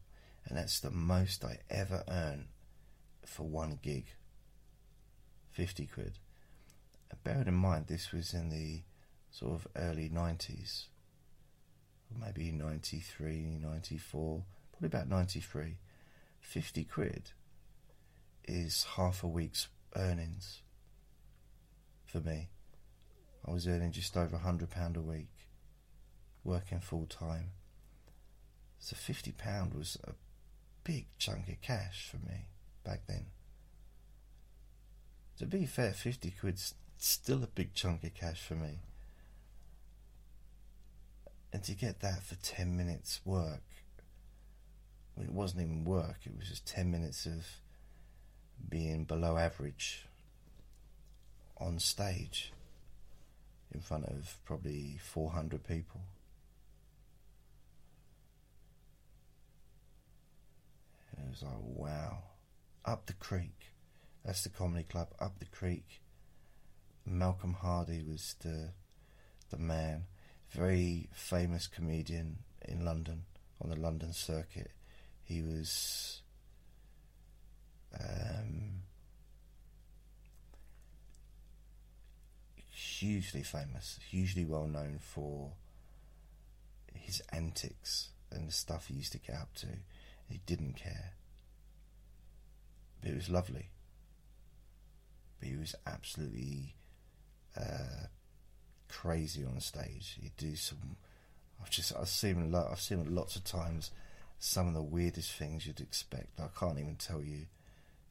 And 0.47 0.57
that's 0.57 0.81
the 0.81 0.91
most 0.91 1.45
I 1.45 1.59
ever 1.69 2.03
earn 2.09 2.47
for 3.27 3.43
one 3.47 3.79
gig. 3.83 4.07
50 5.53 5.87
quid. 5.87 6.19
Bearing 7.25 7.49
in 7.49 7.55
mind, 7.55 7.87
this 7.89 8.13
was 8.13 8.33
in 8.33 8.49
the 8.49 8.83
sort 9.31 9.53
of 9.53 9.69
early 9.77 10.09
90s. 10.09 10.85
Maybe 12.19 12.51
93, 12.51 13.59
94, 13.61 14.43
probably 14.73 14.87
about 14.87 15.09
93. 15.09 15.77
50 16.41 16.85
quid 16.85 17.31
is 18.47 18.87
half 18.97 19.23
a 19.23 19.27
week's 19.27 19.69
earnings 19.95 20.63
for 22.07 22.21
me. 22.21 22.49
I 23.47 23.51
was 23.51 23.67
earning 23.69 23.93
just 23.93 24.17
over 24.17 24.37
a 24.37 24.39
£100 24.39 24.97
a 24.97 25.01
week, 25.01 25.29
working 26.49 26.81
full 26.81 27.07
time. 27.07 27.51
So 28.81 28.97
fifty 28.97 29.33
pound 29.33 29.75
was 29.75 29.99
a 30.05 30.13
big 30.83 31.07
chunk 31.19 31.49
of 31.49 31.61
cash 31.61 32.09
for 32.11 32.17
me 32.17 32.47
back 32.85 33.03
then. 33.07 33.27
To 35.39 35.47
be 35.47 35.67
fair, 35.67 35.93
fifty 35.93 36.31
quid's 36.31 36.75
still 36.97 37.43
a 37.45 37.49
big 37.49 37.75
chunk 37.75 38.03
of 38.03 38.15
cash 38.15 38.41
for 38.41 38.55
me. 38.55 38.81
And 41.53 41.63
to 41.65 41.73
get 41.73 42.01
that 42.01 42.23
for 42.23 42.37
ten 42.37 42.77
minutes 42.77 43.21
work, 43.25 43.63
it 45.21 45.31
wasn't 45.31 45.63
even 45.63 45.85
work, 45.85 46.21
it 46.25 46.33
was 46.37 46.49
just 46.49 46.67
ten 46.67 46.91
minutes 46.91 47.27
of 47.27 47.47
being 48.69 49.05
below 49.05 49.37
average 49.37 50.07
on 51.59 51.79
stage 51.79 52.53
in 53.75 53.81
front 53.81 54.05
of 54.07 54.39
probably 54.45 54.99
400 55.03 55.63
people. 55.65 56.01
It 61.25 61.31
was 61.31 61.43
like, 61.43 61.53
wow. 61.61 62.19
Up 62.85 63.07
the 63.07 63.13
creek. 63.15 63.73
That's 64.25 64.43
the 64.43 64.49
comedy 64.49 64.85
club. 64.85 65.09
Up 65.21 65.39
the 65.39 65.47
creek. 65.47 66.01
Malcolm 67.05 67.55
Hardee 67.55 68.03
was 68.03 68.35
the 68.41 68.71
the 69.51 69.59
man. 69.59 70.05
Very 70.51 71.09
famous 71.13 71.67
comedian 71.67 72.39
in 72.67 72.85
London 72.85 73.25
on 73.63 73.71
the 73.71 73.77
London 73.77 74.13
circuit. 74.13 74.71
He 75.23 75.43
was 75.43 76.23
um, 77.99 78.83
hugely 82.71 83.43
famous, 83.43 83.99
hugely 84.11 84.45
well 84.45 84.67
known 84.67 84.99
for 85.01 85.53
his 86.95 87.23
antics 87.33 88.09
and 88.31 88.49
the 88.49 88.53
stuff 88.53 88.87
he 88.87 88.95
used 88.95 89.13
to 89.13 89.19
get 89.19 89.37
up 89.37 89.55
to. 89.57 89.67
He 90.29 90.41
didn't 90.47 90.75
care. 90.75 91.13
But 93.01 93.11
it 93.11 93.17
was 93.17 93.31
lovely. 93.31 93.71
But 95.39 95.49
he 95.49 95.57
was 95.57 95.75
absolutely 95.87 96.75
uh, 97.57 98.07
crazy 98.89 99.45
on 99.45 99.61
stage. 99.61 100.19
He'd 100.21 100.37
do 100.37 100.57
some. 100.57 100.97
I've 101.61 101.71
just 101.71 101.93
I've 101.97 102.09
seen 102.09 102.43
a 102.43 102.47
lot. 102.47 102.69
I've 102.71 102.81
seen 102.81 103.15
lots 103.15 103.37
of 103.37 103.45
times 103.45 103.91
some 104.39 104.69
of 104.69 104.75
the 104.75 104.83
weirdest 104.83 105.33
things 105.33 105.67
you'd 105.67 105.81
expect. 105.81 106.41
I 106.41 106.49
can't 106.59 106.79
even 106.79 106.97
tell 106.97 107.23
you 107.23 107.47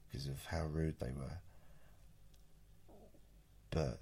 because 0.07 0.27
of 0.27 0.45
how 0.45 0.65
rude 0.65 0.99
they 0.99 1.11
were. 1.11 1.39
But 3.69 4.01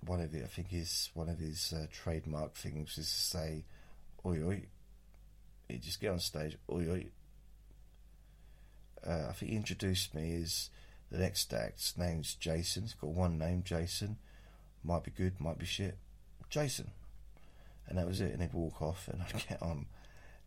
one 0.00 0.20
of 0.20 0.34
it, 0.34 0.44
I 0.44 0.46
think, 0.46 0.72
is 0.72 1.10
one 1.14 1.28
of 1.28 1.38
his 1.38 1.72
uh, 1.72 1.86
trademark 1.90 2.54
things 2.54 2.96
is 2.98 3.10
to 3.10 3.20
say, 3.20 3.64
"Oi 4.24 4.42
oi." 4.42 4.62
He'd 5.68 5.82
just 5.82 6.00
get 6.00 6.12
on 6.12 6.20
stage, 6.20 6.56
"Oi 6.70 6.88
oi." 6.88 7.06
Uh, 9.06 9.26
I 9.28 9.32
think 9.32 9.50
he 9.50 9.56
introduced 9.56 10.14
me 10.14 10.34
as 10.42 10.70
the 11.10 11.18
next 11.18 11.52
act's 11.52 11.96
name's 11.96 12.34
Jason. 12.34 12.82
He's 12.82 12.94
got 12.94 13.10
one 13.10 13.38
name, 13.38 13.62
Jason. 13.64 14.16
Might 14.82 15.04
be 15.04 15.10
good, 15.10 15.40
might 15.40 15.58
be 15.58 15.66
shit. 15.66 15.96
Jason. 16.50 16.90
And 17.88 17.98
that 17.98 18.06
was 18.06 18.20
it. 18.20 18.32
And 18.32 18.42
he'd 18.42 18.52
walk 18.52 18.82
off 18.82 19.08
and 19.08 19.22
I'd 19.22 19.46
get 19.48 19.62
on. 19.62 19.86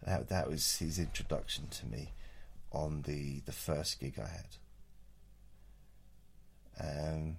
That, 0.05 0.29
that 0.29 0.49
was 0.49 0.77
his 0.77 0.99
introduction 0.99 1.67
to 1.67 1.85
me 1.85 2.13
on 2.71 3.03
the, 3.03 3.41
the 3.45 3.51
first 3.51 3.99
gig 3.99 4.19
I 4.19 4.27
had. 4.27 4.55
Um, 6.81 7.37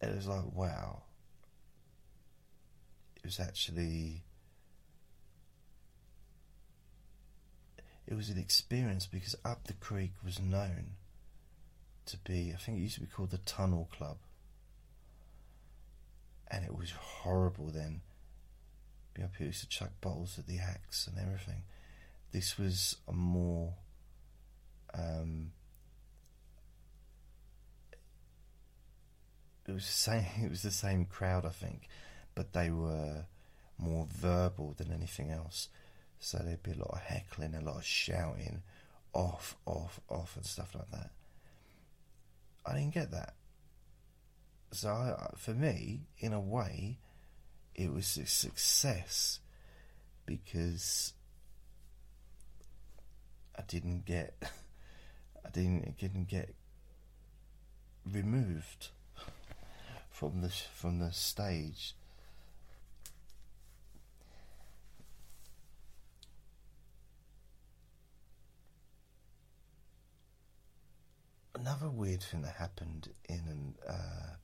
it 0.00 0.14
was 0.14 0.26
like, 0.26 0.52
wow. 0.54 1.02
It 3.16 3.24
was 3.24 3.40
actually. 3.40 4.22
It 8.06 8.14
was 8.14 8.28
an 8.28 8.38
experience 8.38 9.06
because 9.06 9.34
Up 9.44 9.66
the 9.66 9.72
Creek 9.74 10.12
was 10.24 10.40
known 10.40 10.92
to 12.06 12.18
be, 12.18 12.52
I 12.54 12.58
think 12.58 12.78
it 12.78 12.82
used 12.82 12.96
to 12.96 13.00
be 13.00 13.06
called 13.06 13.30
the 13.30 13.38
Tunnel 13.38 13.88
Club. 13.96 14.18
And 16.50 16.64
it 16.64 16.76
was 16.76 16.90
horrible 16.90 17.66
then. 17.66 18.02
You 19.16 19.22
know, 19.22 19.30
people 19.32 19.46
used 19.46 19.62
to 19.62 19.68
chuck 19.68 19.90
bottles 20.00 20.38
at 20.38 20.46
the 20.46 20.58
axe 20.58 21.06
and 21.06 21.18
everything. 21.18 21.62
This 22.32 22.58
was 22.58 22.96
a 23.08 23.12
more 23.12 23.74
um, 24.92 25.52
it 29.66 29.72
was 29.72 29.86
the 29.86 29.92
same. 29.92 30.24
It 30.42 30.50
was 30.50 30.62
the 30.62 30.70
same 30.70 31.04
crowd, 31.04 31.44
I 31.44 31.50
think, 31.50 31.88
but 32.34 32.52
they 32.52 32.70
were 32.70 33.24
more 33.78 34.06
verbal 34.10 34.74
than 34.76 34.92
anything 34.92 35.30
else. 35.30 35.68
So 36.24 36.38
there'd 36.38 36.62
be 36.62 36.70
a 36.70 36.76
lot 36.76 36.90
of 36.90 37.00
heckling, 37.00 37.54
a 37.54 37.60
lot 37.60 37.76
of 37.76 37.84
shouting, 37.84 38.62
off, 39.12 39.58
off, 39.66 40.00
off, 40.08 40.36
and 40.36 40.46
stuff 40.46 40.74
like 40.74 40.90
that. 40.90 41.10
I 42.64 42.72
didn't 42.72 42.94
get 42.94 43.10
that. 43.10 43.34
So 44.72 44.88
I, 44.88 45.34
for 45.36 45.50
me, 45.50 46.06
in 46.20 46.32
a 46.32 46.40
way, 46.40 46.96
it 47.74 47.92
was 47.92 48.16
a 48.16 48.24
success 48.24 49.40
because 50.24 51.12
I 53.54 53.60
didn't 53.68 54.06
get, 54.06 54.34
I 55.44 55.50
didn't 55.50 55.98
didn't 55.98 56.28
get 56.28 56.54
removed 58.10 58.88
from 60.08 60.40
the 60.40 60.48
from 60.48 61.00
the 61.00 61.12
stage. 61.12 61.94
Another 71.54 71.88
weird 71.88 72.22
thing 72.22 72.42
that 72.42 72.56
happened 72.56 73.08
in 73.28 73.40
an 73.48 73.74
uh, 73.88 74.34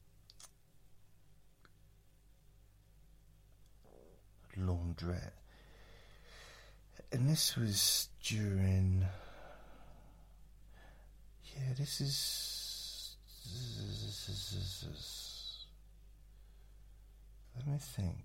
laundrette, 4.56 5.32
and 7.12 7.28
this 7.28 7.56
was 7.56 8.08
during. 8.22 9.04
Yeah, 11.44 11.74
this 11.76 12.00
is. 12.00 13.16
Let 17.56 17.66
me 17.66 17.78
think. 17.78 18.24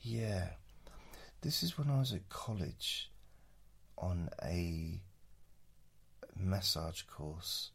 Yeah, 0.00 0.50
this 1.40 1.62
is 1.62 1.78
when 1.78 1.90
I 1.90 1.98
was 1.98 2.12
at 2.12 2.28
college 2.28 3.10
on 3.98 4.30
a 4.42 5.00
massage 6.36 7.02
course. 7.02 7.70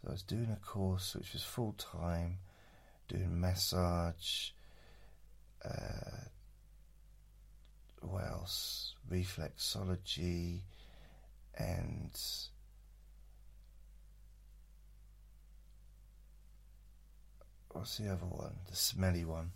So 0.00 0.08
I 0.08 0.12
was 0.12 0.22
doing 0.22 0.50
a 0.50 0.64
course 0.64 1.14
which 1.14 1.32
was 1.32 1.42
full 1.42 1.72
time, 1.72 2.38
doing 3.08 3.40
massage, 3.40 4.50
uh, 5.64 6.26
what 8.02 8.24
else? 8.24 8.94
Reflexology 9.10 10.60
and 11.56 12.10
what's 17.70 17.98
the 17.98 18.12
other 18.12 18.26
one? 18.26 18.54
The 18.68 18.76
smelly 18.76 19.24
one. 19.24 19.52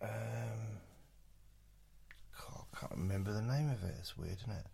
Um, 0.00 0.08
I 2.80 2.81
can't 2.92 3.08
remember 3.08 3.32
the 3.32 3.40
name 3.40 3.70
of 3.70 3.82
it. 3.84 3.94
It's 3.98 4.18
weird, 4.18 4.36
isn't 4.42 4.50
it? 4.50 4.66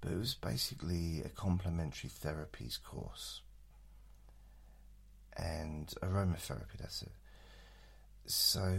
But 0.00 0.12
it 0.12 0.18
was 0.18 0.34
basically 0.34 1.22
a 1.24 1.28
complementary 1.28 2.08
therapies 2.08 2.82
course 2.82 3.42
and 5.36 5.86
aromatherapy. 6.02 6.78
That's 6.78 7.02
it. 7.02 7.12
So, 8.26 8.74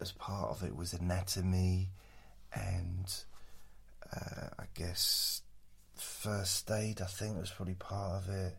as 0.00 0.12
part 0.12 0.50
of 0.50 0.64
it 0.64 0.74
was 0.74 0.92
anatomy 0.92 1.90
and 2.52 3.06
uh, 4.12 4.48
I 4.58 4.64
guess 4.74 5.42
first 5.94 6.68
aid, 6.70 7.00
I 7.00 7.06
think 7.06 7.38
was 7.38 7.50
probably 7.50 7.74
part 7.74 8.24
of 8.24 8.28
it, 8.28 8.56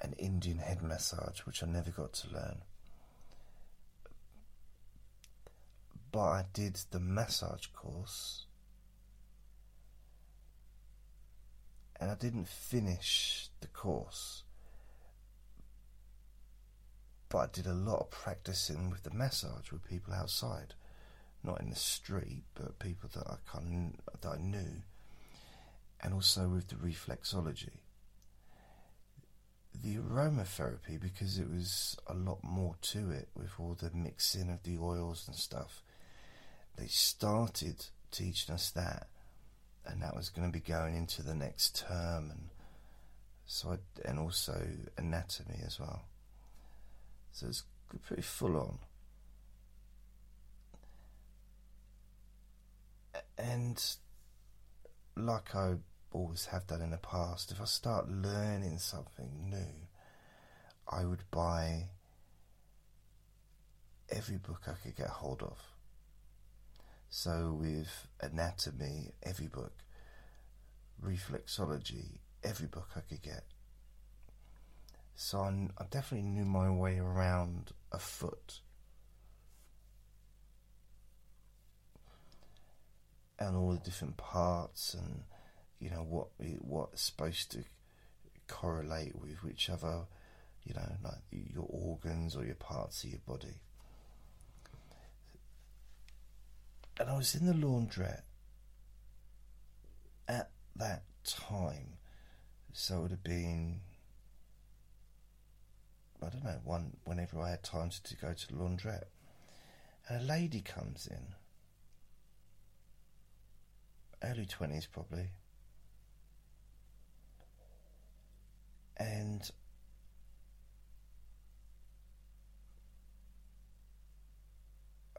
an 0.00 0.12
Indian 0.18 0.58
head 0.58 0.82
massage, 0.82 1.40
which 1.40 1.62
I 1.62 1.66
never 1.66 1.90
got 1.90 2.12
to 2.14 2.34
learn. 2.34 2.62
But 6.12 6.20
I 6.20 6.44
did 6.52 6.78
the 6.90 7.00
massage 7.00 7.66
course, 7.74 8.44
and 11.98 12.10
I 12.10 12.14
didn't 12.14 12.48
finish 12.48 13.48
the 13.60 13.68
course. 13.68 14.44
But 17.28 17.38
I 17.38 17.46
did 17.50 17.66
a 17.66 17.72
lot 17.72 18.00
of 18.00 18.10
practicing 18.10 18.90
with 18.90 19.04
the 19.04 19.10
massage 19.10 19.72
with 19.72 19.88
people 19.88 20.12
outside 20.12 20.74
not 21.44 21.60
in 21.60 21.70
the 21.70 21.76
street, 21.76 22.44
but 22.54 22.78
people 22.78 23.10
that 23.14 23.26
I 23.26 23.36
kind 23.46 23.98
that 24.20 24.28
I 24.28 24.36
knew, 24.38 24.82
and 26.00 26.14
also 26.14 26.48
with 26.48 26.68
the 26.68 26.76
reflexology. 26.76 27.80
The 29.74 29.96
aromatherapy, 29.96 31.00
because 31.00 31.38
it 31.38 31.50
was 31.50 31.96
a 32.06 32.14
lot 32.14 32.44
more 32.44 32.76
to 32.82 33.10
it 33.10 33.28
with 33.34 33.50
all 33.58 33.74
the 33.74 33.90
mixing 33.92 34.50
of 34.50 34.62
the 34.62 34.78
oils 34.78 35.24
and 35.26 35.34
stuff. 35.34 35.82
They 36.76 36.86
started 36.86 37.86
teaching 38.10 38.54
us 38.54 38.70
that, 38.70 39.08
and 39.86 40.02
that 40.02 40.16
was 40.16 40.30
going 40.30 40.50
to 40.50 40.52
be 40.52 40.64
going 40.64 40.96
into 40.96 41.22
the 41.22 41.34
next 41.34 41.84
term, 41.86 42.30
and 42.30 42.48
so 43.46 43.72
I, 43.72 44.08
and 44.08 44.18
also 44.18 44.66
anatomy 44.96 45.60
as 45.64 45.78
well. 45.78 46.04
So 47.32 47.46
it's 47.48 47.64
pretty 48.06 48.22
full 48.22 48.56
on. 48.56 48.78
And 53.38 53.82
like 55.16 55.54
I 55.54 55.74
always 56.12 56.46
have 56.46 56.66
done 56.66 56.82
in 56.82 56.90
the 56.90 56.98
past, 56.98 57.50
if 57.50 57.60
I 57.60 57.64
start 57.64 58.08
learning 58.10 58.78
something 58.78 59.50
new, 59.50 59.88
I 60.88 61.04
would 61.04 61.24
buy 61.30 61.88
every 64.10 64.36
book 64.36 64.62
I 64.66 64.72
could 64.82 64.96
get 64.96 65.08
hold 65.08 65.42
of. 65.42 65.58
So, 67.14 67.58
with 67.60 68.08
anatomy, 68.22 69.12
every 69.22 69.46
book, 69.46 69.74
reflexology, 71.04 72.20
every 72.42 72.68
book 72.68 72.88
I 72.96 73.00
could 73.00 73.20
get. 73.20 73.44
So, 75.14 75.40
I, 75.40 75.68
I 75.76 75.84
definitely 75.90 76.30
knew 76.30 76.46
my 76.46 76.70
way 76.70 76.98
around 76.98 77.72
a 77.92 77.98
foot 77.98 78.60
and 83.38 83.58
all 83.58 83.72
the 83.72 83.78
different 83.80 84.16
parts 84.16 84.94
and 84.94 85.24
you 85.80 85.90
know 85.90 86.06
what 86.08 86.28
what's 86.60 87.02
supposed 87.02 87.50
to 87.52 87.58
correlate 88.48 89.14
with 89.20 89.44
which 89.44 89.68
other 89.68 90.06
you 90.64 90.72
know 90.72 90.92
like 91.04 91.20
your 91.30 91.66
organs 91.68 92.34
or 92.36 92.44
your 92.46 92.54
parts 92.54 93.04
of 93.04 93.10
your 93.10 93.20
body 93.26 93.60
and 97.02 97.10
I 97.10 97.16
was 97.16 97.34
in 97.34 97.46
the 97.46 97.52
laundrette 97.52 98.22
at 100.28 100.50
that 100.76 101.02
time. 101.24 101.98
So 102.72 102.98
it 102.98 103.02
would 103.02 103.10
have 103.10 103.24
been 103.24 103.80
I 106.24 106.28
don't 106.28 106.44
know 106.44 106.60
one 106.62 106.92
whenever 107.04 107.40
I 107.40 107.50
had 107.50 107.64
time 107.64 107.90
to, 107.90 108.02
to 108.04 108.16
go 108.16 108.32
to 108.32 108.46
the 108.46 108.54
laundrette. 108.54 109.06
And 110.08 110.22
a 110.22 110.24
lady 110.24 110.60
comes 110.60 111.08
in. 111.08 111.34
Early 114.22 114.46
20s 114.46 114.86
probably. 114.88 115.30
And 118.96 119.50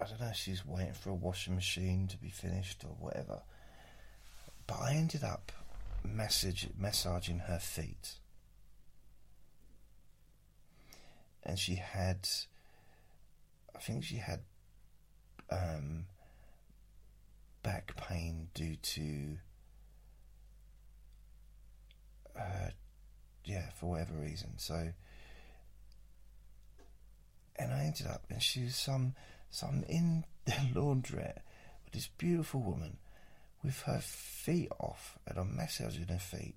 I 0.03 0.09
don't 0.09 0.19
know, 0.19 0.31
she's 0.33 0.65
waiting 0.65 0.93
for 0.93 1.11
a 1.11 1.15
washing 1.15 1.55
machine 1.55 2.07
to 2.09 2.17
be 2.17 2.29
finished 2.29 2.83
or 2.83 2.95
whatever. 2.99 3.41
But 4.67 4.81
I 4.81 4.95
ended 4.95 5.23
up 5.23 5.53
message, 6.03 6.67
massaging 6.77 7.39
her 7.39 7.59
feet. 7.59 8.15
And 11.43 11.57
she 11.57 11.75
had, 11.75 12.27
I 13.73 13.79
think 13.79 14.03
she 14.03 14.17
had 14.17 14.41
um, 15.49 16.05
back 17.61 17.95
pain 17.95 18.49
due 18.53 18.75
to, 18.75 19.37
uh, 22.37 22.69
yeah, 23.45 23.69
for 23.79 23.91
whatever 23.91 24.15
reason. 24.15 24.57
So, 24.57 24.89
and 27.55 27.71
I 27.71 27.85
ended 27.85 28.07
up, 28.07 28.25
and 28.29 28.41
she 28.41 28.63
was 28.63 28.75
some, 28.75 29.15
some 29.53 29.83
in 29.87 30.25
the 30.45 30.51
laundrette 30.73 31.41
with 31.85 31.93
this 31.93 32.09
beautiful 32.17 32.61
woman 32.61 32.97
with 33.63 33.81
her 33.83 33.99
feet 33.99 34.69
off 34.79 35.19
and 35.27 35.37
I'm 35.37 35.55
massaging 35.55 36.07
her 36.07 36.17
feet. 36.17 36.55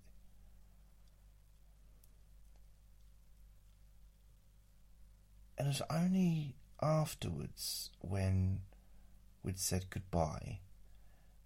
And 5.59 5.69
it 5.69 5.71
was 5.71 5.83
only 5.91 6.57
afterwards 6.81 7.91
when 8.01 8.61
we'd 9.43 9.59
said 9.59 9.91
goodbye 9.91 10.61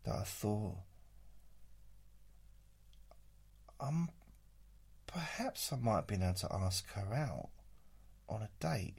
that 0.05 0.15
I 0.15 0.23
thought, 0.23 0.79
um, 3.81 4.11
perhaps 5.07 5.73
I 5.73 5.77
might 5.77 5.97
have 5.97 6.07
been 6.07 6.23
able 6.23 6.35
to 6.35 6.53
ask 6.53 6.89
her 6.93 7.13
out 7.13 7.51
on 8.29 8.43
a 8.43 8.49
date. 8.61 8.99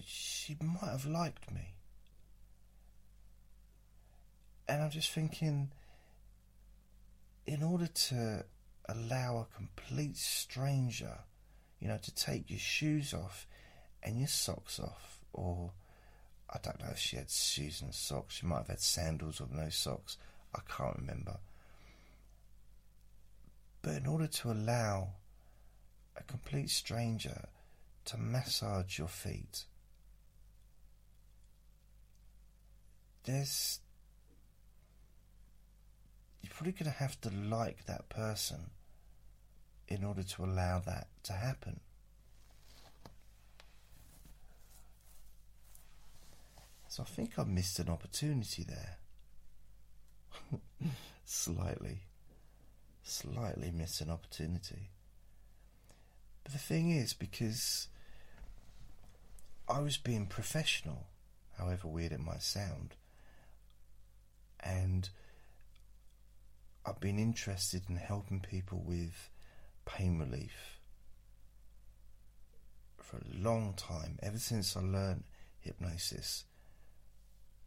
She 0.00 0.56
might 0.60 0.90
have 0.90 1.06
liked 1.06 1.50
me. 1.50 1.74
And 4.68 4.82
I'm 4.82 4.90
just 4.90 5.10
thinking, 5.10 5.70
in 7.46 7.62
order 7.62 7.86
to 7.86 8.44
allow 8.88 9.38
a 9.38 9.56
complete 9.56 10.16
stranger, 10.16 11.18
you 11.80 11.88
know, 11.88 11.98
to 11.98 12.14
take 12.14 12.48
your 12.48 12.58
shoes 12.58 13.12
off 13.12 13.46
and 14.02 14.18
your 14.18 14.28
socks 14.28 14.80
off, 14.80 15.18
or 15.32 15.72
I 16.48 16.58
don't 16.62 16.80
know 16.80 16.90
if 16.90 16.98
she 16.98 17.16
had 17.16 17.30
shoes 17.30 17.82
and 17.82 17.94
socks, 17.94 18.36
she 18.36 18.46
might 18.46 18.58
have 18.58 18.68
had 18.68 18.80
sandals 18.80 19.40
or 19.40 19.48
no 19.50 19.68
socks, 19.68 20.16
I 20.54 20.60
can't 20.68 20.96
remember. 20.96 21.38
But 23.82 23.96
in 23.96 24.06
order 24.06 24.28
to 24.28 24.52
allow 24.52 25.08
a 26.16 26.22
complete 26.22 26.70
stranger 26.70 27.48
to 28.06 28.16
massage 28.16 28.98
your 28.98 29.08
feet, 29.08 29.64
there's 33.24 33.80
you're 36.42 36.52
probably 36.52 36.72
going 36.72 36.90
to 36.90 36.98
have 36.98 37.20
to 37.20 37.30
like 37.30 37.84
that 37.86 38.08
person 38.08 38.70
in 39.88 40.04
order 40.04 40.22
to 40.22 40.44
allow 40.44 40.80
that 40.80 41.06
to 41.24 41.32
happen. 41.32 41.80
So 46.88 47.02
I 47.02 47.06
think 47.06 47.38
I 47.38 47.44
missed 47.44 47.78
an 47.78 47.88
opportunity 47.88 48.64
there. 48.64 48.98
slightly. 51.24 52.02
Slightly 53.02 53.70
missed 53.70 54.00
an 54.00 54.10
opportunity. 54.10 54.90
But 56.44 56.52
the 56.52 56.58
thing 56.58 56.90
is, 56.90 57.14
because 57.14 57.88
I 59.68 59.80
was 59.80 59.96
being 59.96 60.26
professional, 60.26 61.06
however 61.56 61.88
weird 61.88 62.12
it 62.12 62.20
might 62.20 62.42
sound, 62.42 62.94
and 64.62 65.08
I've 66.84 67.00
been 67.00 67.18
interested 67.18 67.82
in 67.88 67.96
helping 67.96 68.40
people 68.40 68.82
with 68.84 69.30
pain 69.84 70.18
relief 70.18 70.78
for 72.98 73.16
a 73.18 73.38
long 73.38 73.74
time, 73.74 74.18
ever 74.22 74.38
since 74.38 74.76
I 74.76 74.80
learned 74.80 75.24
hypnosis. 75.60 76.44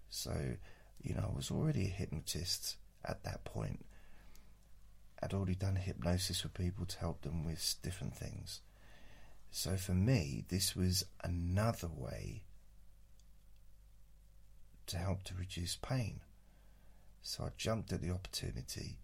So, 0.10 0.56
you 1.02 1.14
know, 1.14 1.30
I 1.32 1.36
was 1.36 1.52
already 1.52 1.86
a 1.86 1.90
hypnotist 1.90 2.78
at 3.04 3.24
that 3.24 3.44
point. 3.44 3.86
I'd 5.22 5.34
already 5.34 5.56
done 5.56 5.76
hypnosis 5.76 6.44
with 6.44 6.54
people 6.54 6.86
to 6.86 7.00
help 7.00 7.22
them 7.22 7.46
with 7.46 7.76
different 7.82 8.16
things. 8.16 8.62
So 9.52 9.78
for 9.78 9.94
me, 9.94 10.44
this 10.50 10.76
was 10.76 11.06
another 11.24 11.88
way 11.88 12.44
to 14.88 14.98
help 14.98 15.24
to 15.24 15.34
reduce 15.34 15.76
pain. 15.78 16.20
So 17.28 17.44
I 17.44 17.50
jumped 17.58 17.92
at 17.92 18.04
the 18.04 18.12
opportunity 18.12 19.00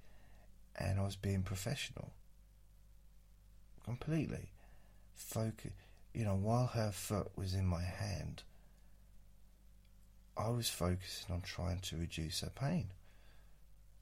and 0.76 1.00
I 1.00 1.04
was 1.04 1.16
being 1.16 1.42
professional. 1.42 2.12
Completely. 3.84 4.52
Focus, 5.16 5.72
you 6.14 6.24
know, 6.24 6.36
while 6.36 6.68
her 6.68 6.92
foot 6.92 7.32
was 7.36 7.56
in 7.56 7.66
my 7.66 7.82
hand, 7.82 8.44
I 10.38 10.50
was 10.50 10.70
focusing 10.70 11.34
on 11.34 11.42
trying 11.42 11.80
to 11.80 11.98
reduce 11.98 12.42
her 12.42 12.52
pain. 12.52 12.90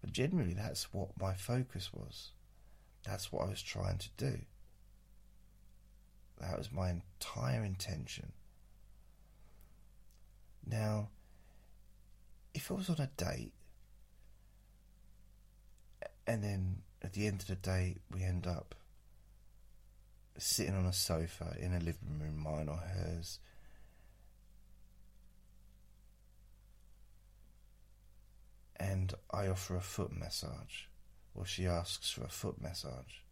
But 0.02 0.12
generally, 0.12 0.54
that's 0.54 0.94
what 0.94 1.18
my 1.18 1.34
focus 1.34 1.94
was. 1.94 2.32
That's 3.06 3.32
what 3.32 3.46
I 3.46 3.50
was 3.50 3.62
trying 3.62 4.00
to 4.00 4.10
do. 4.18 4.40
That 6.42 6.58
was 6.58 6.74
my 6.74 6.90
entire 6.90 7.64
intention. 7.64 8.34
Now, 10.68 11.08
if 12.54 12.70
I 12.70 12.74
was 12.74 12.90
on 12.90 13.00
a 13.00 13.10
date 13.16 13.54
and 16.30 16.44
then 16.44 16.84
at 17.02 17.14
the 17.14 17.26
end 17.26 17.42
of 17.42 17.48
the 17.48 17.56
day, 17.56 17.96
we 18.14 18.24
end 18.24 18.46
up 18.46 18.76
sitting 20.38 20.76
on 20.76 20.86
a 20.86 20.94
sofa 20.94 21.56
in 21.60 21.74
a 21.74 21.80
living 21.80 22.20
room, 22.22 22.38
mine 22.38 22.70
or 22.70 22.78
hers. 22.78 23.40
And 28.80 29.16
I 29.32 29.48
offer 29.48 29.76
a 29.76 29.82
foot 29.82 30.12
massage, 30.16 30.84
or 31.34 31.48
she 31.48 31.66
asks 31.66 32.12
for 32.12 32.26
a 32.26 32.30
foot 32.30 32.62
massage. 32.62 33.24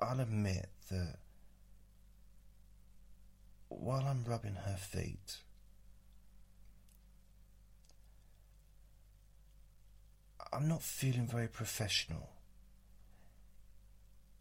I'll 0.00 0.20
admit 0.20 0.68
that 0.92 1.16
while 3.68 4.06
I'm 4.06 4.22
rubbing 4.22 4.54
her 4.54 4.76
feet, 4.76 5.38
I'm 10.52 10.68
not 10.68 10.82
feeling 10.82 11.26
very 11.26 11.48
professional 11.48 12.30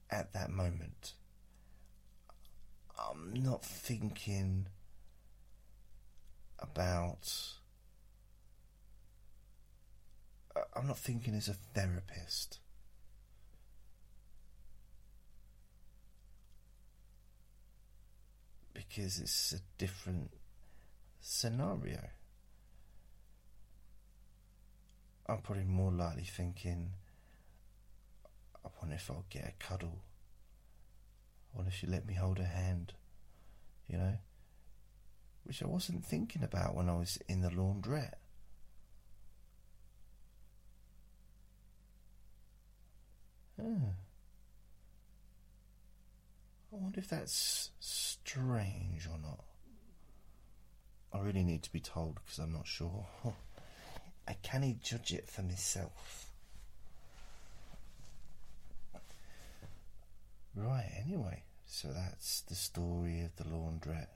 at 0.10 0.34
that 0.34 0.50
moment. 0.50 1.14
I'm 2.98 3.34
not 3.44 3.64
thinking 3.64 4.68
about. 6.60 7.30
Uh, 10.56 10.62
I'm 10.76 10.88
not 10.88 10.98
thinking 10.98 11.36
as 11.36 11.48
a 11.48 11.54
therapist. 11.54 12.60
Because 18.74 19.20
it's 19.20 19.54
a 19.54 19.60
different 19.78 20.32
scenario. 21.20 22.00
I'm 25.30 25.40
probably 25.40 25.66
more 25.66 25.92
likely 25.92 26.24
thinking, 26.24 26.92
I 28.64 28.70
wonder 28.80 28.96
if 28.96 29.12
I'll 29.12 29.26
get 29.30 29.46
a 29.48 29.64
cuddle. 29.64 30.00
I 31.54 31.58
wonder 31.58 31.70
if 31.70 31.76
she'll 31.76 31.90
let 31.90 32.08
me 32.08 32.14
hold 32.14 32.38
her 32.38 32.46
hand, 32.46 32.94
you 33.88 33.98
know? 33.98 34.14
Which 35.44 35.62
I 35.62 35.68
wasn't 35.68 36.06
thinking 36.06 36.44
about 36.44 36.76
when 36.76 36.90
I 36.90 36.96
was 36.96 37.20
in 37.28 37.42
the 37.42 37.50
laundrette. 37.50 38.14
Hmm. 43.60 43.90
I 46.72 46.76
wonder 46.76 47.00
if 47.00 47.08
that's 47.10 47.72
strange 47.80 49.08
or 49.08 49.18
not. 49.18 49.44
I 51.14 51.20
really 51.20 51.44
need 51.44 51.64
to 51.64 51.72
be 51.72 51.80
told 51.80 52.20
because 52.24 52.40
I'm 52.40 52.54
not 52.54 52.68
sure. 52.68 53.08
I 54.28 54.34
can't 54.44 54.82
judge 54.82 55.14
it 55.14 55.30
for 55.30 55.42
myself. 55.42 56.32
Right, 60.56 60.90
anyway, 61.06 61.44
so 61.66 61.90
that's 61.90 62.42
the 62.42 62.56
story 62.56 63.22
of 63.22 63.36
the 63.36 63.44
laundrette. 63.44 64.08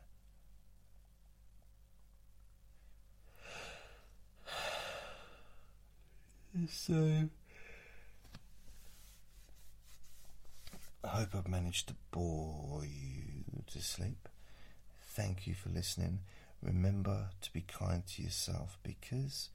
So, 6.70 7.30
I 11.04 11.08
hope 11.08 11.30
I've 11.34 11.48
managed 11.48 11.88
to 11.88 11.96
bore 12.12 12.84
you 12.84 13.44
to 13.68 13.82
sleep. 13.82 14.28
Thank 15.02 15.48
you 15.48 15.54
for 15.54 15.70
listening. 15.70 16.20
Remember 16.62 17.30
to 17.42 17.54
be 17.54 17.62
kind 17.62 18.06
to 18.08 18.22
yourself 18.22 18.78
because 18.84 19.50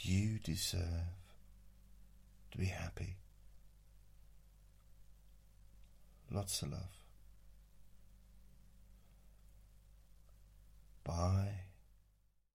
you 0.00 0.38
deserve 0.42 0.82
to 2.50 2.58
be 2.58 2.66
happy. 2.66 3.16
Lots 6.30 6.62
of 6.62 6.72
love. 6.72 6.80
Bye. 11.04 11.71